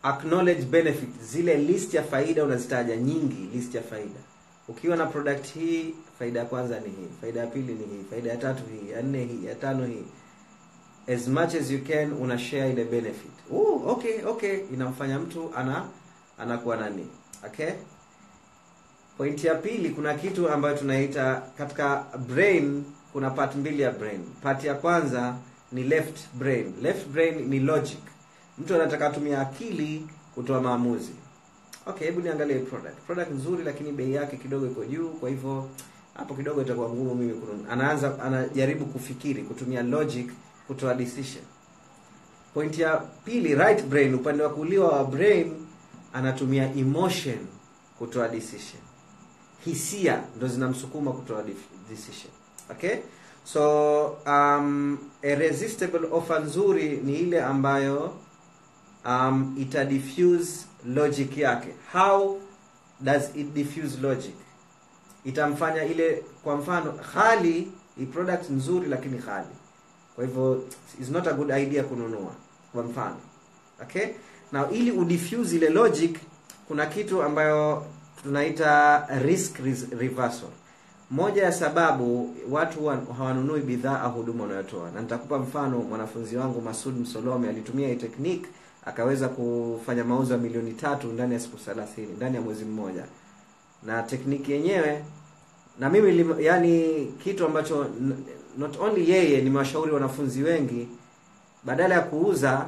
Acknowledge 0.03 0.61
benefit. 0.65 1.21
Zile 1.21 1.57
list 1.57 1.93
ya 1.93 2.03
faida 2.03 2.43
unazitaja 2.43 2.95
nyingi 2.95 3.49
list 3.57 3.75
ya 3.75 3.81
faida. 3.81 4.19
Ukiwa 4.67 4.97
na 4.97 5.05
product 5.05 5.53
hii 5.53 5.95
faida 6.19 6.39
ya 6.39 6.45
kwanza 6.45 6.79
ni 6.79 6.89
hii. 6.89 7.07
Faida 7.21 7.39
ya 7.39 7.47
pili 7.47 7.73
ni 7.73 7.85
hii. 7.85 8.03
Faida 8.09 8.29
ya 8.29 8.37
tatu 8.37 8.63
hii. 8.65 8.91
Ya 8.91 9.01
nne 9.01 9.23
hii. 9.25 9.45
Ya 9.45 9.55
tano 9.55 9.85
hii. 9.85 10.03
As 11.13 11.27
much 11.27 11.55
as 11.55 11.71
you 11.71 11.79
can 11.83 12.13
una 12.13 12.37
share 12.39 12.71
ile 12.71 12.83
benefit. 12.83 13.31
Ooh, 13.53 13.87
okay 13.89 14.23
okay. 14.25 14.59
Inamfanya 14.73 15.19
mtu 15.19 15.51
ana 15.55 15.85
anakuwa 16.37 16.77
nani? 16.77 17.07
Okay? 17.45 17.69
Pointi 19.17 19.47
ya 19.47 19.55
pili 19.55 19.89
kuna 19.89 20.13
kitu 20.13 20.49
ambayo 20.49 20.77
tunaita 20.77 21.41
katika 21.57 22.05
brain 22.27 22.83
kuna 23.13 23.29
part 23.29 23.55
mbili 23.55 23.81
ya 23.81 23.91
brain. 23.91 24.21
Part 24.43 24.63
ya 24.63 24.73
kwanza 24.75 25.35
ni 25.71 25.83
left 25.83 26.19
brain. 26.33 26.73
Left 26.81 27.07
brain 27.07 27.47
ni 27.49 27.59
logic. 27.59 27.99
Mtu 28.57 28.75
anataka 28.75 29.07
atumia 29.07 29.41
akili 29.41 30.07
kutoa 30.35 30.61
maamuzi. 30.61 31.11
Okay 31.85 32.07
hebu 32.07 32.21
niangalie 32.21 32.59
product. 32.59 32.97
Product 33.05 33.31
nzuri 33.31 33.63
lakini 33.63 33.91
bei 33.91 34.13
yake 34.13 34.37
kidogo 34.37 34.65
iko 34.65 34.85
juu 34.85 35.09
kwa 35.09 35.29
hivyo 35.29 35.69
hapo 36.17 36.33
kidogo 36.35 36.61
itakuwa 36.61 36.89
ngumu 36.89 37.15
mimi 37.15 37.41
anaanza 37.69 38.19
anajaribu 38.23 38.85
kufikiri 38.85 39.43
kutumia 39.43 39.83
logic 39.83 40.31
kutoa 40.67 40.93
decision. 40.93 41.43
Point 42.53 42.77
ya 42.79 42.97
pili 42.97 43.55
right 43.55 43.85
brain 43.85 44.13
upande 44.15 44.43
wa 44.43 44.49
kulia 44.49 44.81
wa 44.81 45.05
brain 45.05 45.53
anatumia 46.13 46.73
emotion 46.75 47.37
kutoa 47.97 48.27
decision. 48.27 48.81
Hisia 49.65 50.23
ndo 50.37 50.47
zinamsukuma 50.47 51.11
kutoa 51.11 51.43
decision. 51.89 52.33
Okay? 52.71 52.95
So 53.43 54.05
um, 54.25 54.97
a 55.23 55.35
resistible 55.35 56.07
offer 56.11 56.41
nzuri 56.41 56.97
ni 57.03 57.15
ile 57.19 57.43
ambayo 57.43 58.13
um, 59.05 59.55
ita 59.59 59.85
diffuse 59.85 60.65
logic 60.85 61.37
yake. 61.37 61.69
How 61.93 62.39
does 63.01 63.35
it 63.35 63.53
diffuse 63.53 63.97
logic 64.01 64.35
itamfanya 65.27 65.83
ile 65.85 66.23
kwa 66.43 66.55
mfano 66.57 66.93
hali 67.13 67.71
ni 67.97 68.05
product 68.05 68.49
nzuri 68.49 68.87
lakini 68.89 69.17
hali 69.17 69.47
kwa 70.15 70.25
hivyo 70.25 70.63
is 71.01 71.09
not 71.09 71.27
a 71.27 71.33
good 71.33 71.49
idea 71.49 71.83
kununua 71.83 72.31
kwa 72.73 72.83
mfano. 72.83 73.15
Okay? 73.81 74.07
Na 74.51 74.69
ili 74.69 74.91
udiffuse 74.91 75.55
ile 75.55 75.69
logic 75.69 76.17
kuna 76.67 76.85
kitu 76.85 77.23
ambayo 77.23 77.85
tunaita 78.23 79.05
risk 79.23 79.57
reversal. 79.99 80.49
Moja 81.11 81.43
ya 81.43 81.51
sababu 81.51 82.35
watu 82.49 82.85
hawanunui 83.17 83.61
bidhaa 83.61 83.99
au 84.01 84.11
huduma 84.11 84.43
unayotoa 84.43 84.91
na 84.91 85.01
nitakupa 85.01 85.37
mfano 85.37 85.77
mwanafunzi 85.79 86.37
wangu 86.37 86.61
masud 86.61 86.99
msolome 86.99 87.49
alitumia 87.49 87.87
hii 87.87 87.95
technique 87.95 88.47
akaweza 88.85 89.27
kufanya 89.29 90.03
mauzo 90.03 90.33
ya 90.33 90.39
milioni 90.39 90.73
tatu 90.73 91.07
ndani 91.07 91.33
ya 91.33 91.39
siku 91.39 91.57
thelathini 91.57 92.07
ndani 92.15 92.35
ya 92.35 92.41
mwezi 92.41 92.65
mmoja. 92.65 93.03
Na 93.83 94.03
tekniki 94.03 94.51
yenyewe 94.51 95.03
na 95.79 95.89
mimi 95.89 96.43
yani 96.45 97.05
kitu 97.23 97.45
ambacho 97.45 97.87
not 98.57 98.79
only 98.79 99.09
yeye 99.11 99.41
nimewashauri 99.41 99.91
wanafunzi 99.91 100.43
wengi 100.43 100.87
badala 101.63 101.95
ya 101.95 102.01
kuuza 102.01 102.65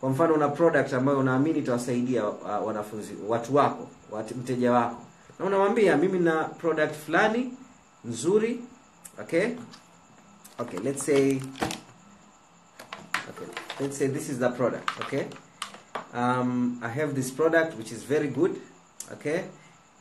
kwa 0.00 0.10
mfano 0.10 0.34
una 0.34 0.48
product 0.48 0.92
ambayo 0.92 1.18
unaamini 1.18 1.58
itawasaidia 1.58 2.24
wanafunzi 2.64 3.14
watu 3.28 3.54
wako 3.56 3.88
watu, 4.10 4.34
mteja 4.34 4.72
wako. 4.72 5.02
Na 5.38 5.44
unamwambia 5.46 5.96
mimi 5.96 6.18
na 6.18 6.44
product 6.44 6.94
fulani 6.94 7.52
nzuri 8.04 8.60
okay? 9.20 9.46
Okay 10.58 10.80
let's 10.80 11.04
say 11.04 11.40
okay 13.28 13.46
let's 13.80 13.98
say 13.98 14.08
this 14.08 14.28
is 14.28 14.38
the 14.38 14.48
product 14.48 14.90
okay? 15.00 15.24
Um, 16.14 16.80
i 16.82 16.88
have 17.00 17.12
this 17.14 17.30
product 17.32 17.76
which 17.78 17.92
is 17.92 18.04
very 18.06 18.28
good 18.28 18.56
okay 19.12 19.40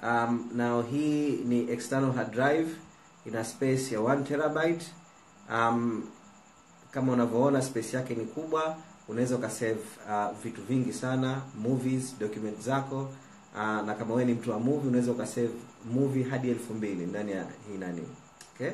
um, 0.04 0.50
now 0.56 0.82
hii 0.82 1.30
ni 1.32 1.72
external 1.72 2.12
hard 2.14 2.32
drive 2.32 2.70
ina 3.26 3.44
space 3.44 3.92
ya 3.92 4.00
1 4.00 4.24
terabyte. 4.24 4.86
Um, 5.54 6.04
kama 6.92 7.12
unavyoona 7.14 7.62
space 7.62 7.94
yake 7.94 8.16
ni 8.16 8.26
kubwa. 8.26 8.78
Unaweza 9.08 9.36
ukasave 9.36 9.80
uh, 10.10 10.38
vitu 10.44 10.62
vingi 10.62 10.94
sana 10.94 11.42
movies 11.60 12.16
document 12.20 12.62
zako. 12.62 13.10
Uh, 13.56 13.62
na 13.86 13.94
kama 14.00 14.14
wewe 14.14 14.26
ni 14.26 14.34
mtu 14.34 14.52
wa 14.52 14.60
movie 14.60 14.88
unaweza 14.90 15.12
ukasave 15.12 15.50
movie 15.94 16.24
hadi 16.24 16.50
elfu 16.50 16.74
mbili 16.74 17.06
ndani 17.06 17.32
ya 17.32 17.44
hii 17.72 17.78
nani. 17.78 18.02
Okay? 18.56 18.72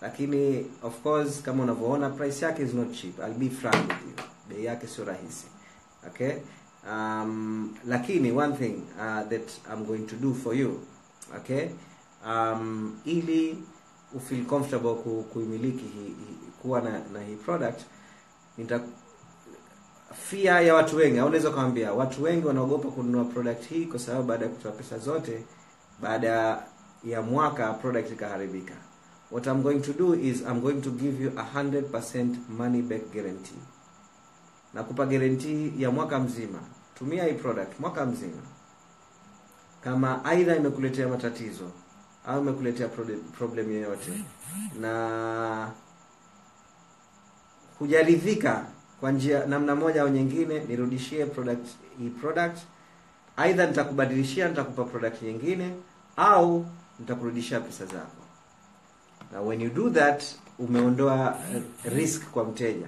Lakini 0.00 0.66
of 0.82 1.02
course 1.02 1.42
kama 1.42 1.62
unavyoona 1.62 2.10
price 2.10 2.44
yake 2.44 2.62
is 2.62 2.74
not 2.74 2.92
cheap. 2.92 3.18
I'll 3.18 3.34
be 3.34 3.50
frank 3.50 3.74
with 3.88 3.90
you. 4.18 4.24
Bei 4.48 4.64
yake 4.64 4.86
sio 4.86 5.04
rahisi. 5.04 5.46
Okay 6.06 6.32
um, 6.90 7.74
lakini 7.86 8.32
one 8.32 8.56
thing 8.56 8.82
uh, 8.98 9.28
that 9.28 9.50
I'm 9.72 9.84
going 9.84 10.06
to 10.06 10.16
do 10.16 10.34
for 10.34 10.54
you 10.56 10.80
okay? 11.36 11.68
Um, 12.26 12.98
ili 13.04 13.58
ufeel 14.14 14.44
comfortable 14.44 14.94
ku, 14.94 15.22
kuimiliki 15.32 15.84
hi, 15.84 16.04
hi, 16.04 16.36
kuwa 16.62 16.80
na, 16.80 16.90
na 17.12 17.20
hii 17.22 17.36
product 17.36 17.80
nita 18.58 18.80
fia 20.28 20.60
ya 20.60 20.74
watu 20.74 20.96
wengi 20.96 21.18
au 21.18 21.26
unaweza 21.26 21.50
kuambia 21.50 21.92
watu 21.92 22.22
wengi 22.22 22.46
wanaogopa 22.46 22.88
kununua 22.88 23.24
product 23.24 23.64
hii 23.68 23.84
kwa 23.86 23.98
sababu 23.98 24.22
baada 24.24 24.44
ya 24.44 24.50
kutoa 24.50 24.72
pesa 24.72 24.98
zote 24.98 25.44
baada 26.02 26.62
ya 27.04 27.22
mwaka 27.22 27.72
product 27.72 28.10
ikaharibika. 28.12 28.74
What 29.30 29.46
I'm 29.46 29.62
going 29.62 29.80
to 29.80 29.92
do 29.92 30.14
is 30.14 30.40
I'm 30.40 30.60
going 30.60 30.80
to 30.82 30.90
give 30.90 31.24
you 31.24 31.32
a 31.36 31.46
100% 31.62 32.36
money 32.48 32.82
back 32.82 33.12
guarantee 33.12 33.58
nakupa 34.74 35.06
guarantee 35.06 35.72
ya 35.78 35.90
mwaka 35.90 36.18
mzima. 36.18 36.58
Tumia 36.98 37.24
hii 37.24 37.32
product 37.34 37.80
mwaka 37.80 38.06
mzima. 38.06 38.42
Kama 39.84 40.24
aidha 40.24 40.56
imekuletea 40.56 41.08
matatizo 41.08 41.70
au 42.26 42.40
imekuletea 42.42 42.88
problem- 43.38 43.72
yoyote. 43.72 44.24
Na 44.80 45.70
hujaridhika 47.78 48.66
kwa 49.00 49.12
njia 49.12 49.46
namna 49.46 49.74
moja 49.76 50.02
au 50.02 50.08
nyingine 50.08 50.60
nirudishie 50.64 51.26
product 51.26 51.66
hii 51.98 52.08
product. 52.10 52.58
Aidha 53.36 53.66
nitakubadilishia 53.66 54.48
nitakupa 54.48 54.84
product 54.84 55.22
nyingine 55.22 55.74
au 56.16 56.66
nitakurudishia 56.98 57.60
pesa 57.60 57.86
zako. 57.86 58.22
Na 59.32 59.40
when 59.40 59.60
you 59.60 59.70
do 59.70 59.90
that 59.90 60.24
umeondoa 60.58 61.38
eh, 61.54 61.62
risk 61.84 62.24
kwa 62.30 62.44
mteja 62.44 62.86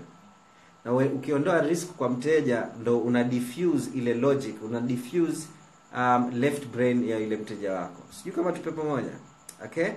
na 0.85 0.93
we, 0.93 1.05
ukiondoa 1.09 1.61
risk 1.61 1.89
kwa 1.89 2.09
mteja 2.09 2.69
ndo 2.81 2.99
una 2.99 3.25
diffuse 3.25 3.91
ile 3.95 4.15
logic 4.15 4.63
una 4.63 4.81
diffuse 4.81 5.49
um, 5.97 6.31
left 6.35 6.67
brain 6.67 7.09
ya 7.09 7.19
ile 7.19 7.37
mteja 7.37 7.73
wako. 7.73 8.03
Sijui 8.11 8.33
kama 8.33 8.53
tupe 8.53 8.71
pamoja 8.71 9.13
okay? 9.65 9.89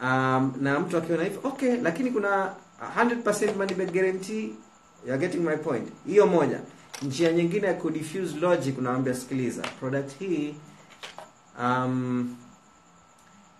Um, 0.00 0.54
na 0.60 0.80
mtu 0.80 0.96
akiona 0.96 1.24
hivyo 1.24 1.40
okay 1.44 1.76
lakini 1.76 2.10
kuna 2.10 2.54
100% 2.98 3.56
money 3.56 3.74
back 3.74 3.92
guarantee 3.92 4.54
you 5.06 5.12
are 5.12 5.18
getting 5.18 5.38
my 5.40 5.56
point. 5.56 5.88
Hiyo 6.06 6.26
moja. 6.26 6.60
Njia 7.02 7.32
nyingine 7.32 7.66
ya 7.66 7.74
kudifuse 7.74 8.36
logic 8.40 8.78
unawambia 8.78 9.14
sikiliza 9.14 9.62
product 9.62 10.18
hii 10.18 10.54
um, 11.60 12.36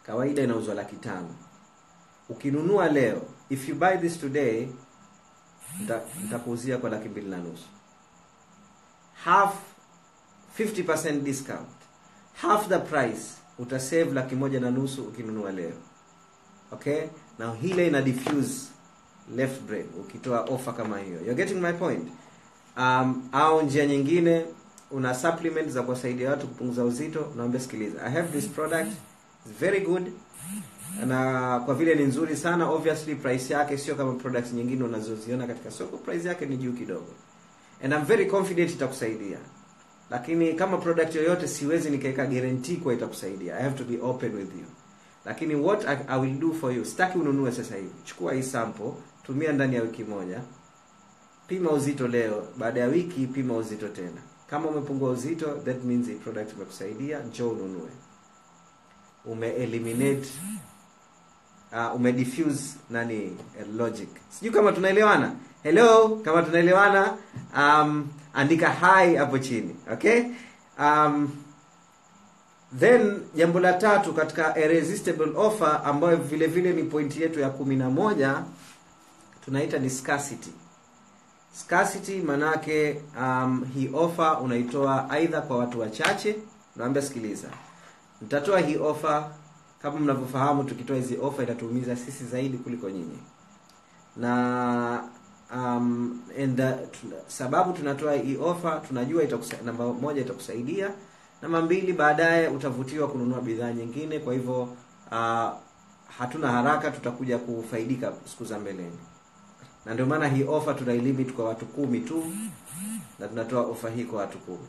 kawaida 0.06 0.42
inauzwa 0.42 0.74
laki 0.74 0.96
tano. 0.96 1.34
Ukinunua 2.28 2.88
leo 2.88 3.22
if 3.50 3.68
you 3.68 3.74
buy 3.74 3.96
this 4.00 4.20
today 4.20 4.68
nitakuuzia 6.22 6.78
kwa 6.78 6.90
laki 6.90 7.08
mbili 7.08 7.30
na 7.30 7.36
nusu. 7.36 7.64
Half 9.24 9.54
50% 10.58 11.20
discount. 11.20 11.68
Half 12.34 12.68
the 12.68 12.78
price 12.78 13.22
utasave 13.58 14.04
laki 14.12 14.34
moja 14.34 14.60
na 14.60 14.70
nusu 14.70 15.02
ukinunua 15.02 15.52
leo. 15.52 15.72
Okay? 16.72 17.02
Na 17.38 17.52
hile 17.54 17.86
ina 17.86 18.02
diffuse 18.02 18.66
left 19.36 19.62
brain 19.62 19.86
ukitoa 20.00 20.40
offer 20.40 20.74
kama 20.76 20.98
hiyo. 20.98 21.16
You're 21.20 21.34
getting 21.34 21.60
my 21.60 21.72
point? 21.72 22.08
Um, 22.76 23.28
au 23.32 23.62
njia 23.62 23.86
nyingine 23.86 24.44
una 24.90 25.14
supplement 25.14 25.68
za 25.68 25.82
kuwasaidia 25.82 26.30
watu 26.30 26.48
kupunguza 26.48 26.84
uzito. 26.84 27.20
Unaambia 27.22 27.60
sikiliza. 27.60 28.02
I 28.06 28.12
have 28.12 28.40
this 28.40 28.48
product. 28.50 28.92
It's 29.46 29.58
very 29.60 29.80
good 29.80 30.12
na 31.06 31.60
kwa 31.60 31.74
vile 31.74 31.94
ni 31.94 32.04
nzuri 32.04 32.36
sana 32.36 32.70
obviously 32.70 33.14
price 33.14 33.54
yake 33.54 33.78
sio 33.78 33.94
kama 33.94 34.12
products 34.12 34.52
nyingine 34.52 34.84
unazoziona 34.84 35.46
katika 35.46 35.70
soko. 35.70 35.96
Price 35.96 36.28
yake 36.28 36.46
ni 36.46 36.56
juu 36.56 36.72
kidogo. 36.72 37.08
And 37.84 37.92
I'm 37.92 38.04
very 38.04 38.26
confident 38.26 38.70
itakusaidia. 38.70 39.38
Lakini 40.10 40.52
kama 40.54 40.76
product 40.76 41.14
yoyote 41.14 41.48
siwezi 41.48 41.90
nikaweka 41.90 42.26
guarantee 42.26 42.76
kwa 42.76 42.94
itakusaidia. 42.94 43.56
I 43.58 43.62
have 43.62 43.78
to 43.78 43.84
be 43.84 43.98
open 44.02 44.34
with 44.34 44.50
you. 44.56 44.66
Lakini 45.24 45.54
what 45.54 45.88
I, 45.88 45.96
I 46.08 46.20
will 46.20 46.38
do 46.38 46.52
for 46.52 46.72
you 46.72 46.84
sitaki 46.84 47.18
ununue 47.18 47.52
sasa 47.52 47.76
hivi. 47.76 47.90
Chukua 48.04 48.32
hii 48.34 48.42
sample 48.42 48.92
tumia 49.22 49.52
ndani 49.52 49.76
ya 49.76 49.82
wiki 49.82 50.04
moja. 50.04 50.40
Pima 51.46 51.70
uzito 51.70 52.08
leo. 52.08 52.48
Baada 52.58 52.80
ya 52.80 52.86
wiki 52.86 53.26
pima 53.26 53.56
uzito 53.56 53.88
tena. 53.88 54.22
Kama 54.50 54.68
umepungua 54.68 55.10
uzito 55.10 55.46
that 55.46 55.84
means 55.84 56.06
hii 56.06 56.14
product 56.14 56.52
imekusaidia 56.52 57.18
njoo 57.20 57.48
ununue. 57.50 57.90
Ume 59.24 59.48
eliminate 59.48 60.28
uh, 61.72 61.94
umediffuse 61.96 62.76
nani 62.90 63.14
eh, 63.60 63.66
logic. 63.76 64.08
Sijui 64.30 64.52
kama 64.54 64.72
tunaelewana. 64.72 65.32
Hello 65.62 66.08
kama 66.24 66.42
tunaelewana 66.42 67.16
um, 67.56 68.08
andika 68.34 68.70
hi 68.70 69.14
hapo 69.16 69.38
chini 69.38 69.76
okay? 69.92 70.22
Um, 70.78 71.30
then 72.78 73.20
jambo 73.34 73.60
la 73.60 73.72
tatu 73.72 74.12
katika 74.12 74.58
irresistible 74.58 75.32
offer 75.36 75.80
ambayo 75.84 76.16
vile 76.16 76.46
vile 76.46 76.72
ni 76.72 76.82
pointi 76.82 77.22
yetu 77.22 77.40
ya 77.40 77.50
kumi 77.50 77.76
na 77.76 77.90
moja 77.90 78.42
tunaita 79.44 79.78
ni 79.78 79.90
scarcity. 79.90 80.50
Scarcity 81.60 82.20
manake 82.20 83.00
um, 83.20 83.64
hii 83.74 83.90
offer 83.94 84.38
unaitoa 84.42 85.10
aidha 85.10 85.40
kwa 85.40 85.58
watu 85.58 85.80
wachache 85.80 86.36
naambia 86.76 87.02
sikiliza. 87.02 87.48
Nitatoa 88.22 88.60
hii 88.60 88.76
offer 88.76 89.30
kama 89.82 90.00
mnavyofahamu 90.00 90.64
tukitoa 90.64 90.96
hizi 90.96 91.18
ofa 91.22 91.42
itatuumiza 91.42 91.96
sisi 91.96 92.24
zaidi 92.24 92.58
kuliko 92.58 92.90
nyinyi. 92.90 93.18
Na 94.16 95.04
um, 95.54 96.20
and 96.42 96.56
the, 96.56 96.72
tuna, 96.72 97.16
sababu 97.26 97.72
tunatoa 97.72 98.12
hii 98.14 98.36
ofa 98.36 98.80
tunajua 98.88 99.22
itakusa, 99.22 99.56
namba 99.64 99.86
moja 99.92 100.20
itakusaidia. 100.20 100.90
Namba 101.42 101.62
mbili 101.62 101.92
baadaye 101.92 102.48
utavutiwa 102.48 103.08
kununua 103.08 103.40
bidhaa 103.40 103.72
nyingine. 103.72 104.18
Kwa 104.18 104.32
hivyo 104.32 104.62
uh, 105.12 105.50
hatuna 106.18 106.48
haraka 106.52 106.90
tutakuja 106.90 107.38
kufaidika 107.38 108.12
siku 108.30 108.44
za 108.44 108.58
mbeleni. 108.58 108.98
Na 109.86 109.94
ndio 109.94 110.06
maana 110.06 110.28
hii 110.28 110.44
ofa 110.44 110.74
tunailimit 110.74 111.32
kwa 111.32 111.44
watu 111.44 111.66
kumi 111.66 112.00
tu 112.00 112.24
na 113.18 113.28
tunatoa 113.28 113.62
ofa 113.62 113.90
hii 113.90 114.04
kwa 114.04 114.18
watu 114.20 114.38
kumi. 114.38 114.66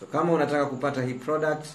So 0.00 0.06
kama 0.06 0.32
unataka 0.32 0.66
kupata 0.66 1.02
hii 1.02 1.14
product 1.14 1.66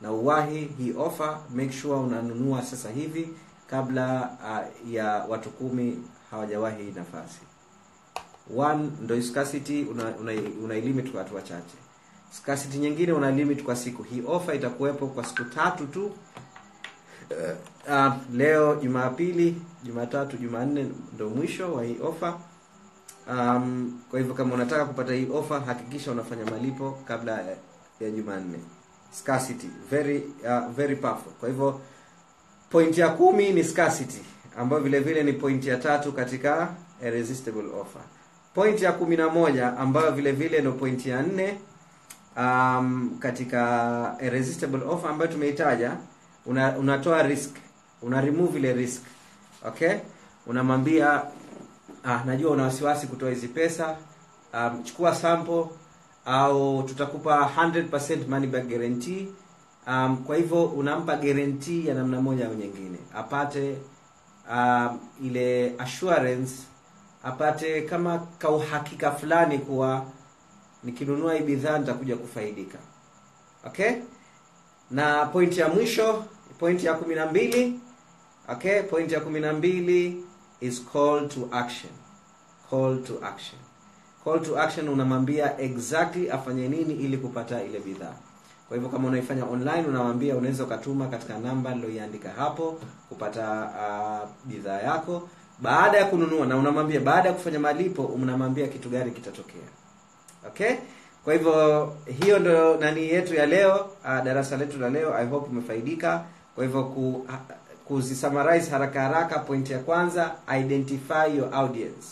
na 0.00 0.12
uwahi 0.12 0.64
hii 0.78 0.92
ofa, 0.98 1.40
make 1.54 1.72
sure 1.72 1.94
unanunua 1.94 2.62
sasa 2.62 2.90
hivi 2.90 3.28
kabla 3.66 4.30
uh, 4.44 4.92
ya 4.92 5.24
watu 5.28 5.50
kumi 5.50 6.02
hawajawahi 6.30 6.82
hii 6.84 6.92
nafasi. 6.96 7.40
One 8.56 8.90
ndo 9.02 9.22
scarcity 9.22 9.82
una, 9.84 10.04
una, 10.16 10.32
una 10.64 10.74
limit 10.74 11.10
kwa 11.10 11.20
watu 11.20 11.34
wachache. 11.36 11.76
Scarcity 12.30 12.78
nyingine 12.78 13.12
una 13.12 13.30
limit 13.30 13.62
kwa 13.62 13.76
siku. 13.76 14.02
Hii 14.02 14.22
ofa 14.26 14.54
itakuwepo 14.54 15.06
kwa 15.06 15.24
siku 15.24 15.44
tatu 15.44 15.86
tu. 15.86 16.06
Uh, 16.06 16.14
uh, 17.94 18.12
leo 18.32 18.76
jumapili 18.76 19.62
jumatatu 19.84 20.36
jumanne 20.36 20.90
ndo 21.14 21.28
mwisho 21.30 21.72
wa 21.74 21.84
hii 21.84 21.96
ofa. 22.02 22.38
um, 23.30 24.00
kwa 24.10 24.18
hivyo 24.18 24.34
kama 24.34 24.54
unataka 24.54 24.84
kupata 24.84 25.14
hii 25.14 25.28
ofa 25.32 25.60
hakikisha 25.60 26.12
unafanya 26.12 26.44
malipo 26.44 26.90
kabla 27.04 27.44
ya 28.00 28.10
jumanne 28.10 28.58
scarcity. 29.10 29.68
Very 29.90 30.22
uh, 30.44 30.68
very 30.76 30.96
powerful. 30.96 31.32
Kwa 31.40 31.48
hivyo 31.48 31.80
point 32.70 32.98
ya 32.98 33.08
kumi 33.08 33.50
ni 33.52 33.64
scarcity 33.64 34.20
ambayo 34.58 34.82
vile 34.82 35.00
vile 35.00 35.22
ni 35.22 35.32
point 35.32 35.64
ya 35.66 35.76
tatu 35.76 36.12
katika 36.12 36.68
irresistible 37.02 37.64
offer. 37.80 38.02
Point 38.54 38.82
ya 38.82 38.92
kumi 38.92 39.16
na 39.16 39.28
moja 39.28 39.76
ambayo 39.78 40.10
vile 40.12 40.32
vile 40.32 40.60
ndo 40.60 40.72
point 40.72 41.06
ya 41.06 41.22
nne 41.22 41.58
um, 42.36 43.16
katika 43.18 44.16
irresistible 44.22 44.84
offer 44.84 45.10
ambayo 45.10 45.32
tumeitaja 45.32 45.96
una, 46.46 46.78
unatoa 46.78 47.22
risk. 47.22 47.56
Una 48.02 48.20
remove 48.20 48.58
ile 48.58 48.72
risk. 48.72 49.02
Okay? 49.66 49.92
Unamwambia 50.46 51.22
ah, 52.04 52.22
najua 52.26 52.50
una 52.50 52.62
wasiwasi 52.62 53.06
kutoa 53.06 53.30
hizi 53.30 53.48
pesa. 53.48 53.96
Um, 54.54 54.82
chukua 54.82 55.14
sample 55.14 55.64
au 56.28 56.82
tutakupa 56.82 57.50
100% 57.56 58.28
money 58.28 58.46
back 58.46 58.66
guarantee. 58.68 59.28
Um, 59.86 60.16
kwa 60.16 60.36
hivyo 60.36 60.64
unampa 60.64 61.16
guarantee 61.16 61.84
ya 61.84 61.94
namna 61.94 62.20
moja 62.20 62.46
au 62.46 62.54
nyingine. 62.54 62.98
Apate 63.14 63.78
um, 64.52 64.98
ile 65.24 65.74
assurance 65.78 66.52
apate 67.22 67.82
kama 67.82 68.18
kauhakika 68.38 69.10
fulani 69.12 69.58
kuwa 69.58 70.04
nikinunua 70.84 71.34
hii 71.34 71.40
bidhaa 71.44 71.78
nitakuja 71.78 72.16
kufaidika. 72.16 72.78
Okay? 73.66 73.92
Na 74.90 75.26
pointi 75.26 75.60
ya 75.60 75.68
mwisho 75.68 76.24
pointi 76.58 76.86
ya 76.86 76.94
kumi 76.94 77.14
na 77.14 77.26
mbili 77.26 77.80
okay? 78.48 78.82
Pointi 78.82 79.14
ya 79.14 79.20
kumi 79.20 79.40
na 79.40 79.52
mbili 79.52 80.24
is 80.60 80.84
call 80.92 81.28
to 81.28 81.48
action. 81.52 81.92
Call 82.70 83.02
to 83.04 83.18
action 83.26 83.60
call 84.28 84.40
to 84.44 84.58
action 84.58 84.88
unamwambia 84.88 85.60
exactly 85.60 86.30
afanye 86.30 86.68
nini 86.68 86.94
ili 86.94 87.16
kupata 87.16 87.62
ile 87.62 87.78
bidhaa. 87.80 88.12
Kwa 88.68 88.76
hivyo 88.76 88.90
kama 88.90 89.08
unaifanya 89.08 89.44
online 89.44 89.88
unamwambia 89.88 90.36
unaweza 90.36 90.64
ukatuma 90.64 91.06
katika 91.06 91.38
namba 91.38 91.74
niloiandika 91.74 92.28
hapo 92.30 92.78
kupata 93.08 93.70
uh, 94.22 94.28
bidhaa 94.44 94.80
yako. 94.80 95.28
Baada 95.62 95.98
ya 95.98 96.04
kununua 96.04 96.46
na 96.46 96.56
unamwambia 96.56 97.00
baada 97.00 97.28
ya 97.28 97.34
kufanya 97.34 97.58
malipo 97.58 98.02
unamwambia 98.04 98.66
kitu 98.68 98.88
gani 98.88 99.10
kitatokea. 99.10 99.68
Okay? 100.46 100.72
Kwa 101.24 101.32
hivyo 101.32 101.92
hiyo 102.22 102.38
ndo 102.38 102.76
nani 102.76 103.08
yetu 103.08 103.34
ya 103.34 103.46
leo 103.46 103.76
uh, 104.04 104.24
darasa 104.24 104.56
letu 104.56 104.78
la 104.78 104.90
leo. 104.90 105.14
I 105.14 105.26
hope 105.26 105.50
umefaidika. 105.50 106.24
Kwa 106.54 106.64
hivyo 106.64 106.84
ku, 106.84 107.26
kuzisummarize 107.84 108.70
haraka 108.70 109.00
haraka 109.02 109.38
point 109.38 109.70
ya 109.70 109.78
kwanza 109.78 110.34
identify 110.60 111.36
your 111.36 111.54
audience. 111.54 112.06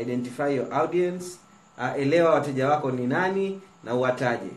Identify 0.00 0.56
your 0.56 0.74
audience 0.74 1.38
uh, 1.78 2.00
elewa 2.02 2.34
wateja 2.34 2.68
wako 2.68 2.90
ni 2.90 3.06
nani 3.06 3.60
na 3.84 3.94
uwataje. 3.94 4.50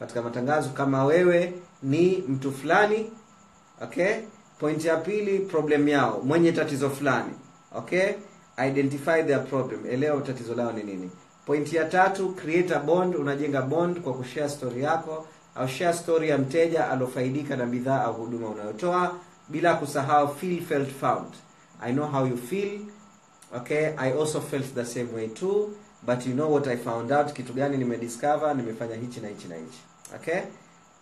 Katika 0.00 0.22
matangazo 0.22 0.68
kama 0.70 1.04
wewe 1.04 1.52
ni 1.82 2.24
mtu 2.28 2.52
fulani 2.52 3.10
okay? 3.82 4.14
Point 4.58 4.84
ya 4.84 4.96
pili 4.96 5.38
problem 5.38 5.88
yao 5.88 6.20
mwenye 6.24 6.52
tatizo 6.52 6.90
fulani 6.90 7.32
okay? 7.74 8.12
Identify 8.68 9.22
their 9.26 9.44
problem 9.46 9.80
elewa 9.90 10.20
tatizo 10.20 10.54
lao 10.54 10.72
ni 10.72 10.82
nini. 10.82 11.10
Point 11.46 11.72
ya 11.72 11.84
tatu 11.84 12.28
create 12.34 12.74
a 12.74 12.78
bond 12.78 13.16
unajenga 13.16 13.62
bond 13.62 14.00
kwa 14.00 14.14
kushare 14.14 14.48
story 14.48 14.82
yako 14.82 15.26
au 15.54 15.68
share 15.68 15.92
story 15.96 16.28
ya 16.28 16.38
mteja 16.38 16.90
aliofaidika 16.90 17.56
na 17.56 17.66
bidhaa 17.66 18.04
au 18.04 18.14
huduma 18.14 18.48
unayotoa 18.48 19.14
bila 19.48 19.74
kusahau 19.74 20.34
feel 20.34 20.60
felt 20.62 20.88
found. 21.00 21.28
I 21.82 21.92
know 21.92 22.06
how 22.06 22.26
you 22.26 22.36
feel 22.36 22.80
okay? 23.56 23.86
I 23.98 24.12
also 24.12 24.40
felt 24.40 24.74
the 24.74 24.84
same 24.84 25.08
way 25.14 25.28
too 25.28 25.70
but 26.06 26.26
you 26.26 26.32
know 26.34 26.52
what 26.54 26.66
i 26.66 26.76
found 26.76 27.12
out? 27.12 27.32
Kitu 27.32 27.52
gani 27.52 27.76
nimediscover? 27.76 28.54
Nimefanya 28.56 28.94
hichi 28.96 29.20
na 29.20 29.28
hichi 29.28 29.48
na 29.48 29.54
hichi. 29.56 29.78
Okay? 30.14 30.40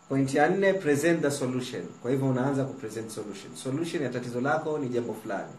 Point 0.08 0.34
ya 0.34 0.48
nne 0.48 0.72
present 0.72 1.22
the 1.22 1.30
solution. 1.30 1.82
Kwa 2.02 2.10
hivyo 2.10 2.28
unaanza 2.28 2.64
kupresent 2.64 3.10
solution. 3.10 3.56
Solution 3.56 4.02
ya 4.02 4.08
tatizo 4.08 4.40
lako 4.40 4.78
ni 4.78 4.88
jambo 4.88 5.14
fulani. 5.14 5.52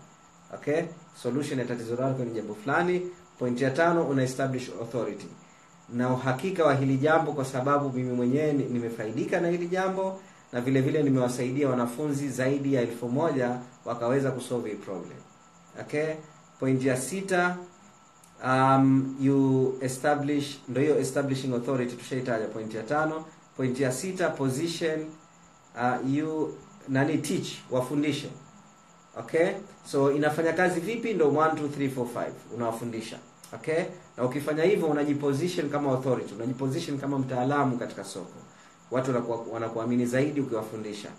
Okay? 0.53 0.81
Solution 1.23 1.59
ya 1.59 1.65
tatizo 1.65 1.95
lako 1.95 2.23
ni 2.23 2.31
jambo 2.31 2.55
fulani. 2.55 3.01
Point 3.39 3.61
ya 3.61 3.71
tano 3.71 4.03
una 4.07 4.23
establish 4.23 4.69
authority. 4.81 5.27
Na 5.89 6.09
uhakika 6.13 6.65
wa 6.65 6.75
hili 6.75 6.97
jambo 6.97 7.33
kwa 7.33 7.45
sababu 7.45 7.89
mimi 7.89 8.11
mwenyewe 8.13 8.53
nimefaidika 8.53 9.39
na 9.39 9.47
hili 9.49 9.67
jambo 9.67 10.19
na 10.53 10.61
vile 10.61 10.81
vile 10.81 11.03
nimewasaidia 11.03 11.69
wanafunzi 11.69 12.29
zaidi 12.29 12.73
ya 12.73 12.81
elfu 12.81 13.09
moja 13.09 13.59
wakaweza 13.85 14.31
kusolve 14.31 14.69
hii 14.69 14.75
problem. 14.75 15.17
Okay? 15.81 16.13
Point 16.59 16.83
ya 16.83 16.97
sita 16.97 17.57
um, 18.43 19.15
you 19.21 19.77
establish 19.81 20.59
ndio 20.67 20.83
hiyo 20.83 20.99
establishing 20.99 21.53
authority 21.53 21.95
tushaitaja. 21.95 22.47
Point 22.47 22.73
ya 22.73 22.83
tano. 22.83 23.25
Point 23.57 23.79
ya 23.79 23.91
sita 23.91 24.29
position 24.29 25.05
uh, 25.75 26.13
you 26.13 26.57
nani 26.87 27.17
teach 27.17 27.47
wafundishe. 27.71 28.29
Okay? 29.19 29.47
So 29.85 30.11
inafanya 30.11 30.53
kazi 30.53 30.79
vipi? 30.79 31.13
Ndo 31.13 31.25
1 31.31 31.51
2 31.53 31.67
3 31.67 31.89
4 31.89 32.03
5 32.03 32.25
unawafundisha. 32.55 33.17
Okay? 33.53 33.83
Na 34.17 34.23
ukifanya 34.23 34.63
hivyo 34.63 34.87
unajiposition 34.87 35.69
kama 35.69 35.91
authority. 35.91 36.33
Unajiposition 36.33 36.99
kama 36.99 37.19
mtaalamu 37.19 37.77
katika 37.77 38.03
soko. 38.03 38.33
Watu 38.91 39.11
wanakuamini 39.53 40.05
zaidi 40.05 40.41
ukiwafundisha. 40.41 41.09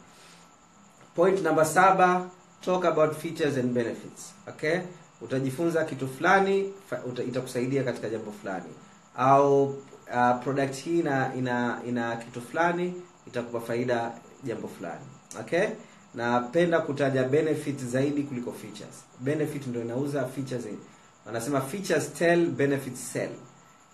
Point 1.14 1.42
number 1.42 1.66
saba 1.66 2.26
talk 2.60 2.84
about 2.84 3.12
features 3.16 3.56
and 3.58 3.72
benefits. 3.72 4.34
Okay 4.48 4.78
utajifunza 5.20 5.84
kitu 5.84 6.08
fulani 6.08 6.72
itakusaidia 7.28 7.82
katika 7.84 8.08
jambo 8.08 8.32
fulani. 8.32 8.70
Au 9.16 9.64
uh, 9.64 10.42
product 10.42 10.74
hii 10.74 10.98
ina, 10.98 11.34
ina 11.34 11.80
ina 11.88 12.16
kitu 12.16 12.40
fulani 12.42 12.94
itakupa 13.26 13.60
faida 13.60 14.12
jambo 14.44 14.68
fulani. 14.68 15.04
Okay? 15.40 15.68
Napenda 16.14 16.80
kutaja 16.80 17.24
benefit 17.24 17.78
zaidi 17.84 18.22
kuliko 18.22 18.52
features. 18.52 19.04
Benefit 19.20 19.66
ndio 19.66 19.82
inauza 19.82 20.24
features 20.26 20.64
wanasema 21.26 21.60
features 21.60 22.12
tell 22.14 22.46
benefits 22.46 23.12
sell. 23.12 23.30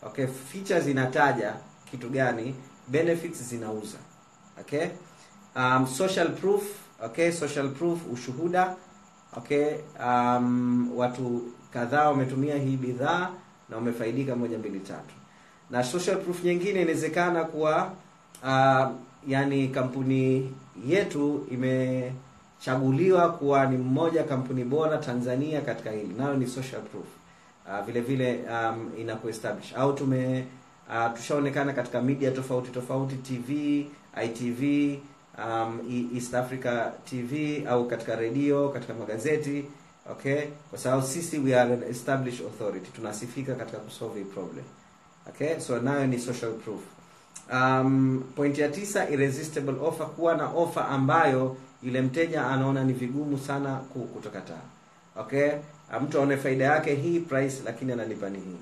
Okay? 0.02 0.26
Features 0.26 0.86
inataja 0.86 1.54
kitu 1.90 2.08
gani 2.10 2.54
benefits 2.88 3.42
zinauza. 3.42 3.98
Okay? 4.60 4.86
Um, 5.56 5.86
social 5.86 6.32
proof. 6.32 6.62
Okay? 7.04 7.32
Social 7.32 7.68
proof 7.70 8.00
ushuhuda 8.12 8.76
okay 9.36 9.74
um, 10.06 10.90
watu 10.96 11.42
kadhaa 11.72 12.08
wametumia 12.10 12.56
hii 12.58 12.76
bidhaa 12.76 13.30
na 13.68 13.76
wamefaidika 13.76 14.36
moja 14.36 14.58
mbili 14.58 14.80
tatu. 14.80 15.14
Na 15.70 15.84
social 15.84 16.16
proof 16.16 16.44
nyingine 16.44 16.80
inawezekana 16.82 17.44
kuwa 17.44 17.92
uh, 18.42 18.86
yani 19.28 19.68
kampuni 19.68 20.54
yetu 20.86 21.46
imechaguliwa 21.50 23.32
kuwa 23.32 23.66
ni 23.66 23.76
mmoja 23.76 24.22
kampuni 24.24 24.64
bora 24.64 24.98
tanzania 24.98 25.60
katika 25.60 25.90
hili. 25.90 26.14
Nayo 26.18 26.34
ni 26.34 26.46
social 26.46 26.82
proof. 26.82 27.06
Uh, 27.66 27.86
vile 27.86 28.00
vile 28.00 28.40
um, 28.50 28.90
inakuestablish. 28.98 29.74
Au 29.76 29.92
tume 29.92 30.44
uh, 30.88 31.12
tushaonekana 31.16 31.72
katika 31.72 32.02
media 32.02 32.30
tofauti 32.30 32.70
tofauti 32.70 33.14
tv 33.16 33.50
itv 34.24 34.62
um, 35.44 35.80
east 36.16 36.34
africa 36.34 36.90
tv 37.10 37.64
au 37.68 37.88
katika 37.88 38.16
redio 38.16 38.68
katika 38.68 38.94
magazeti 38.94 39.64
okay? 40.10 40.42
Kwa 40.70 40.78
sababu 40.78 41.02
sisi 41.06 41.38
we 41.38 41.60
are 41.60 41.72
an 41.74 41.82
established 41.90 42.46
authority. 42.46 42.90
Tunasifika 42.90 43.54
katika 43.54 43.78
kusolve 43.78 44.24
problem 44.24 44.64
okay? 45.28 45.60
So 45.60 45.78
nayo 45.80 46.06
ni 46.06 46.18
social 46.18 46.52
proof. 46.52 46.80
Um, 47.52 48.24
point 48.36 48.58
ya 48.58 48.68
tisa 48.68 49.08
irresistible 49.10 49.74
offer. 49.82 50.06
Kuwa 50.06 50.36
na 50.36 50.48
offer 50.48 50.86
ambayo 50.90 51.56
yule 51.82 52.02
mteja 52.02 52.46
anaona 52.46 52.84
ni 52.84 52.92
vigumu 52.92 53.38
sana 53.38 53.76
kutokataa 53.76 54.62
okay? 55.16 55.50
Mtu 56.02 56.18
aone 56.18 56.36
faida 56.36 56.64
yake 56.64 56.94
hii 56.94 57.20
price 57.20 57.56
lakini 57.64 57.92
analipa 57.92 58.30
ni 58.30 58.38
hii. 58.38 58.56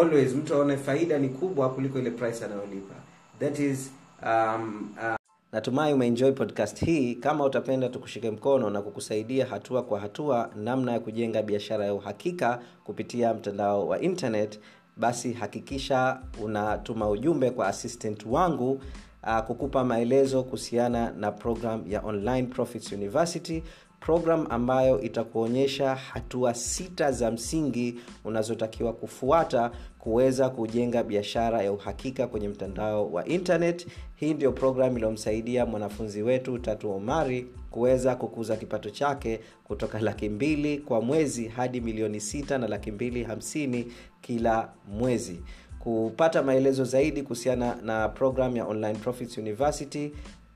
Always 0.00 0.34
mtu 0.34 0.54
aone 0.54 0.76
faida 0.76 1.18
ni 1.18 1.28
kubwa 1.28 1.70
kuliko 1.70 1.98
ile 1.98 2.10
price 2.10 2.44
anayolipa. 2.44 2.94
That 3.40 3.58
is 3.58 3.90
um, 4.26 4.90
uh, 4.98 5.14
natumai 5.52 5.92
umeenjoy 5.94 6.32
podcast 6.32 6.84
hii. 6.84 7.14
Kama 7.14 7.44
utapenda 7.44 7.88
tukushike 7.88 8.30
mkono 8.30 8.70
na 8.70 8.82
kukusaidia 8.82 9.46
hatua 9.46 9.82
kwa 9.82 10.00
hatua 10.00 10.50
namna 10.56 10.92
ya 10.92 11.00
kujenga 11.00 11.42
biashara 11.42 11.84
ya 11.86 11.94
uhakika 11.94 12.60
kupitia 12.84 13.34
mtandao 13.34 13.88
wa 13.88 14.00
internet 14.00 14.60
basi 14.96 15.32
hakikisha 15.32 16.20
unatuma 16.42 17.08
ujumbe 17.10 17.50
kwa 17.50 17.66
assistant 17.66 18.26
wangu 18.26 18.80
uh, 19.22 19.38
kukupa 19.38 19.84
maelezo 19.84 20.42
kuhusiana 20.42 21.10
na 21.10 21.32
program 21.32 21.84
ya 21.88 22.00
online 22.00 22.42
profits 22.46 22.92
university. 22.92 23.62
Program 24.00 24.46
ambayo 24.50 25.00
itakuonyesha 25.00 25.94
hatua 25.94 26.54
sita 26.54 27.12
za 27.12 27.30
msingi 27.30 27.94
unazotakiwa 28.24 28.92
kufuata 28.92 29.70
kuweza 29.98 30.48
kujenga 30.50 31.02
biashara 31.02 31.62
ya 31.62 31.72
uhakika 31.72 32.26
kwenye 32.26 32.48
mtandao 32.48 33.12
wa 33.12 33.26
internet 33.26 33.86
hii 34.22 34.34
ndio 34.34 34.52
programu 34.52 34.96
iliyomsaidia 34.96 35.66
mwanafunzi 35.66 36.22
wetu 36.22 36.58
tatu 36.58 36.90
omari 36.92 37.46
kuweza 37.70 38.16
kukuza 38.16 38.56
kipato 38.56 38.90
chake 38.90 39.40
kutoka 39.64 40.00
laki 40.00 40.28
mbili 40.28 40.78
kwa 40.78 41.00
mwezi 41.00 41.48
hadi 41.48 41.80
milioni 41.80 42.20
sita 42.20 42.58
na 42.58 42.68
laki 42.68 42.90
mbili 42.92 43.24
hamsini 43.24 43.92
kila 44.20 44.68
mwezi. 44.88 45.40
Kupata 45.78 46.42
maelezo 46.42 46.84
zaidi 46.84 47.22
kuhusiana 47.22 47.74
na 47.74 48.08
programu 48.08 48.56
ya 48.56 48.64
online 48.66 48.98
profits 48.98 49.38
university 49.38 50.12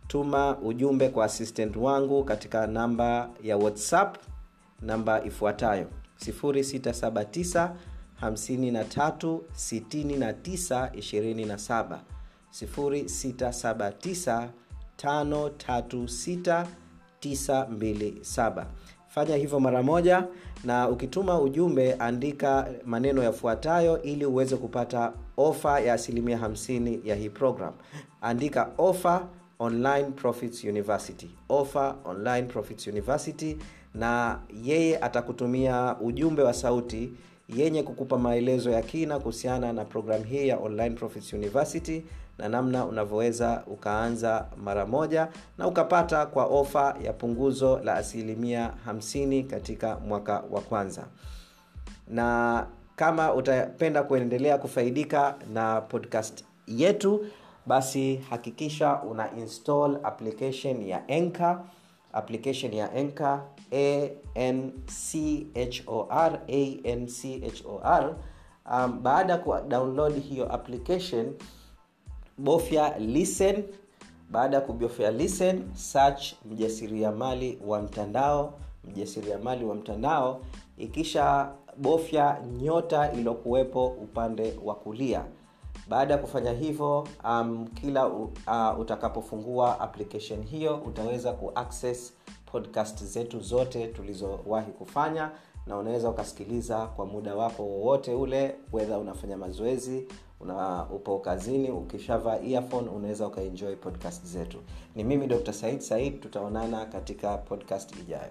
tuma 0.09 0.59
ujumbe 0.59 1.09
kwa 1.09 1.25
assistant 1.25 1.77
wangu 1.77 2.25
katika 2.25 2.67
namba 2.67 3.31
ya 3.43 3.57
whatsapp 3.57 4.17
namba 4.83 5.25
ifuatayo 5.25 5.87
679 6.27 7.71
53 8.23 9.39
69 9.57 10.89
27 10.91 11.99
679 12.63 14.49
536 15.03 16.67
927 17.21 18.65
fanya 19.09 19.37
hivyo 19.37 19.61
mara 19.61 19.83
moja 19.83 20.25
na 20.65 20.89
ukituma 20.89 21.41
ujumbe 21.41 21.95
andika 21.95 22.69
maneno 22.85 23.23
yafuatayo 23.23 24.03
ili 24.03 24.27
uweze 24.27 24.57
kupata 24.57 25.13
ofa 25.37 25.81
ya 25.81 25.95
asilimia 25.95 26.39
50 26.39 26.99
ya 27.05 27.15
hii 27.17 27.29
program. 27.29 27.73
Andika 28.21 28.71
ofa 28.79 29.29
online 29.59 30.05
profits 30.05 30.65
university. 30.65 31.31
Offer 31.49 31.95
online 32.05 32.43
profits 32.43 32.87
university 32.87 33.57
na 33.95 34.39
yeye 34.65 34.99
atakutumia 34.99 35.97
ujumbe 36.01 36.43
wa 36.43 36.55
sauti 36.55 37.13
yenye 37.49 37.83
kukupa 37.83 38.19
maelezo 38.19 38.71
ya 38.71 38.83
kina 38.83 39.19
kuhusiana 39.19 39.73
na 39.73 39.85
programu 39.85 40.25
hii 40.25 40.49
ya 40.49 40.59
online 40.59 40.95
profits 40.95 41.33
university 41.33 42.03
na 42.39 42.49
namna 42.49 42.84
unavyoweza 42.84 43.62
ukaanza 43.66 44.47
mara 44.57 44.87
moja 44.87 45.28
na 45.59 45.66
ukapata 45.66 46.26
kwa 46.26 46.45
ofa 46.45 46.97
ya 47.03 47.12
punguzo 47.12 47.78
la 47.78 47.95
asilimia 47.95 48.72
50 48.89 49.47
katika 49.47 49.97
mwaka 49.99 50.43
wa 50.51 50.61
kwanza. 50.61 51.07
Na 52.09 52.66
kama 52.97 53.34
utapenda 53.34 54.03
kuendelea 54.03 54.59
kufaidika 54.59 55.34
na 55.53 55.80
podcast 55.80 56.45
yetu 56.66 57.26
basi 57.66 58.16
hakikisha 58.30 59.03
una 59.03 59.37
install 59.37 59.99
application 60.03 60.82
ya 60.82 61.03
enka 61.11 61.62
application 62.12 62.72
ya 62.72 62.95
enka 62.95 63.41
anchor 64.34 65.01
anchor 67.14 68.14
um, 68.72 69.03
baada 69.03 69.32
ya 69.32 69.39
kudownload 69.39 70.22
hiyo 70.22 70.53
application 70.55 71.34
bofya 72.39 72.99
listen. 72.99 73.64
Baada 74.30 74.57
ya 74.57 74.61
kubofya 74.62 75.11
listen 75.11 75.74
search 75.74 76.32
mjasiriamali 76.45 77.59
wa 77.66 77.82
mtandao 77.82 78.59
mjasiriamali 78.84 79.64
wa 79.64 79.74
mtandao. 79.74 80.41
Ikisha 80.78 81.53
bofya 81.76 82.41
nyota 82.62 83.12
iliyokuwepo 83.12 83.87
upande 83.87 84.55
wa 84.64 84.74
kulia. 84.74 85.24
Baada 85.89 86.14
ya 86.14 86.18
kufanya 86.20 86.53
hivyo 86.53 87.09
um, 87.24 87.66
kila 87.74 88.07
uh, 88.09 88.30
utakapofungua 88.80 89.80
application 89.80 90.43
hiyo 90.45 90.76
utaweza 90.87 91.32
kuaccess 91.32 92.12
podcast 92.47 93.05
zetu 93.05 93.41
zote 93.41 93.87
tulizowahi 93.87 94.72
kufanya 94.72 95.30
na 95.66 95.78
unaweza 95.78 96.11
ukasikiliza 96.11 96.87
kwa 96.87 97.07
muda 97.07 97.34
wako 97.34 97.62
wowote 97.62 98.14
ule 98.14 98.55
wedha 98.72 98.99
unafanya 98.99 99.37
mazoezi 99.37 100.07
una 100.41 100.87
upo 100.91 101.18
kazini 101.18 101.70
ukishavaa 101.70 102.39
earphone 102.39 102.89
unaweza 102.89 103.26
ukaenjoy 103.26 103.76
podcast 103.76 104.26
zetu. 104.26 104.59
Ni 104.95 105.05
mimi 105.05 105.26
dr 105.26 105.53
said 105.53 105.80
said 105.80 106.20
tutaonana 106.20 106.87
katika 106.87 107.37
podcast 107.39 107.97
ijayo 107.97 108.30